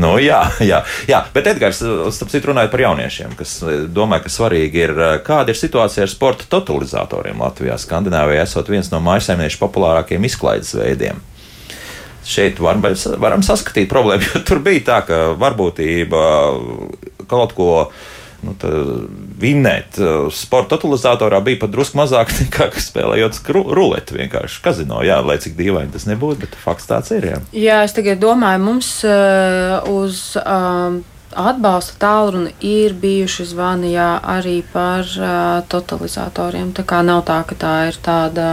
Nu, 0.02 0.16
jā, 0.22 0.40
jā, 0.64 0.80
jā, 1.08 1.20
bet 1.36 1.48
Edgars, 1.52 1.80
starp 2.16 2.32
citu, 2.32 2.43
runājot 2.48 2.72
par 2.74 2.84
jauniešiem, 2.84 3.36
kas 3.40 3.58
eh, 3.66 3.84
domāju, 3.92 4.26
ka 4.26 4.34
svarīgi 4.34 4.82
ir, 4.86 4.96
eh, 4.96 5.18
kāda 5.26 5.54
ir 5.54 5.60
situācija 5.60 6.06
ar 6.06 6.12
sporta 6.12 6.48
totalizatoriem 6.52 7.44
Latvijā. 7.44 7.78
Skandināvijā 7.82 8.46
esot 8.48 8.72
viens 8.72 8.92
no 8.94 9.02
mājsaimnieku 9.04 9.62
populārākajiem 9.62 10.28
izklaides 10.30 10.74
veidiem. 10.78 11.22
Šeit 12.24 12.60
var, 12.64 12.80
varam 13.20 13.44
saskatīt 13.44 13.92
problēmu, 13.92 14.28
jo 14.32 14.44
tur 14.48 14.64
bija 14.64 14.88
tā, 14.92 15.00
ka 15.08 15.22
varbūtība 15.40 16.26
kaut 17.32 17.56
ko 17.58 17.70
nu, 18.44 18.54
vinnēt 19.40 20.00
sporta 20.36 20.76
totalizatorā 20.76 21.40
bija 21.44 21.62
pat 21.62 21.72
drusku 21.74 22.00
mazāk 22.00 22.34
nekā 22.42 22.70
spēlējot 22.84 23.40
ruleti. 23.52 24.20
Vienkārši 24.20 24.62
kazino, 24.66 25.00
jā, 25.08 25.22
lai 25.24 25.40
cik 25.44 25.56
dīvaini 25.60 25.96
tas 25.96 26.08
nebūtu, 26.12 26.46
bet 26.46 26.60
fakts 26.60 26.92
tāds 26.92 27.16
ir. 27.16 27.32
Jā, 27.32 27.42
jā 27.56 27.80
es 27.88 27.96
tagad 27.96 28.24
domāju, 28.24 28.64
mums 28.68 28.94
uh, 29.08 29.82
uz. 29.92 30.30
Um, 30.44 31.04
atbalsta 31.36 31.98
tālruni 32.02 32.54
ir 32.66 32.96
bijuši 33.00 33.46
zvani 33.52 33.94
jā, 33.94 34.10
arī 34.36 34.62
par 34.74 35.08
uh, 35.20 35.62
totalizatoriem. 35.70 36.72
Tā 36.78 36.86
kā 36.88 37.02
nav 37.06 37.24
tā, 37.28 37.42
ka 37.48 37.58
tā 37.60 37.76
ir 37.90 38.00
tāda 38.04 38.48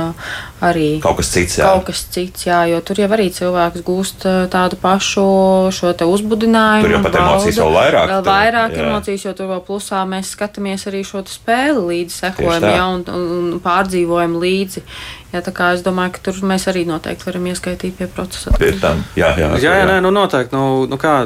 arī 0.65 0.89
kaut 1.03 1.21
kas 1.21 1.31
cits, 1.33 1.59
jā. 1.61 1.69
Kaut 1.71 1.89
kas 1.89 2.03
cits, 2.13 2.47
jā, 2.49 2.61
jo 2.71 2.81
tur 2.85 3.01
jau 3.01 3.09
arī 3.17 3.29
cilvēks 3.35 3.85
gūst 3.87 4.27
tādu 4.53 4.79
pašu 4.81 5.27
šo 5.75 5.93
te 5.97 6.09
uzbudinājumu. 6.09 6.87
Tur 6.87 6.97
jau 6.97 7.03
pat 7.07 7.17
bauda, 7.17 7.29
emocijas 7.37 7.61
vēl 7.63 7.79
vairāk. 7.79 8.13
Vēl 8.13 8.27
vairāk 8.29 8.77
jā. 8.77 8.89
emocijas, 8.89 9.25
jo 9.29 9.37
tur 9.39 9.51
vēl 9.55 9.65
plusā 9.69 10.03
mēs 10.11 10.35
skatāmies 10.37 10.87
arī 10.91 11.05
šo 11.07 11.25
spēli 11.31 11.87
līdzi, 11.93 12.19
sekojam, 12.25 12.69
jā, 12.69 12.85
un, 12.97 13.07
un 13.17 13.57
pārdzīvojam 13.65 14.39
līdzi. 14.43 14.85
Jā, 15.31 15.45
tā 15.47 15.53
kā 15.55 15.69
es 15.77 15.83
domāju, 15.87 16.17
ka 16.17 16.25
tur 16.27 16.41
mēs 16.51 16.65
arī 16.67 16.83
noteikti 16.89 17.29
varam 17.29 17.45
ieskaitīt 17.53 17.95
pie 18.01 18.09
procesa. 18.11 18.51
Pie 18.59 18.73
tam, 18.83 19.05
jā, 19.15 19.29
jā, 19.39 19.53
jā, 19.63 19.75
jā, 19.79 19.85
nē, 19.87 20.01
nu 20.03 20.11
noteikti. 20.11 20.57
Nu, 20.57 20.89
nu 20.91 20.99
kā, 20.99 21.21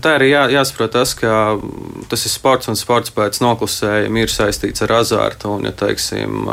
tā 0.00 0.14
arī 0.16 0.30
jā, 0.30 0.46
jāsaprot 0.54 0.94
tas, 0.96 1.12
ka 1.18 1.58
tas 2.08 2.24
ir 2.24 2.32
sports 2.32 2.72
un 2.72 2.78
sports 2.80 3.12
pēc 3.12 3.42
noklusējuma 3.44 4.24
ir 4.24 4.32
saistīts 4.32 4.80
ar 4.86 4.94
azartu. 5.02 5.52
Un, 5.58 5.68
ja 5.68 5.74
teiksim, 5.76 6.48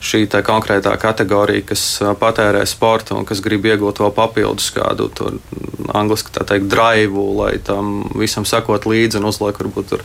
šī 0.00 0.24
konkrētā 0.46 0.94
kategorija, 1.00 1.35
kas 1.66 1.84
patērē 2.20 2.62
sportu 2.68 3.16
un 3.18 3.26
kas 3.28 3.42
grib 3.44 3.66
iegūt 3.68 4.02
vēl 4.02 4.14
papildus 4.16 4.70
kādu 4.74 5.08
tur, 5.14 5.38
angliski 5.96 6.34
tā 6.34 6.46
teikt, 6.48 6.68
drive, 6.72 7.26
lai 7.38 7.56
tam 7.64 8.08
visam 8.16 8.46
sakot 8.48 8.88
līdzi 8.88 9.20
un 9.20 9.30
uzliek 9.30 9.58
varbūt 9.62 9.98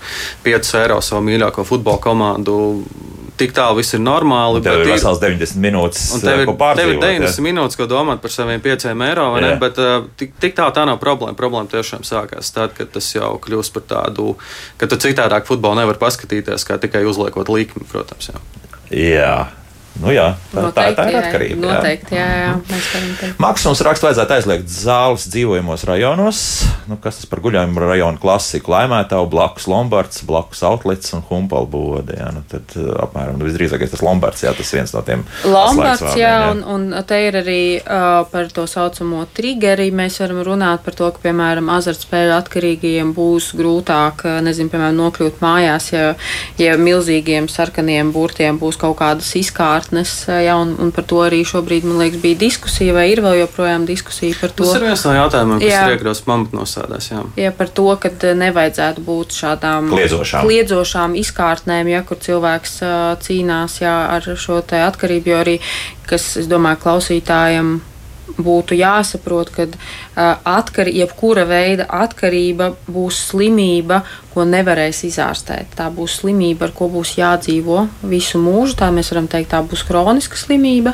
5 0.45 0.75
eiro 0.81 0.99
savu 1.05 1.25
mīļāko 1.29 1.67
futbola 1.67 2.01
komandu 2.03 2.59
tik 3.41 3.53
tālu 3.55 3.79
viss 3.79 3.95
ir 3.95 4.01
normāli. 4.03 4.61
Tev 4.65 4.83
ir 4.83 4.91
vesels 4.91 5.21
90 5.21 5.61
minūtes. 5.63 6.03
Un 6.15 6.23
tev 6.23 6.43
ir, 6.43 6.51
tev 6.77 6.93
ir 6.93 6.99
90 7.01 7.39
ja? 7.39 7.45
minūtes, 7.45 7.77
ko 7.79 7.87
domāt 7.89 8.21
par 8.23 8.33
saviem 8.33 8.61
5 8.63 8.89
eiro. 8.91 9.27
Ne, 9.41 9.53
bet 9.61 9.79
tik, 10.19 10.35
tik 10.41 10.57
tālu 10.57 10.75
tā 10.75 10.85
nav 10.89 10.99
problēma. 11.01 11.37
Problēma 11.39 11.71
tiešām 11.71 12.05
sākās 12.07 12.53
tad, 12.55 12.75
kad 12.77 12.91
tas 12.93 13.07
jau 13.15 13.33
kļūst 13.41 13.75
par 13.77 13.87
tādu, 13.93 14.35
ka 14.81 14.89
tu 14.91 14.99
citādāk 15.01 15.49
futbolu 15.49 15.81
nevar 15.81 15.99
paskatīties, 16.01 16.67
kā 16.67 16.77
tikai 16.81 17.03
uzliekot 17.09 17.49
likmi, 17.53 17.87
protams. 17.91 18.31
Jā. 18.31 18.45
jā. 18.91 19.35
Nu, 20.01 20.09
jā, 20.09 20.31
tā, 20.49 20.63
noteikti, 20.65 20.95
tā, 20.97 21.03
tā 21.03 21.11
ir 21.11 21.17
atkarība. 21.19 21.61
Jā, 21.61 21.73
noteikti, 21.77 22.15
jā, 22.17 22.27
jā, 22.41 22.53
teikt. 23.19 23.41
Maksums 23.41 23.81
raksts 23.85 24.05
vajadzētu 24.07 24.33
aizliegt 24.33 24.71
zāles 24.73 25.27
dzīvojamos 25.29 25.83
rajonos. 25.85 26.39
Nu, 26.89 26.97
kas 27.01 27.19
tas 27.19 27.29
par 27.29 27.43
guļājumu 27.45 27.83
rajonu 27.83 28.17
klasiku? 28.21 28.73
Laimētavu 28.73 29.29
blakus 29.29 29.67
Lombards, 29.69 30.23
blakus 30.25 30.63
Outlets 30.65 31.13
un 31.13 31.21
Humpalbode. 31.29 32.17
Jā, 32.17 32.31
nu, 32.33 32.41
tad 32.49 32.73
apmēram 33.05 33.37
nu, 33.37 33.45
visdrīzākais 33.45 33.93
tas 33.93 34.01
Lombards, 34.01 34.41
jā, 34.41 34.55
tas 34.57 34.73
viens 34.73 34.95
no 34.95 35.03
tiem. 35.05 35.21
Lombards, 35.45 36.07
jā, 36.17 36.33
jā, 36.33 36.33
un, 36.55 36.65
un 36.65 36.97
te 37.05 37.21
ir 37.27 37.37
arī 37.43 37.61
uh, 37.77 38.23
par 38.33 38.49
to 38.49 38.65
saucamo 38.65 39.27
triggeri. 39.37 39.91
Mēs 39.93 40.17
varam 40.23 40.41
runāt 40.49 40.81
par 40.87 40.97
to, 40.97 41.11
ka, 41.13 41.21
piemēram, 41.27 41.69
azartspēļu 41.77 42.35
atkarīgajiem 42.39 43.13
būs 43.13 43.51
grūtāk, 43.59 44.25
nezinu, 44.49 44.73
piemēram, 44.73 44.97
nokļūt 45.03 45.45
mājās, 45.45 45.93
ja, 45.93 46.11
ja 46.57 46.73
milzīgiem 46.81 47.45
sarkaniem 47.51 48.09
burtiem 48.15 48.57
būs 48.57 48.81
kaut 48.81 48.97
kādas 49.03 49.29
izkārtas 49.37 49.90
iekārtnes, 49.91 50.27
ja, 50.45 50.55
un, 50.57 50.75
un 50.79 50.91
par 50.91 51.03
to 51.05 51.19
arī 51.21 51.43
šobrīd, 51.45 51.85
man 51.85 51.99
liekas, 51.99 52.21
bija 52.21 52.37
diskusija, 52.39 52.93
vai 52.93 53.11
ir 53.11 53.21
vēl 53.21 53.41
joprojām 53.41 53.85
diskusija 53.85 54.35
par 54.39 54.51
to. 54.51 54.63
Tas 54.63 54.79
ir 54.79 54.85
viens 54.85 55.03
no 55.05 55.13
jautājumiem, 55.15 55.59
kas 55.59 55.71
jā, 55.71 55.81
ir 55.87 55.95
iekļauts 55.97 56.23
pamatnosādās. 56.25 57.11
Jā. 57.11 57.23
jā, 57.35 57.51
par 57.51 57.69
to, 57.69 57.87
ka 57.99 58.11
nevajadzētu 58.35 59.01
būt 59.05 59.35
šādām 59.35 59.91
kliedzošām, 59.91 60.47
kliedzošām 60.47 61.15
izkārtnēm, 61.21 61.91
ja, 61.91 62.03
kur 62.07 62.19
cilvēks 62.21 62.81
uh, 62.85 62.97
cīnās 63.21 63.81
jā, 63.81 63.95
ar 64.15 64.33
šo 64.35 64.61
atkarību, 64.61 65.31
jo 65.31 65.39
arī, 65.41 65.59
kas, 66.07 66.35
es 66.39 66.47
domāju, 66.49 66.81
klausītājiem 66.85 67.79
būtu 68.37 68.77
jāsaprot, 68.79 69.51
ka 69.55 69.67
atkar, 70.47 70.89
jebkura 70.91 71.45
veida 71.49 71.87
atkarība 71.89 72.73
būs 72.87 73.19
slimība, 73.31 74.01
ko 74.31 74.45
nevarēs 74.47 75.01
izārstēt. 75.09 75.73
Tā 75.75 75.89
būs 75.91 76.21
slimība, 76.21 76.69
ar 76.69 76.73
ko 76.75 76.87
būs 76.91 77.17
jādzīvo 77.17 77.81
visu 78.07 78.39
mūžu. 78.39 78.77
Tā 78.79 78.87
mēs 78.95 79.11
varam 79.11 79.27
teikt, 79.31 79.51
tā 79.51 79.59
būs 79.65 79.83
kroniska 79.87 80.39
slimība. 80.39 80.93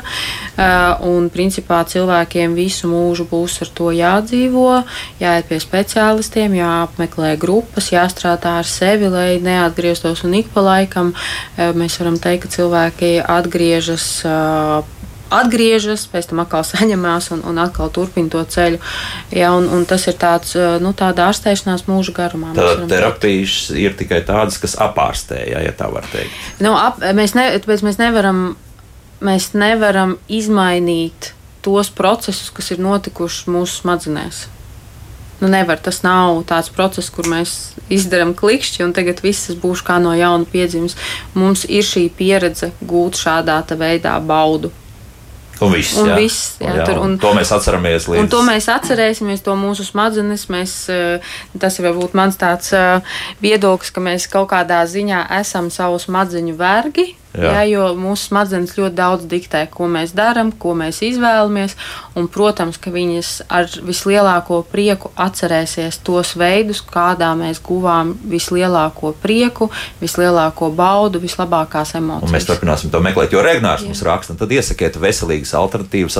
Un 1.06 1.28
principā 1.30 1.84
cilvēkiem 1.86 2.56
visu 2.58 2.90
mūžu 2.90 3.28
būs 3.30 3.60
ar 3.62 3.72
to 3.78 3.92
jādzīvo, 3.94 4.82
jāiet 5.22 5.46
pie 5.50 5.60
speciālistiem, 5.62 6.58
jāapmeklē 6.58 7.36
grupas, 7.38 7.92
jāstrādā 7.94 8.58
ar 8.64 8.68
sevi, 8.68 9.10
lai 9.12 9.38
neatgrieztos 9.42 10.24
un 10.26 10.34
ik 10.40 10.50
pa 10.54 10.64
laikam 10.72 11.14
mēs 11.56 12.00
varam 12.02 12.18
teikt, 12.18 12.48
ka 12.48 12.54
cilvēki 12.58 13.18
atgriežas 13.22 14.08
atgriežas, 15.34 16.06
pēc 16.10 16.30
tam 16.30 16.42
atkal 16.42 16.64
saņemās 16.66 17.30
un, 17.36 17.42
un 17.48 17.60
atkal 17.62 17.90
turpina 17.94 18.30
to 18.32 18.42
ceļu. 18.44 18.80
Ja, 19.34 19.52
un, 19.56 19.68
un 19.72 19.84
tas 19.88 20.06
ir 20.10 20.16
tāds, 20.20 20.54
nu, 20.82 20.92
tāda 20.96 21.28
ārstēšanās 21.28 21.86
mūža 21.88 22.14
garumā. 22.16 22.52
Tā 22.56 22.88
terapijas 22.90 23.68
ir 23.76 23.96
tikai 23.98 24.22
tādas, 24.28 24.60
kas 24.62 24.78
apārstē, 24.80 25.42
ja, 25.52 25.62
ja 25.64 25.74
tā 25.76 25.90
var 25.92 26.06
teikt. 26.12 26.36
Nu, 26.64 26.74
ap, 26.78 27.02
mēs, 27.16 27.36
ne, 27.38 27.50
mēs, 27.68 28.00
nevaram, 28.00 28.44
mēs 29.24 29.52
nevaram 29.56 30.16
izmainīt 30.28 31.32
tos 31.64 31.90
procesus, 31.92 32.52
kas 32.54 32.72
ir 32.72 32.80
notikuši 32.82 33.50
mūsu 33.52 33.82
smadzenēs. 33.82 34.46
Nu, 35.38 35.46
nevar, 35.46 35.78
tas 35.78 36.00
nav 36.02 36.40
tāds 36.50 36.70
process, 36.74 37.12
kur 37.14 37.28
mēs 37.30 37.76
izdarām 37.94 38.32
klikšķi 38.34 38.82
un 38.82 38.94
tagad 38.96 39.20
viss 39.22 39.52
būs 39.62 39.84
kā 39.86 40.00
no 40.02 40.10
jauna 40.18 40.48
piedzimis. 40.50 40.96
Mums 41.38 41.62
ir 41.70 41.86
šī 41.86 42.08
pieredze 42.18 42.72
gūt 42.82 43.20
šādā 43.20 43.60
veidā 43.78 44.16
baudu 44.18 44.72
Un 45.58 45.72
viss, 45.74 45.96
un 45.98 46.06
jā. 46.12 46.16
viss 46.18 46.58
jā, 46.62 46.70
jā, 46.80 46.86
tur, 46.86 47.00
un, 47.02 47.16
to 47.18 47.32
mēs 47.34 47.50
atceramies 47.54 48.06
līdz. 48.06 48.20
Un 48.22 48.30
to 48.30 48.42
mēs 48.46 48.68
atcerēsimies, 48.70 49.42
to 49.42 49.56
mūsu 49.58 49.86
smadzenes. 49.86 50.46
Mēs, 50.52 50.74
eh, 50.94 51.32
tas 51.58 51.78
ir 51.80 51.88
varbūt 51.88 52.14
mans 52.18 52.38
tāds 52.38 52.70
eh, 52.76 53.16
viedoklis, 53.42 53.90
ka 53.94 54.02
mēs 54.04 54.28
kaut 54.30 54.50
kādā 54.52 54.84
ziņā 54.86 55.24
esam 55.40 55.72
savu 55.74 55.98
smadzeņu 56.02 56.54
vergi. 56.58 57.08
Jā. 57.38 57.52
Jā, 57.54 57.62
jo 57.70 57.84
mūsu 57.98 58.32
smadzenes 58.32 58.74
ļoti 58.74 58.96
daudz 58.98 59.26
diktē, 59.30 59.62
ko 59.70 59.86
mēs 59.90 60.14
darām, 60.16 60.50
ko 60.50 60.74
mēs 60.78 61.00
izvēlamies. 61.06 61.76
Un, 62.18 62.26
protams, 62.32 62.80
ka 62.82 62.90
viņas 62.94 63.30
ar 63.54 63.70
vislielāko 63.86 64.60
prieku 64.72 65.12
atcerēsies 65.14 66.00
tos 66.06 66.34
veidus, 66.40 66.82
kādā 66.82 67.30
mēs 67.38 67.62
guvām 67.64 68.16
vislielāko 68.28 69.14
prieku, 69.22 69.70
vislielāko 70.02 70.72
baudu, 70.74 71.22
vislabākās 71.22 71.94
emocijas. 72.00 72.28
Un 72.28 72.34
mēs 72.34 72.48
turpināsim 72.48 72.92
to 72.92 73.02
meklēt, 73.04 73.34
jo 73.34 73.44
Regnārs 73.44 73.86
mums 73.86 74.02
raksta, 74.06 74.36
tad 74.38 74.52
iesakiet 74.54 74.98
veselīgas 74.98 75.54
alternatīvas 75.58 76.18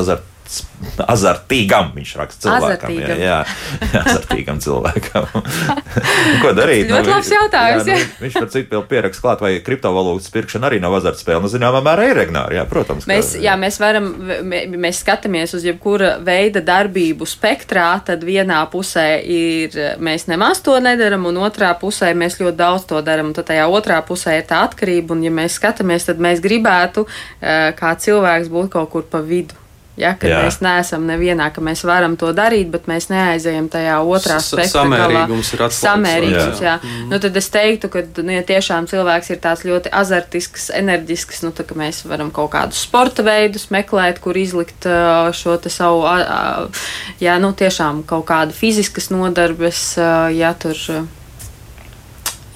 azarta 1.07 1.39
azartīgam, 1.49 1.93
viņš 1.97 2.13
raksta 2.19 2.43
cilvēkam. 2.47 2.93
Azartīgam. 2.93 3.21
Jā, 3.21 3.39
jā, 3.93 4.01
azartīgam 4.05 4.61
cilvēkam. 4.63 5.27
Ko 6.43 6.53
darīt? 6.57 6.89
Ļoti 6.91 7.09
nu, 7.09 7.15
labs 7.15 7.31
jautājums. 7.33 7.89
Jā, 7.89 7.99
nu, 7.99 8.09
viņš 8.25 8.39
par 8.39 8.49
citu 8.53 8.77
vēl 8.77 8.85
pierakst 8.91 9.23
klāt, 9.25 9.43
vai 9.45 9.53
kriptovalūtas 9.65 10.31
pirkšana 10.35 10.71
arī 10.71 10.81
nav 10.83 10.97
azartspēle. 11.01 11.43
Nu, 11.45 11.51
zināmā 11.53 11.83
mērā 11.85 12.09
ir 12.11 12.19
regnāri, 12.23 12.59
jā, 12.59 12.65
protams. 12.71 13.09
Mēs, 13.11 13.35
ka, 13.35 13.43
jā. 13.43 13.51
jā, 13.51 13.57
mēs 13.61 13.81
varam, 13.83 14.09
mēs 14.79 15.03
skatāmies 15.05 15.55
uz 15.59 15.67
jebkura 15.67 16.17
veida 16.25 16.63
darbību 16.65 17.29
spektrā, 17.29 17.91
tad 18.07 18.27
vienā 18.27 18.61
pusē 18.73 19.07
ir 19.23 19.77
mēs 20.03 20.29
nemaz 20.31 20.63
to 20.65 20.77
nedaram, 20.83 21.29
un 21.31 21.41
otrā 21.45 21.73
pusē 21.81 22.13
mēs 22.19 22.41
ļoti 22.43 22.59
daudz 22.59 22.89
to 22.91 23.03
daram, 23.05 23.31
un 23.31 23.39
tad 23.39 23.51
tajā 23.53 23.69
otrā 23.73 24.01
pusē 24.07 24.39
ir 24.41 24.49
tā 24.49 24.63
atkarība, 24.67 25.17
un 25.17 25.25
ja 25.27 25.33
mēs 25.35 25.59
skatāmies, 25.61 26.09
tad 26.09 26.21
mēs 26.23 26.43
gribētu 26.45 27.07
eh, 27.07 27.71
kā 27.79 27.95
cilvēks 27.99 28.53
būt 28.53 28.75
kaut 28.77 28.93
kur 28.95 29.09
pa 29.09 29.23
vidu. 29.25 29.68
Ja, 29.99 30.13
kad 30.19 30.31
Jā. 30.31 30.43
mēs 30.47 30.61
neesam 30.63 31.07
nevienā, 31.09 31.49
ka 31.55 31.63
mēs 31.65 31.83
varam 31.87 32.15
to 32.19 32.31
darīt, 32.37 32.71
bet 32.71 32.87
mēs 32.91 33.09
neaizejam 33.11 33.67
tajā 33.73 33.97
otrā 34.07 34.39
spektra 34.43 34.85
galā. 34.87 35.25
Samērīgums 35.25 35.51
ir 35.57 35.65
atslēgas. 35.67 35.81
Samērīgums, 35.83 36.63
jā. 36.63 36.77
jā. 36.77 36.77
Mm. 36.85 37.09
Nu, 37.11 37.19
tad 37.25 37.41
es 37.41 37.51
teiktu, 37.55 37.91
ka, 37.93 38.05
nu, 38.23 38.35
ja 38.37 38.45
tiešām 38.47 38.87
cilvēks 38.91 39.33
ir 39.35 39.43
tāds 39.43 39.67
ļoti 39.67 39.93
azartisks, 40.01 40.69
enerģisks, 40.79 41.43
nu, 41.47 41.53
tad 41.59 41.75
mēs 41.79 42.05
varam 42.07 42.31
kaut 42.35 42.53
kādus 42.55 42.85
sporta 42.87 43.27
veidus 43.27 43.69
meklēt, 43.75 44.23
kur 44.23 44.39
izlikt 44.39 44.87
šo 44.87 45.59
te 45.59 45.73
savu, 45.73 46.07
jā, 47.19 47.39
nu, 47.43 47.53
tiešām 47.59 48.05
kaut 48.09 48.29
kādu 48.31 48.55
fiziskas 48.55 49.11
nodarbes, 49.15 49.97
ja 50.39 50.55
tur 50.63 50.79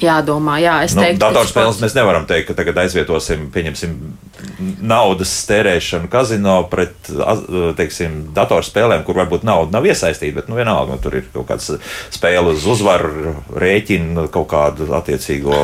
jādomā. 0.07 0.59
Jā, 0.63 0.77
es 0.87 0.97
nu, 0.97 1.05
teiktu, 1.05 1.21
datorspēles 1.23 1.81
mēs 1.83 1.97
nevaram 1.97 2.27
teikt, 2.29 2.51
ka 2.51 2.59
tagad 2.59 2.83
aizvietosim, 2.85 3.49
pieņemsim, 3.55 3.97
naudas 4.83 5.33
tērēšanu 5.49 6.11
kazino 6.13 6.59
pret, 6.73 7.11
teiksim, 7.79 8.21
datorspēlēm, 8.37 9.07
kur 9.07 9.23
varbūt 9.23 9.47
nauda 9.49 9.79
nav 9.79 9.89
iesaistīta, 9.89 10.41
bet, 10.41 10.53
nu, 10.53 10.59
vienalga, 10.61 10.97
nu, 10.97 11.03
tur 11.03 11.19
ir 11.21 11.29
kaut 11.35 11.49
kāds 11.51 11.73
spēle 12.15 12.57
uz 12.57 12.67
uzvaru, 12.75 13.37
rēķinu, 13.63 14.29
kaut 14.35 14.51
kādu 14.53 14.91
attiecīgo 14.99 15.59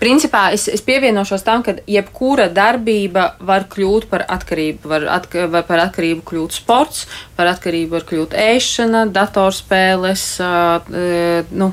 Principā 0.00 0.48
es, 0.54 0.66
es 0.72 0.82
pievienošos 0.84 1.44
tam, 1.46 1.64
ka 1.66 1.76
jebkura 1.90 2.48
darbība 2.52 3.34
var 3.46 3.66
kļūt 3.70 4.08
par 4.10 4.24
atkarību. 4.28 4.90
Var, 4.90 5.06
atka, 5.12 5.46
var 5.52 5.66
par 5.68 5.82
atkarību 5.86 6.24
kļūt 6.30 6.56
sports, 6.56 7.06
par 7.36 7.50
atkarību 7.52 7.96
var 7.98 8.06
kļūt 8.08 8.36
ēšana, 8.40 9.04
datorspēles, 9.14 10.24
uh, 10.44 11.44
nu, 11.50 11.70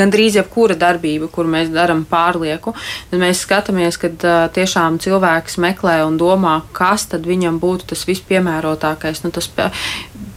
gandrīz 0.00 0.40
jebkura 0.40 0.78
darbība, 0.80 1.30
kur 1.32 1.50
mēs 1.50 1.72
darām 1.74 2.04
pārlieku. 2.10 2.74
Tad 3.10 3.22
mēs 3.22 3.44
skatāmies, 3.46 4.00
ka 4.00 4.12
uh, 4.12 4.42
tiešām 4.54 4.98
cilvēks 5.02 5.60
meklē 5.62 6.00
un 6.06 6.18
domā, 6.20 6.60
kas 6.76 7.08
tad 7.12 7.28
viņam 7.28 7.60
būtu 7.62 7.92
tas 7.94 8.06
vispiemērotākais. 8.08 9.24
Nu, 9.24 9.34
tas, 9.34 9.50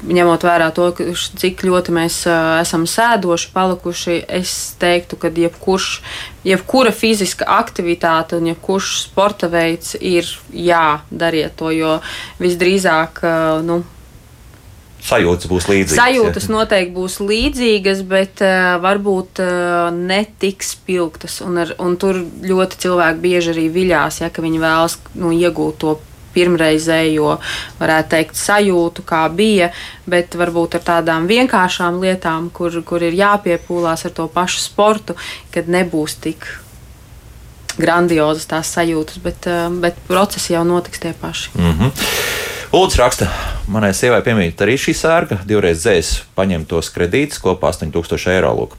ņemot 0.03 0.43
vērā 0.43 0.69
to, 0.75 0.89
cik 1.39 1.63
ļoti 1.67 1.95
mēs 1.95 2.19
uh, 2.27 2.59
esam 2.61 2.85
sēdoši, 2.89 3.49
palikuši, 3.55 4.19
es 4.39 4.53
teiktu, 4.81 5.19
ka 5.21 5.31
jebkurš, 5.31 5.89
jebkura 6.47 6.93
fiziska 6.95 7.47
aktivitāte 7.59 8.39
un 8.39 8.51
jebkurš 8.51 8.93
sporta 9.05 9.49
veids 9.51 9.95
ir 9.99 10.27
jā, 10.51 11.01
dariet 11.09 11.55
to, 11.59 11.71
jo 11.75 11.97
visdrīzāk, 12.43 13.23
uh, 13.23 13.59
nu, 13.65 13.81
sajūtas 15.03 15.49
būs 15.51 15.67
līdzīgas. 15.67 15.99
Sajūtas 15.99 16.47
ja. 16.47 16.53
noteikti 16.53 16.95
būs 16.95 17.19
līdzīgas, 17.23 18.03
bet 18.07 18.43
uh, 18.45 18.77
varbūt 18.83 19.43
uh, 19.43 19.91
ne 19.95 20.23
tik 20.39 20.63
spilgtas. 20.65 21.41
Un, 21.45 21.59
ar, 21.63 21.75
un 21.83 21.97
tur 21.99 22.21
ļoti 22.23 22.79
cilvēki 22.85 23.23
bieži 23.23 23.53
arī 23.55 23.67
viļās, 23.73 24.21
ja 24.23 24.31
viņi 24.33 24.63
vēlas 24.63 24.97
nu, 25.19 25.33
iegūt 25.35 25.79
to 25.83 25.97
pirmreizējo, 26.33 27.37
varētu 27.79 28.09
teikt, 28.15 28.39
sajūtu, 28.39 29.05
kā 29.07 29.23
bija, 29.33 29.71
bet 30.09 30.35
varbūt 30.39 30.79
ar 30.79 30.85
tādām 30.89 31.29
vienkāršām 31.29 32.01
lietām, 32.03 32.49
kur, 32.53 32.81
kur 32.85 33.03
ir 33.03 33.17
jāpiepūlās 33.17 34.05
ar 34.05 34.17
to 34.17 34.27
pašu 34.27 34.59
sportu, 34.65 35.17
kad 35.53 35.69
nebūs 35.69 36.17
tik 36.23 36.49
grandiozas 37.77 38.45
tās 38.49 38.73
sajūtas, 38.75 39.21
bet, 39.23 39.47
eh, 39.47 39.69
bet 39.81 39.97
procesi 40.07 40.53
jau 40.53 40.63
notiks 40.67 40.99
tie 40.99 41.13
paši. 41.13 41.49
Mm 41.55 41.71
-hmm. 41.79 42.52
Lūdzu, 42.73 42.97
raksta, 42.97 43.27
manai 43.69 43.91
sievai 43.93 44.23
piemīt 44.25 44.57
arī 44.65 44.73
šī 44.81 44.95
sērga, 44.97 45.35
divreiz 45.45 45.83
dzēs 45.83 46.07
paņemtos 46.33 46.87
kredītus 46.95 47.37
kopā 47.43 47.69
8000 47.69 48.31
eiro. 48.33 48.49
Lūk. 48.57 48.71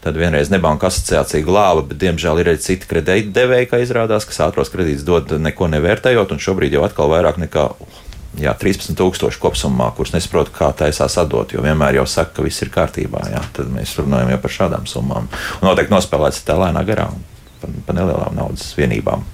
Tad 0.00 0.16
vienreiz 0.16 0.48
nebanka 0.48 0.88
asociācija 0.88 1.44
glāba, 1.44 1.82
bet 1.90 2.00
diemžēl 2.00 2.40
ir 2.40 2.48
arī 2.48 2.62
citi 2.64 2.88
kredīti 2.88 3.28
devēji, 3.36 3.68
kā 3.68 3.82
izrādās, 3.84 4.24
kas 4.24 4.40
ātros 4.46 4.72
kredītus 4.72 5.04
dod 5.04 5.34
neko 5.36 5.68
nevērtējot, 5.74 6.32
un 6.32 6.40
šobrīd 6.40 6.78
jau 6.78 6.86
atkal 6.86 7.12
vairāk 7.12 7.42
nekā 7.42 7.66
jā, 8.40 8.56
13,000 8.64 9.36
kopumā, 9.44 9.90
kurus 9.98 10.14
nesaprotu, 10.16 10.56
kā 10.56 10.70
taisās 10.72 11.18
atdot. 11.20 11.52
Jo 11.52 11.66
vienmēr 11.68 12.00
jau 12.00 12.06
saka, 12.08 12.38
ka 12.38 12.46
viss 12.48 12.64
ir 12.64 12.72
kārtībā. 12.72 13.26
Jā, 13.34 13.44
tad 13.52 13.68
mēs 13.76 13.92
runājam 14.00 14.32
par 14.40 14.56
šādām 14.56 14.88
summām. 14.88 15.28
Un 15.60 15.68
noteikti 15.68 15.92
nospēlēts 15.92 16.40
tā 16.48 16.56
lēnā 16.56 16.88
garā, 16.88 17.10
pa, 17.60 17.68
pa 17.84 18.00
nelielām 18.00 18.40
naudas 18.40 18.72
vienībām. 18.80 19.28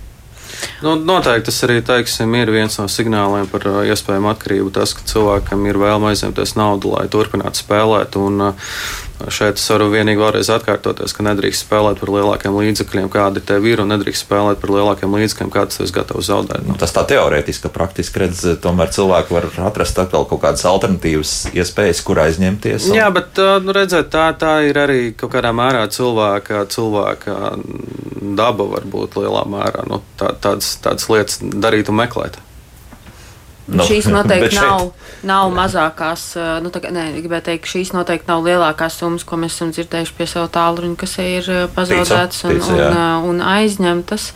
Nu, 0.83 0.95
noteikti 0.97 1.51
tas 1.51 1.61
arī 1.67 1.81
teiksim, 1.87 2.35
ir 2.39 2.53
viens 2.55 2.79
no 2.81 2.87
signāliem 2.91 3.49
par 3.51 3.67
iespējamu 3.89 4.33
atkarību. 4.33 4.73
Tas, 4.79 4.95
ka 4.97 5.07
cilvēkam 5.11 5.67
ir 5.69 5.81
vēlme 5.81 6.13
aizņemties 6.13 6.57
naudu, 6.59 6.95
lai 6.97 7.07
turpinātu 7.13 7.63
spēlēt. 7.63 8.19
Un, 8.21 8.51
uh, 8.51 8.73
šeit 9.33 9.59
es 9.59 9.67
varu 9.73 9.89
vienīgi 9.93 10.21
vēlreiz 10.21 10.51
atkārtoties, 10.55 11.15
ka 11.17 11.25
nedrīkst 11.27 11.65
spēlēt 11.65 12.03
par 12.03 12.13
lielākiem 12.15 12.59
līdzekļiem, 12.59 13.09
kādi 13.13 13.43
tev 13.49 13.67
ir, 13.71 13.83
un 13.83 13.91
nedrīkst 13.95 14.27
spēlēt 14.27 14.61
par 14.63 14.75
lielākiem 14.77 15.17
līdzekļiem, 15.19 15.51
kādus 15.55 15.83
esi 15.83 15.97
gatavs 15.97 16.29
zaudēt. 16.29 16.69
Nu, 16.69 16.77
tas 16.79 16.95
tā 16.95 17.07
teorētiski, 17.09 17.65
ka 17.67 17.73
praktiski 17.75 18.23
redz, 18.25 18.45
tomēr 18.63 18.93
cilvēki 18.95 19.35
var 19.35 19.49
atrast 19.71 19.99
atkal 19.99 20.29
kaut 20.29 20.43
kādas 20.45 20.67
alternatīvas 20.69 21.35
iespējas, 21.57 22.05
kur 22.07 22.23
aizņemties. 22.27 22.91
Un... 22.93 23.01
Jā, 23.01 23.09
bet 23.15 23.41
nu, 23.65 23.75
redzēt, 23.75 24.13
tā, 24.15 24.29
tā 24.39 24.61
ir 24.69 24.79
arī 24.79 25.01
kaut 25.19 25.33
kādā 25.35 25.51
mērā 25.57 25.87
cilvēka, 25.91 26.67
cilvēka 26.71 27.39
daba 28.39 28.71
var 28.77 28.87
būt 28.87 29.19
lielā 29.19 29.43
mērā. 29.51 29.87
Nu, 29.89 30.03
tā, 30.21 30.35
tāds 30.39 30.59
tādas, 30.59 30.77
tādas 30.83 31.09
lietas 31.13 31.41
darīt 31.63 31.91
un 31.91 31.99
meklēt. 32.03 32.39
Nu, 33.69 33.85
šīs 33.85 34.09
noteikti 34.15 34.57
nav, 34.57 34.91
nav 35.29 35.53
mazākās, 35.55 36.25
eh, 36.41 36.51
nu, 36.65 36.73
tā, 36.73 36.83
nē, 36.95 37.11
gribētu 37.21 37.51
teikt, 37.51 37.71
šīs 37.71 37.93
noteikti 37.97 38.31
nav 38.31 38.47
lielākās 38.47 38.99
summas, 39.01 39.27
ko 39.29 39.39
mēs 39.41 39.59
esam 39.59 39.73
dzirdējuši 39.77 40.17
pie 40.17 40.29
savu 40.31 40.51
tālruņa, 40.57 40.99
kas 41.01 41.17
ir 41.25 41.53
eh, 41.53 41.65
pazaudētas 41.77 42.45
un, 42.49 42.59
un, 42.59 42.75
un, 42.75 42.85
eh, 42.89 43.31
un 43.31 43.47
aizņemtas. 43.55 44.31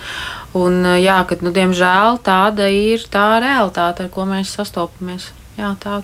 Un, 0.59 0.83
jā, 1.01 1.17
kad, 1.25 1.41
nu, 1.41 1.49
diemžēl 1.57 2.19
tāda 2.27 2.67
ir 2.69 3.07
tā 3.13 3.39
realitāte, 3.41 4.05
ar 4.05 4.13
ko 4.13 4.29
mēs 4.29 4.53
sastopamies. 4.59 5.31
Jā, 5.57 5.73
tā 5.81 6.03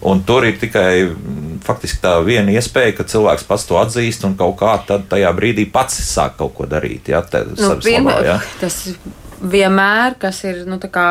Un 0.00 0.20
tur 0.22 0.44
ir 0.46 0.58
tikai 0.60 1.08
mm, 1.08 1.56
faktiski 1.66 1.98
tā 2.04 2.12
viena 2.22 2.52
iespēja, 2.54 2.94
ka 3.00 3.06
cilvēks 3.10 3.46
pats 3.48 3.64
to 3.66 3.78
atzīst 3.80 4.22
un 4.28 4.36
kaut 4.38 4.54
kā 4.60 4.76
tajā 4.86 5.32
brīdī 5.34 5.64
pats 5.72 5.98
sāk 6.06 6.36
kaut 6.38 6.54
ko 6.54 6.68
darīt. 6.70 7.10
Ja, 7.10 7.24
te, 7.26 7.42
nu, 7.50 7.72
labā, 7.82 8.20
ja. 8.26 8.36
Tas 8.62 8.78
vienmēr, 9.42 10.14
kas 10.22 10.44
ir, 10.46 10.62
nu, 10.70 10.78
kā, 10.78 11.08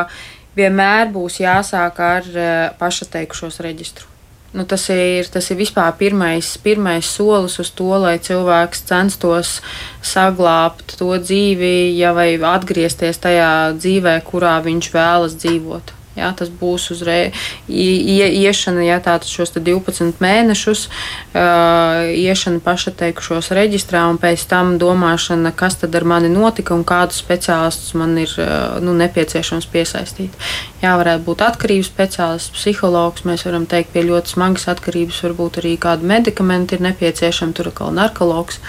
vienmēr 0.58 1.10
būs 1.14 1.40
jāsāk 1.42 1.98
ar 2.02 2.30
uh, 2.34 2.52
pašateikušos 2.80 3.60
reģistru. 3.64 4.08
Nu, 4.56 4.64
tas, 4.64 4.86
ir, 4.88 5.26
tas 5.28 5.44
ir 5.52 5.58
vispār 5.58 5.92
pirmais, 6.00 6.54
pirmais 6.64 7.04
solis 7.04 7.58
uz 7.60 7.68
to, 7.76 7.90
lai 8.00 8.14
cilvēks 8.16 8.80
censtos 8.88 9.58
saglabāt 10.00 10.96
to 10.96 11.10
dzīvi, 11.20 11.92
ja 11.98 12.14
vai 12.16 12.30
atgriezties 12.40 13.20
tajā 13.20 13.52
dzīvē, 13.76 14.16
kurā 14.24 14.56
viņš 14.64 14.90
vēlas 14.94 15.36
dzīvot. 15.44 15.97
Jā, 16.18 16.32
tas 16.36 16.50
būs 16.50 16.88
uzreiz 16.94 17.36
iešana, 17.68 18.82
ja 18.86 18.98
tātad 19.02 19.28
šos 19.30 19.54
12 19.54 20.18
mēnešus, 20.22 20.86
uh, 20.88 22.08
iešana 22.10 22.62
pašateikušos 22.64 23.52
reģistrā 23.54 24.04
un 24.10 24.18
pēc 24.20 24.44
tam 24.50 24.76
domāšana, 24.82 25.52
kas 25.56 25.78
tad 25.82 25.94
ar 25.94 26.06
mani 26.08 26.30
notika 26.32 26.74
un 26.74 26.84
kādus 26.88 27.20
speciālistus 27.22 27.94
man 27.98 28.16
ir 28.18 28.32
uh, 28.42 28.78
nu, 28.82 28.96
nepieciešams 28.98 29.68
piesaistīt. 29.70 30.34
Jā, 30.82 30.92
varētu 30.98 31.24
būt 31.26 31.42
atkarības 31.42 31.88
speciālists, 31.90 32.52
psihologs, 32.54 33.24
mēs 33.26 33.42
varam 33.46 33.64
teikt, 33.70 33.90
pie 33.94 34.04
ļoti 34.06 34.34
smagas 34.34 34.68
atkarības 34.70 35.22
varbūt 35.26 35.58
arī 35.62 35.74
kādi 35.80 36.06
medikamenti 36.06 36.76
ir 36.76 36.84
nepieciešami, 36.86 37.54
tur 37.56 37.72
atkal 37.72 37.94
narkologs. 37.94 38.60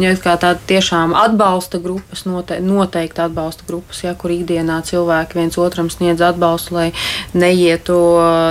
Ja 0.00 0.14
kā 0.16 0.36
tāda 0.40 0.60
tiešām 0.68 1.12
atbalsta 1.16 1.80
grupas, 1.82 2.24
note, 2.28 2.60
noteikti 2.64 3.24
atbalsta 3.24 3.66
grupas, 3.68 4.00
ja, 4.04 4.14
kur 4.16 4.32
ikdienā 4.32 4.80
cilvēki 4.88 5.36
viens 5.40 5.58
otram 5.60 5.90
sniedz 5.92 6.24
atbalstu, 6.24 6.76
lai 6.76 6.89
lai 6.90 7.40
neietu, 7.40 7.96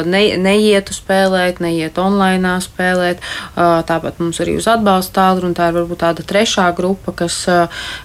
ne, 0.06 0.22
neietu 0.38 0.94
spēlēt, 0.96 1.60
neietu 1.64 2.02
online 2.04 2.58
spēlēt. 2.64 3.22
Tāpat 3.56 4.20
mums 4.20 4.40
arī 4.40 4.58
uz 4.60 4.68
atbalsta 4.70 5.20
tālruni 5.20 5.58
tā 5.58 5.70
ir 5.70 5.78
varbūt 5.80 6.02
tāda 6.04 6.26
trešā 6.26 6.70
grupa, 6.76 7.14
kas, 7.24 7.46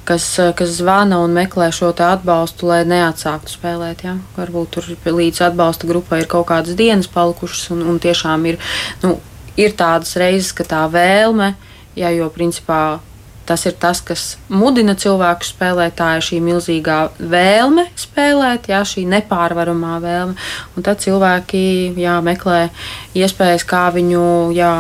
kas, 0.05 0.29
kas 0.57 0.77
zvana 0.79 1.21
un 1.23 1.35
meklē 1.35 1.71
šo 1.75 1.93
atbalstu, 1.95 2.69
lai 2.71 2.83
neatsāktu 2.89 3.55
spēlēt. 3.55 4.05
Ja? 4.05 4.17
Varbūt 4.37 4.75
tur 4.75 4.91
līdz 5.15 5.45
atbalsta 5.51 5.89
grupai 5.89 6.23
ir 6.23 6.31
kaut 6.31 6.49
kādas 6.51 6.77
dienas 6.79 7.09
palikušas 7.09 7.71
un, 7.75 7.85
un 7.95 8.01
tiešām 8.03 8.47
ir, 8.51 8.61
nu, 9.05 9.19
ir 9.57 9.77
tādas 9.79 10.17
reizes, 10.21 10.53
ka 10.53 10.67
tā 10.67 10.85
vēlme, 10.91 11.55
ja, 11.99 12.11
jo 12.15 12.31
principā 12.35 12.99
Tas 13.45 13.67
ir 13.69 13.75
tas, 13.77 14.01
kas 14.01 14.23
mudina 14.49 14.95
cilvēku 14.97 15.45
spēlēt. 15.45 15.97
Tā 15.99 16.15
ir 16.19 16.25
šī 16.25 16.41
milzīgā 16.45 16.99
vēlme 17.21 17.87
spēlēt, 18.01 18.71
jā, 18.73 18.81
šī 18.89 19.05
nepārvaramā 19.13 19.99
vēlme. 20.05 20.37
Un 20.75 20.87
tad 20.87 21.05
cilvēki 21.05 21.65
jā, 22.01 22.19
meklē 22.25 22.69
iespējas, 23.17 23.67
kā 23.69 23.87
viņu 23.95 24.25
jā, 24.57 24.73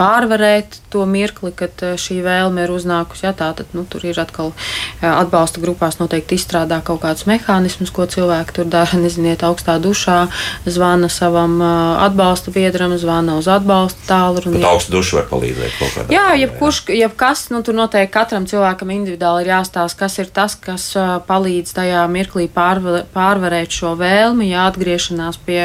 pārvarēt 0.00 0.79
to 0.90 1.06
mirkli, 1.06 1.52
kad 1.54 1.70
eh, 1.86 1.94
šī 2.00 2.20
vēlme 2.26 2.66
ir 2.66 2.72
uznākusi. 2.74 3.24
Ja, 3.28 3.32
tā, 3.36 3.52
tad, 3.56 3.70
nu, 3.76 3.84
tur 3.88 4.04
ir 4.06 4.18
atkal 4.20 4.50
eh, 4.50 5.06
atbalsta 5.06 5.62
grupās 5.62 6.00
noteikti 6.00 6.38
izstrādā 6.38 6.80
kaut 6.84 7.02
kādus 7.04 7.28
mehānismus, 7.30 7.92
ko 7.94 8.08
cilvēki 8.10 8.56
tur 8.58 8.70
dara. 8.70 8.98
Neziniet, 9.04 9.44
augstā 9.46 9.78
dušā 9.82 10.18
zvana 10.66 11.10
savam 11.12 11.56
eh, 11.62 12.04
atbalsta 12.06 12.52
biedram, 12.54 12.96
zvana 12.98 13.38
uz 13.38 13.48
atbalsta 13.50 14.02
tālruni. 14.08 14.58
Pat 14.58 14.74
augsta 14.74 14.94
duša 14.96 15.20
var 15.20 15.28
palīdzēt 15.30 15.78
kaut 15.78 15.94
kādā. 15.94 16.08
Jā, 16.14 16.26
jebkurš, 16.42 16.82
jebkas, 16.98 17.46
nu, 17.54 17.62
tur 17.66 17.78
noteikti 17.78 18.12
katram 18.14 18.48
cilvēkam 18.50 18.90
individuāli 18.96 19.46
ir 19.46 19.52
jāstāsta, 19.54 20.00
kas 20.02 20.18
ir 20.18 20.30
tas, 20.34 20.56
kas 20.58 20.88
palīdz 21.28 21.74
tajā 21.76 22.02
mirklī 22.10 22.48
pārvar, 22.50 23.04
pārvarēt 23.14 23.72
šo 23.74 23.94
vēlmi, 24.00 24.50
jā, 24.50 24.66
atgriešanās 24.70 25.38
pie 25.46 25.60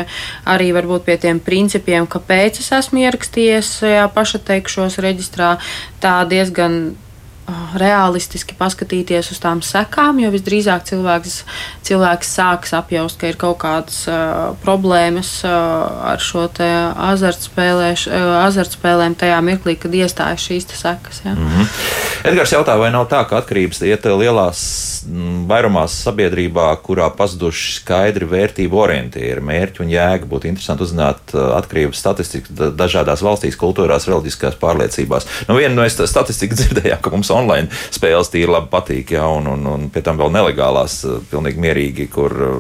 arī 0.50 0.72
varbūt 0.76 1.06
pie 1.08 1.18
tiem 1.22 1.40
principiem, 1.44 2.08
kāpēc 2.10 2.60
es 2.62 2.70
esmu 2.76 3.04
ierakstījies 3.06 3.72
jā, 3.90 4.06
pašateikšos 4.16 5.00
reģistrā, 5.16 5.56
tā 6.04 6.20
diezgan 6.30 6.96
realistiski 7.78 8.56
paskatīties 8.58 9.30
uz 9.34 9.40
tām 9.44 9.62
sekām, 9.66 10.20
jo 10.24 10.30
visdrīzāk 10.34 10.82
cilvēks, 10.90 11.34
cilvēks 11.86 12.28
sāks 12.38 12.72
apjaust, 12.78 13.20
ka 13.22 13.26
ir 13.30 13.38
kaut 13.42 13.58
kādas 13.62 13.98
uh, 14.10 14.16
problēmas 14.64 15.30
uh, 15.46 15.52
ar 16.14 16.20
šo 16.24 16.44
azartspēlēm 17.06 19.14
tajā 19.20 19.40
mirklī, 19.46 19.74
kad 19.80 19.92
iestājas 19.94 20.42
šīs 20.48 20.66
sekas. 20.74 21.22
Ja. 21.26 21.32
Mm 21.36 21.48
-hmm. 21.48 21.66
Edgars 22.26 22.52
jautā, 22.52 22.80
vai 22.80 22.92
nav 22.92 23.06
tā, 23.06 23.22
ka 23.30 23.38
atkarības 23.38 23.82
iet 23.86 24.06
lielās 24.06 24.96
vairumā 25.50 25.86
sabiedrībā, 25.92 26.68
kurā 26.82 27.10
pazuduši 27.18 27.76
skaidri 27.80 28.26
vērtību 28.26 28.80
orientieri, 28.82 29.44
mērķi 29.46 29.84
un 29.84 29.92
jēga. 29.94 30.30
Būtu 30.32 30.50
interesanti 30.50 30.84
uzzināt 30.84 31.36
atkarības 31.36 32.02
statistiku 32.02 32.72
dažādās 32.78 33.22
valstīs, 33.26 33.60
kultūrās, 33.62 34.08
reliģiskās 34.10 34.58
pārliecībās. 34.62 35.28
Nu, 35.48 35.58
viena 35.60 35.76
no 35.76 35.90
statistikas 35.90 36.60
dzirdējām, 36.64 37.02
ka 37.02 37.14
mums 37.14 37.32
online 37.36 37.70
spēles 37.94 38.32
tīri 38.34 38.52
labi 38.52 38.72
patīk, 38.72 39.16
ja, 39.16 39.28
un, 39.32 39.48
un, 39.52 39.66
un 39.70 39.88
pie 39.94 40.04
tam 40.06 40.20
vēl 40.22 40.34
nelegālās, 40.36 41.00
eh, 41.06 41.22
pilnīgi 41.32 41.62
mierīgi, 41.62 42.10
kur 42.14 42.36
eh, 42.36 42.60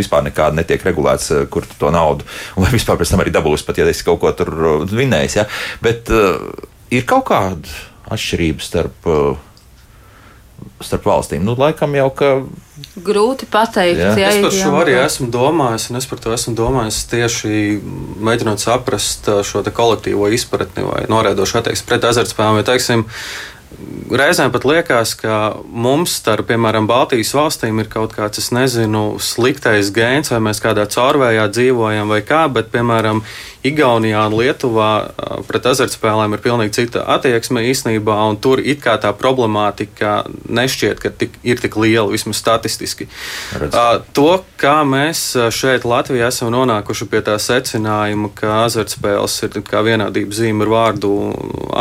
vispār 0.00 0.26
nekāda 0.28 0.60
netiek 0.60 0.84
regulēts, 0.86 1.30
eh, 1.34 1.44
kur 1.50 1.66
to 1.80 1.92
naudu, 1.94 2.26
vai 2.60 2.72
vispār 2.74 3.00
pēc 3.00 3.14
tam 3.14 3.24
arī 3.24 3.34
dabūs, 3.34 3.66
pat 3.66 3.80
ja 3.80 3.88
esi 3.90 4.06
kaut 4.06 4.22
ko 4.24 4.32
tur 4.36 4.52
vinējis. 4.90 5.38
Ja. 5.40 5.46
Bet 5.82 6.10
uh, 6.14 6.50
ir 6.92 7.06
kaut 7.08 7.28
kāda 7.30 7.78
atšķirība 8.10 8.64
starp. 8.64 9.06
Uh, 9.08 9.38
starp 10.84 11.06
valstīm. 11.08 11.44
Nu, 11.44 11.54
laikam 11.58 11.94
jau 11.96 12.08
ka. 12.16 12.30
Grūti 13.04 13.46
pateikt. 13.50 14.00
Jā. 14.00 14.12
Jā, 14.18 14.30
es 14.32 14.44
par 14.44 14.54
šo 14.56 14.72
arī 14.80 14.96
esmu 15.02 15.28
domājis, 15.32 15.90
un 15.90 16.00
es 16.00 16.08
par 16.08 16.20
to 16.22 16.32
esmu 16.36 16.54
domājis 16.56 17.02
tieši 17.10 17.52
mēģinot 18.24 18.62
saprast 18.62 19.28
šo 19.46 19.62
kolektīvo 19.64 20.30
izpratni 20.32 20.84
vai 20.86 21.04
norēdošu 21.12 21.60
attieksmi 21.60 21.88
pret 21.90 22.08
azartspēlēm. 22.10 22.62
Teiksim, 22.68 23.04
reizēm 24.10 24.50
pat 24.52 24.64
liekas, 24.66 25.14
ka 25.18 25.36
mums, 25.64 26.14
starp, 26.20 26.48
piemēram, 26.50 26.88
Baltijas 26.90 27.32
valstīm, 27.36 27.80
ir 27.82 27.90
kaut 27.92 28.14
kāds, 28.16 28.40
es 28.42 28.50
nezinu, 28.54 29.04
sliktais 29.22 29.92
gēns, 29.94 30.32
vai 30.34 30.40
mēs 30.48 30.62
kādā 30.62 30.86
caurvējā 30.90 31.46
dzīvojam, 31.54 32.10
vai 32.10 32.20
kā, 32.26 32.46
bet, 32.52 32.72
piemēram, 32.74 33.24
Igaunijā 33.60 34.22
un 34.24 34.34
Lietuvā 34.38 34.90
pret 35.44 35.66
azartspēlēm 35.68 36.32
ir 36.32 36.40
pilnīgi 36.40 36.72
cita 36.78 37.02
attieksme 37.12 37.60
īstenībā, 37.68 38.14
un 38.30 38.38
tur 38.40 38.62
it 38.64 38.80
kā 38.80 38.94
tā 38.96 39.10
problemātika 39.12 40.22
nešķiet, 40.48 41.02
ka 41.02 41.12
tik, 41.12 41.36
ir 41.44 41.60
tik 41.60 41.76
liela, 41.76 42.06
vismaz 42.08 42.40
statistiski. 42.40 43.10
Redz. 43.60 43.76
To, 44.16 44.30
kā 44.60 44.78
mēs 44.88 45.34
šeit 45.52 45.84
Latvijā 45.84 46.30
esam 46.32 46.54
nonākuši 46.54 47.08
pie 47.12 47.20
tā 47.26 47.36
secinājuma, 47.36 48.32
ka 48.32 48.62
azartspēles 48.62 49.36
ir 49.44 49.60
kā 49.68 49.84
vienādības 49.84 50.40
zīme 50.40 50.64
ar 50.64 50.72
vārdu 50.72 51.12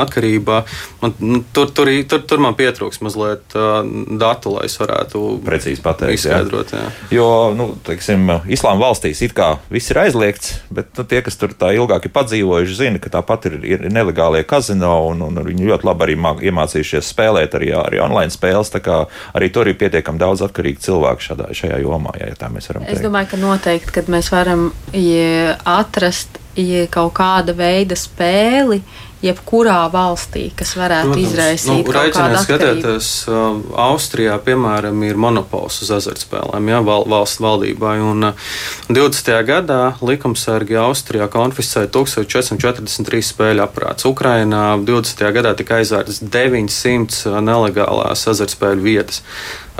atkarībā, 0.03 0.59
man, 0.99 1.15
nu, 1.23 1.39
tur, 1.55 1.71
tur, 1.79 1.91
tur, 2.09 2.23
tur 2.27 2.43
man 2.43 2.55
pietrūks 2.59 2.99
mazliet 3.05 3.55
uh, 3.57 3.79
datu, 4.19 4.53
lai 4.57 4.65
es 4.67 4.75
varētu 4.79 5.21
precīzi 5.45 5.83
pateikt. 5.83 6.19
Izskaidrot, 6.19 6.73
jā. 6.75 6.81
Jā. 6.83 7.09
Jo, 7.15 7.29
nu, 7.55 7.69
teiksim, 7.87 8.25
Islāma 8.51 8.89
valstīs 8.89 9.21
it 9.25 9.35
kā 9.37 9.53
viss 9.71 9.91
ir 9.93 10.01
aizliegts, 10.03 10.57
bet 10.73 10.91
nu, 10.99 11.05
tie, 11.09 11.21
kas 11.25 11.39
tur 11.39 11.53
tā 11.57 11.71
ilgāk 11.77 12.09
ir 12.09 12.13
padzīvojuši, 12.15 12.77
zina, 12.81 13.01
ka 13.03 13.11
tāpat 13.13 13.49
ir, 13.51 13.59
ir 13.63 13.87
nelegālie 13.93 14.43
kazino, 14.47 14.93
un, 15.11 15.23
un 15.29 15.41
viņi 15.45 15.71
ļoti 15.71 15.89
labi 15.89 16.07
arī 16.07 16.17
iemācījušies 16.49 17.13
spēlēt 17.13 17.55
arī, 17.59 17.71
arī 17.79 18.03
online 18.03 18.33
spēles. 18.33 18.73
Arī 18.79 19.49
tur 19.53 19.67
ir 19.69 19.77
pietiekami 19.79 20.21
daudz 20.21 20.43
atkarīgu 20.45 20.81
cilvēku 20.83 21.25
šādā, 21.25 21.49
šajā 21.55 21.79
jomā, 21.83 22.13
ja, 22.19 22.29
tā 22.39 22.51
mēs 22.53 22.69
varam 22.71 22.85
teikt. 22.85 22.99
Es 22.99 23.05
domāju, 23.05 23.31
ka 23.31 23.41
noteikti, 23.41 23.95
kad 23.99 24.11
mēs 24.11 24.31
varam 24.33 24.69
ja 24.95 25.55
atrast 25.67 26.39
ja 26.59 26.85
kaut 26.91 27.13
kāda 27.19 27.53
veida 27.57 27.97
spēli, 27.97 28.81
jebkurā 29.23 29.81
valstī, 29.91 30.45
kas 30.55 30.75
varētu 30.79 31.11
Protams, 31.11 31.27
izraisīt 31.27 31.85
nu, 31.85 31.93
kaut 31.93 32.15
kādu 32.15 32.41
skatieties, 32.43 33.09
uh, 33.27 33.59
Austrijā, 33.89 34.37
piemēram, 34.45 35.03
ir 35.07 35.19
monopols 35.19 35.81
uz 35.83 35.91
azartspēlēm, 35.97 36.71
jā, 36.71 36.79
val, 36.87 37.07
valsts 37.11 37.43
valdībai, 37.43 37.97
un 38.05 38.31
uh, 38.31 38.49
20. 38.87 39.33
gadā 39.49 39.81
likumsargi 39.99 40.79
Austrijā 40.79 41.27
konfiscēja 41.31 41.91
1443 41.95 43.23
spēļu 43.33 43.65
aprāts. 43.65 44.07
Ukrainā 44.07 44.63
20. 44.87 45.25
gadā 45.35 45.55
tika 45.59 45.81
aizvērts 45.81 46.23
900 46.23 47.43
nelegālās 47.43 48.27
azartspēļu 48.31 48.87
vietas 48.87 49.23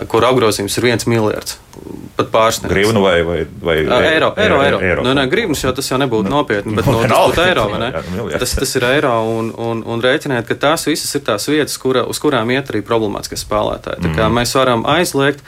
kur 0.08 0.26
apgrozījums 0.28 0.78
ir 0.80 0.88
viens 0.92 1.08
miljards. 1.10 1.58
Pat 2.20 2.30
pārsniedz. 2.34 2.72
Grīvnu 2.74 3.02
vai, 3.04 3.16
vai, 3.24 3.38
vai 3.64 3.76
eiro? 3.80 4.34
Eiro, 4.36 4.60
eiro. 4.64 4.80
eiro. 4.84 5.04
Nu, 5.06 5.14
ne, 5.16 5.24
grīvnus 5.32 5.64
jau 5.64 5.72
tas 5.76 5.88
jau 5.88 6.00
nebūtu 6.02 6.28
nu, 6.28 6.36
nopietni, 6.36 6.76
bet 6.76 6.88
no, 6.90 7.00
tas 7.06 7.14
būtu 7.32 7.44
eiro. 7.46 7.66
Jā, 7.80 8.04
jā, 8.34 8.40
tas, 8.42 8.54
tas 8.60 8.76
ir 8.76 8.86
eiro 8.90 9.14
un, 9.32 9.52
un, 9.56 9.82
un 9.88 10.04
rēķiniet, 10.04 10.48
ka 10.50 10.58
tās 10.60 10.84
visas 10.90 11.16
ir 11.16 11.24
tās 11.28 11.48
vietas, 11.50 11.78
kura, 11.82 12.04
uz 12.10 12.20
kurām 12.22 12.52
iet 12.54 12.72
arī 12.74 12.82
problemātiskie 12.86 13.40
spēlētāji. 13.40 14.04
Tā 14.04 14.12
kā 14.12 14.28
mm. 14.28 14.40
mēs 14.40 14.56
varam 14.58 14.84
aizliegt. 14.90 15.44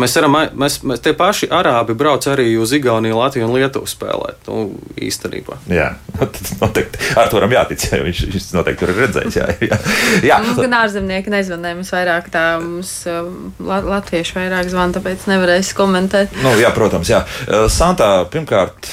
Mēs 0.00 0.16
varam, 0.18 0.34
mēs, 0.58 0.80
mēs 0.82 1.02
tie 1.04 1.12
paši 1.14 1.48
arābi 1.54 1.94
brauc 1.98 2.24
arī 2.26 2.48
uz 2.58 2.72
Igauniju, 2.74 3.14
Latviju 3.20 3.46
un 3.46 3.54
Lietuvu 3.54 3.86
spēlēt. 3.86 4.48
Nu, 4.48 4.80
īstenībā. 4.98 5.60
Jā, 5.70 5.92
noteikti. 6.62 6.98
Ar 7.20 7.30
to 7.30 7.38
varam 7.38 7.54
jātic, 7.54 7.86
jo 7.92 8.02
viņš, 8.08 8.24
viņš 8.32 8.50
noteikti 8.56 8.82
tur 8.82 8.94
ir 8.94 9.00
redzējis. 9.04 9.38
Jā, 9.38 9.48
jā. 9.62 9.80
jā. 10.30 10.40
Mums 10.42 10.60
gan 10.64 10.76
ārzemnieki 10.82 11.34
nezvanīja, 11.34 11.78
mums 11.78 11.94
vairāk 11.94 12.30
tā, 12.34 12.44
mums 12.64 12.92
um, 13.10 13.54
latvieši 13.62 14.38
vairāk 14.40 14.70
zvana, 14.74 14.98
tāpēc 14.98 15.28
nevarēs 15.30 15.74
komentēt. 15.78 16.34
Nu, 16.42 16.56
jā, 16.58 16.74
protams, 16.74 17.14
jā. 17.14 17.22
Santā, 17.70 18.16
pirmkārt 18.32 18.90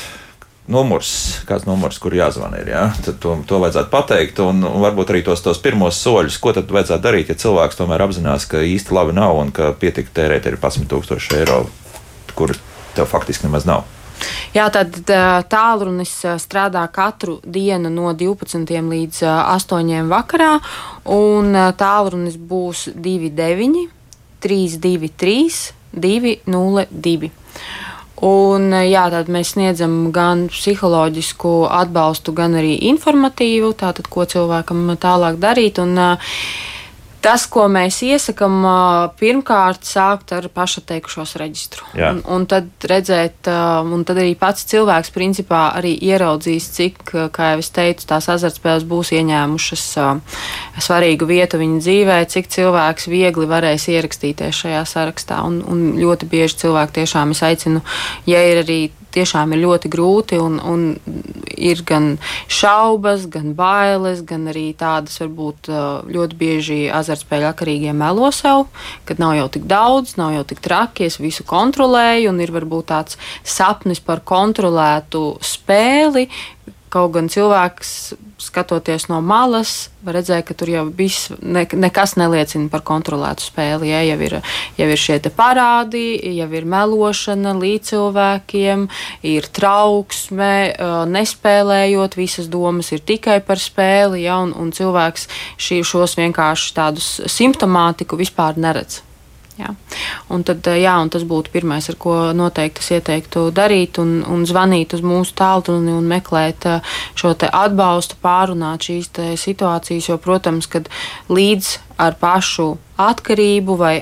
numurs, 0.71 1.11
kāds 1.49 1.67
numurs, 1.67 1.99
kur 2.01 2.15
jāzvan 2.15 2.55
ir. 2.61 2.71
Ja? 2.73 2.87
Tad 3.05 3.19
to, 3.23 3.35
to 3.47 3.61
vajadzētu 3.61 3.91
pateikt, 3.93 4.41
un, 4.43 4.63
un 4.67 4.81
varbūt 4.83 5.13
arī 5.13 5.23
tos, 5.27 5.43
tos 5.45 5.61
pirmos 5.61 5.99
soļus, 6.01 6.39
ko 6.41 6.55
tad 6.57 6.71
vajadzētu 6.71 7.05
darīt, 7.05 7.31
ja 7.31 7.39
cilvēks 7.43 7.79
tomēr 7.79 8.05
apzinās, 8.07 8.47
ka 8.49 8.63
īsti 8.65 8.95
labi 8.95 9.15
nav 9.17 9.39
un 9.43 9.53
ka 9.55 9.73
pietika 9.77 10.21
tērēt 10.21 10.49
ir 10.49 10.59
11,000 10.59 11.41
eiro, 11.41 11.63
kur 12.35 12.55
tev 12.95 13.09
faktiski 13.11 13.47
nemaz 13.47 13.67
nav. 13.69 13.87
Jā, 14.53 14.67
tad 14.73 14.97
tālrunis 15.49 16.11
strādā 16.43 16.83
katru 16.93 17.39
dienu 17.41 17.89
no 17.93 18.11
12 18.13 18.67
līdz 18.91 19.23
8 19.25 20.09
vakarā, 20.11 20.53
un 21.09 21.55
tālrunis 21.79 22.37
būs 22.37 22.89
29, 22.93 23.87
323, 24.43 25.71
202. 25.93 27.31
Un, 28.21 28.69
jā, 28.85 29.07
tad 29.09 29.31
mēs 29.33 29.55
sniedzam 29.55 30.11
gan 30.13 30.45
psiholoģisku 30.53 31.53
atbalstu, 31.73 32.35
gan 32.37 32.53
arī 32.59 32.75
informatīvu, 32.91 33.71
tātad, 33.79 34.09
ko 34.13 34.27
cilvēkam 34.29 34.91
tālāk 35.01 35.39
darīt. 35.41 35.81
Un, 35.81 35.97
uh, 35.97 36.35
Tas, 37.21 37.43
ko 37.45 37.67
mēs 37.69 37.99
iesakām, 38.01 38.63
pirmkārt, 39.19 39.85
sākt 39.85 40.31
ar 40.33 40.47
pašateikušos 40.53 41.35
reģistru. 41.37 41.85
Jā. 41.97 42.09
Un, 42.15 42.21
un 42.25 42.47
tad 42.49 42.69
redzēt, 42.89 43.45
un 43.85 44.05
tad 44.09 44.21
arī 44.23 44.33
pats 44.39 44.65
cilvēks 44.71 45.13
principā 45.13 45.67
arī 45.77 45.93
ieraudzīs, 46.01 46.71
cik, 46.73 47.03
kā 47.35 47.51
jau 47.53 47.61
es 47.61 47.69
teicu, 47.75 48.07
tās 48.09 48.29
azartspēles 48.33 48.87
būs 48.89 49.13
ieņēmušas 49.19 49.85
svarīgu 50.81 51.29
vietu 51.29 51.61
viņa 51.61 51.83
dzīvē, 51.85 52.17
cik 52.33 52.49
cilvēks 52.57 53.09
viegli 53.11 53.49
varēs 53.49 53.85
ierakstīties 53.93 54.63
šajā 54.63 54.81
sarakstā. 54.89 55.43
Un, 55.45 55.61
un 55.61 55.85
ļoti 56.01 56.29
bieži 56.31 56.63
cilvēki 56.65 57.01
tiešām 57.01 57.35
es 57.37 57.45
aicinu, 57.45 57.85
ja 58.29 58.41
ir 58.49 58.63
arī 58.65 58.81
tiešām 59.15 59.55
ir 59.55 59.63
ļoti 59.65 59.91
grūti 59.91 60.39
un, 60.41 60.57
un 60.59 60.85
ir 61.57 61.83
gan 61.87 62.15
šaubas, 62.51 63.27
gan 63.31 63.53
bailes, 63.57 64.23
gan 64.27 64.49
arī 64.51 64.71
tādas 64.77 65.19
varbūt 65.21 65.69
ļoti 66.11 66.39
bieži 66.39 66.79
azartspēļu 66.93 67.49
atkarīgie 67.51 67.95
melo 67.97 68.31
sev, 68.35 68.67
kad 69.05 69.21
nav 69.21 69.35
jau 69.37 69.47
tik 69.57 69.67
daudz, 69.69 70.15
nav 70.21 70.35
jau 70.37 70.45
tik 70.47 70.63
traki, 70.63 71.09
es 71.09 71.19
visu 71.21 71.45
kontrolēju 71.47 72.31
un 72.31 72.41
ir 72.43 72.53
varbūt 72.55 72.91
tāds 72.93 73.19
sapnis 73.43 74.01
par 74.03 74.23
kontrolētu 74.27 75.35
spēli, 75.45 76.27
Kaut 76.91 77.13
gan 77.15 77.29
cilvēks, 77.31 77.91
skatoties 78.41 79.05
no 79.07 79.21
malas, 79.23 79.89
redzēt, 80.03 80.43
ka 80.49 80.55
tur 80.59 80.67
jau 80.67 80.81
viss, 80.91 81.29
ne, 81.39 81.63
nekas 81.63 82.17
neliecina 82.19 82.67
par 82.71 82.83
kontrolētu 82.87 83.45
spēli. 83.45 83.91
Ja? 83.93 84.01
Jau 84.03 84.17
ir, 84.27 84.35
jau 84.75 84.87
ir 84.91 84.99
šie 84.99 85.19
parādi, 85.31 86.03
jau 86.35 86.49
ir 86.51 86.67
melošana 86.67 87.53
līdz 87.55 87.93
cilvēkiem, 87.93 88.83
ir 89.23 89.47
trauksme, 89.55 90.55
nespēlējot, 91.13 92.17
visas 92.19 92.49
domas 92.51 92.91
ir 92.91 93.05
tikai 93.07 93.39
par 93.45 93.61
spēli, 93.61 94.25
ja? 94.25 94.41
un, 94.43 94.51
un 94.51 94.73
cilvēks 94.75 95.29
šī, 95.55 95.79
šos 95.87 96.17
vienkārši 96.19 96.75
tādus 96.75 97.13
simptomātiku 97.31 98.19
vispār 98.19 98.59
neredz. 98.59 98.99
Jā. 99.59 99.73
Un 100.31 100.45
tad, 100.47 100.65
jā, 100.79 100.93
un 101.03 101.11
tas 101.11 101.25
būtu 101.27 101.51
pirmais, 101.53 101.87
ar 101.91 101.97
ko 102.01 102.15
noteikti 102.37 102.83
es 102.83 102.91
ieteiktu 102.97 103.49
darīt, 103.55 103.99
un, 104.01 104.21
un 104.27 104.45
zvanīt 104.47 104.95
uz 104.97 105.03
mūsu 105.05 105.35
tālruni 105.37 105.93
un 105.93 106.07
meklēt 106.09 106.67
šo 107.19 107.33
atbalstu, 107.35 108.17
pārunāt 108.23 108.87
šīs 108.87 109.11
situācijas. 109.41 110.11
Jo, 110.11 110.19
protams, 110.21 110.69
kad 110.71 110.89
līdz 111.29 111.77
ar 112.01 112.15
pašu 112.17 112.73
atkarību 113.01 113.75
vai 113.79 113.95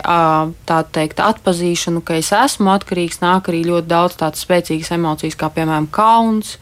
tā 0.67 0.79
teikt 0.95 1.21
atpazīšanu, 1.23 2.01
ka 2.05 2.17
es 2.19 2.31
esmu 2.35 2.71
atkarīgs, 2.73 3.21
nāk 3.23 3.49
arī 3.51 3.61
ļoti 3.67 3.87
daudz 3.89 4.17
tādas 4.19 4.43
spēcīgas 4.45 4.91
emocijas, 4.95 5.37
kā 5.39 5.49
piemēram 5.55 5.87
kauns, 5.93 6.57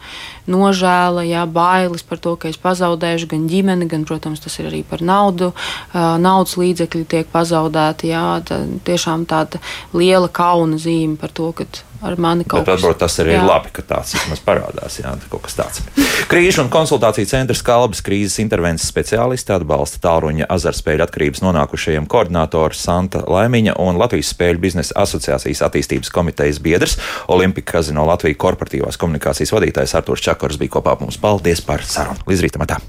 nožēla, 0.50 1.24
jā, 1.28 1.44
bailes 1.50 2.04
par 2.06 2.22
to, 2.22 2.36
ka 2.40 2.50
es 2.52 2.58
pazaudēšu 2.62 3.30
gan 3.32 3.48
ģimeni, 3.50 3.88
gan, 3.90 4.06
protams, 4.08 4.42
tas 4.44 4.58
ir 4.60 4.70
arī 4.70 4.84
par 4.86 5.02
naudu, 5.04 5.50
naudas 5.94 6.56
līdzekļi 6.60 7.04
tiek 7.10 7.30
pazaudēti, 7.34 8.12
jā, 8.14 8.24
tā, 8.48 8.62
tiešām 8.86 9.26
tāda 9.28 9.62
liela 9.96 10.30
kauna 10.30 10.78
zīme 10.80 11.18
par 11.20 11.34
to, 11.34 11.50
ka 11.56 11.66
ar 12.02 12.18
mani 12.20 12.46
kaut 12.48 12.66
kas 12.66 12.82
tāds. 12.82 12.98
Tas 13.00 13.18
arī 13.22 13.34
jā. 13.34 13.40
ir 13.40 13.48
labi, 13.48 13.72
ka 13.74 13.84
tāds 13.86 14.14
vismaz 14.16 14.42
parādās. 14.44 14.98
Jā, 15.00 15.14
kaut 15.30 15.44
kas 15.46 15.56
tāds. 15.58 15.82
Krīžu 16.30 16.62
un 16.64 16.70
konsultāciju 16.72 17.28
centrs 17.30 17.62
Kalbas 17.66 18.02
krīzes 18.04 18.38
intervences 18.42 18.90
speciālisti 18.90 19.54
atbalsta 19.54 20.02
tālruņa 20.04 20.48
azartspēļu 20.54 21.06
atkarības 21.06 21.42
nonākušajiem 21.46 22.08
koordinātors 22.10 22.82
Santa 22.84 23.24
Laimiņa 23.26 23.78
un 23.82 24.00
Latvijas 24.00 24.32
Spēļu 24.34 24.62
biznesa 24.66 24.98
asociācijas 25.04 25.64
attīstības 25.68 26.12
komitejas 26.14 26.62
biedrs 26.62 26.98
Olimpika 27.32 27.78
Kazino 27.78 28.06
Latvijas 28.08 28.40
korporatīvās 28.44 29.00
komunikācijas 29.00 29.54
vadītājs 29.56 29.96
Artūrs 29.98 30.24
Čakors 30.28 30.60
bija 30.60 30.78
kopā 30.78 30.96
ar 30.96 31.04
mums. 31.04 31.20
Paldies 31.20 31.64
par 31.64 31.86
sarunu! 31.86 32.26
Līdz 32.28 32.46
rītam! 32.46 32.68
Tā. 32.68 32.82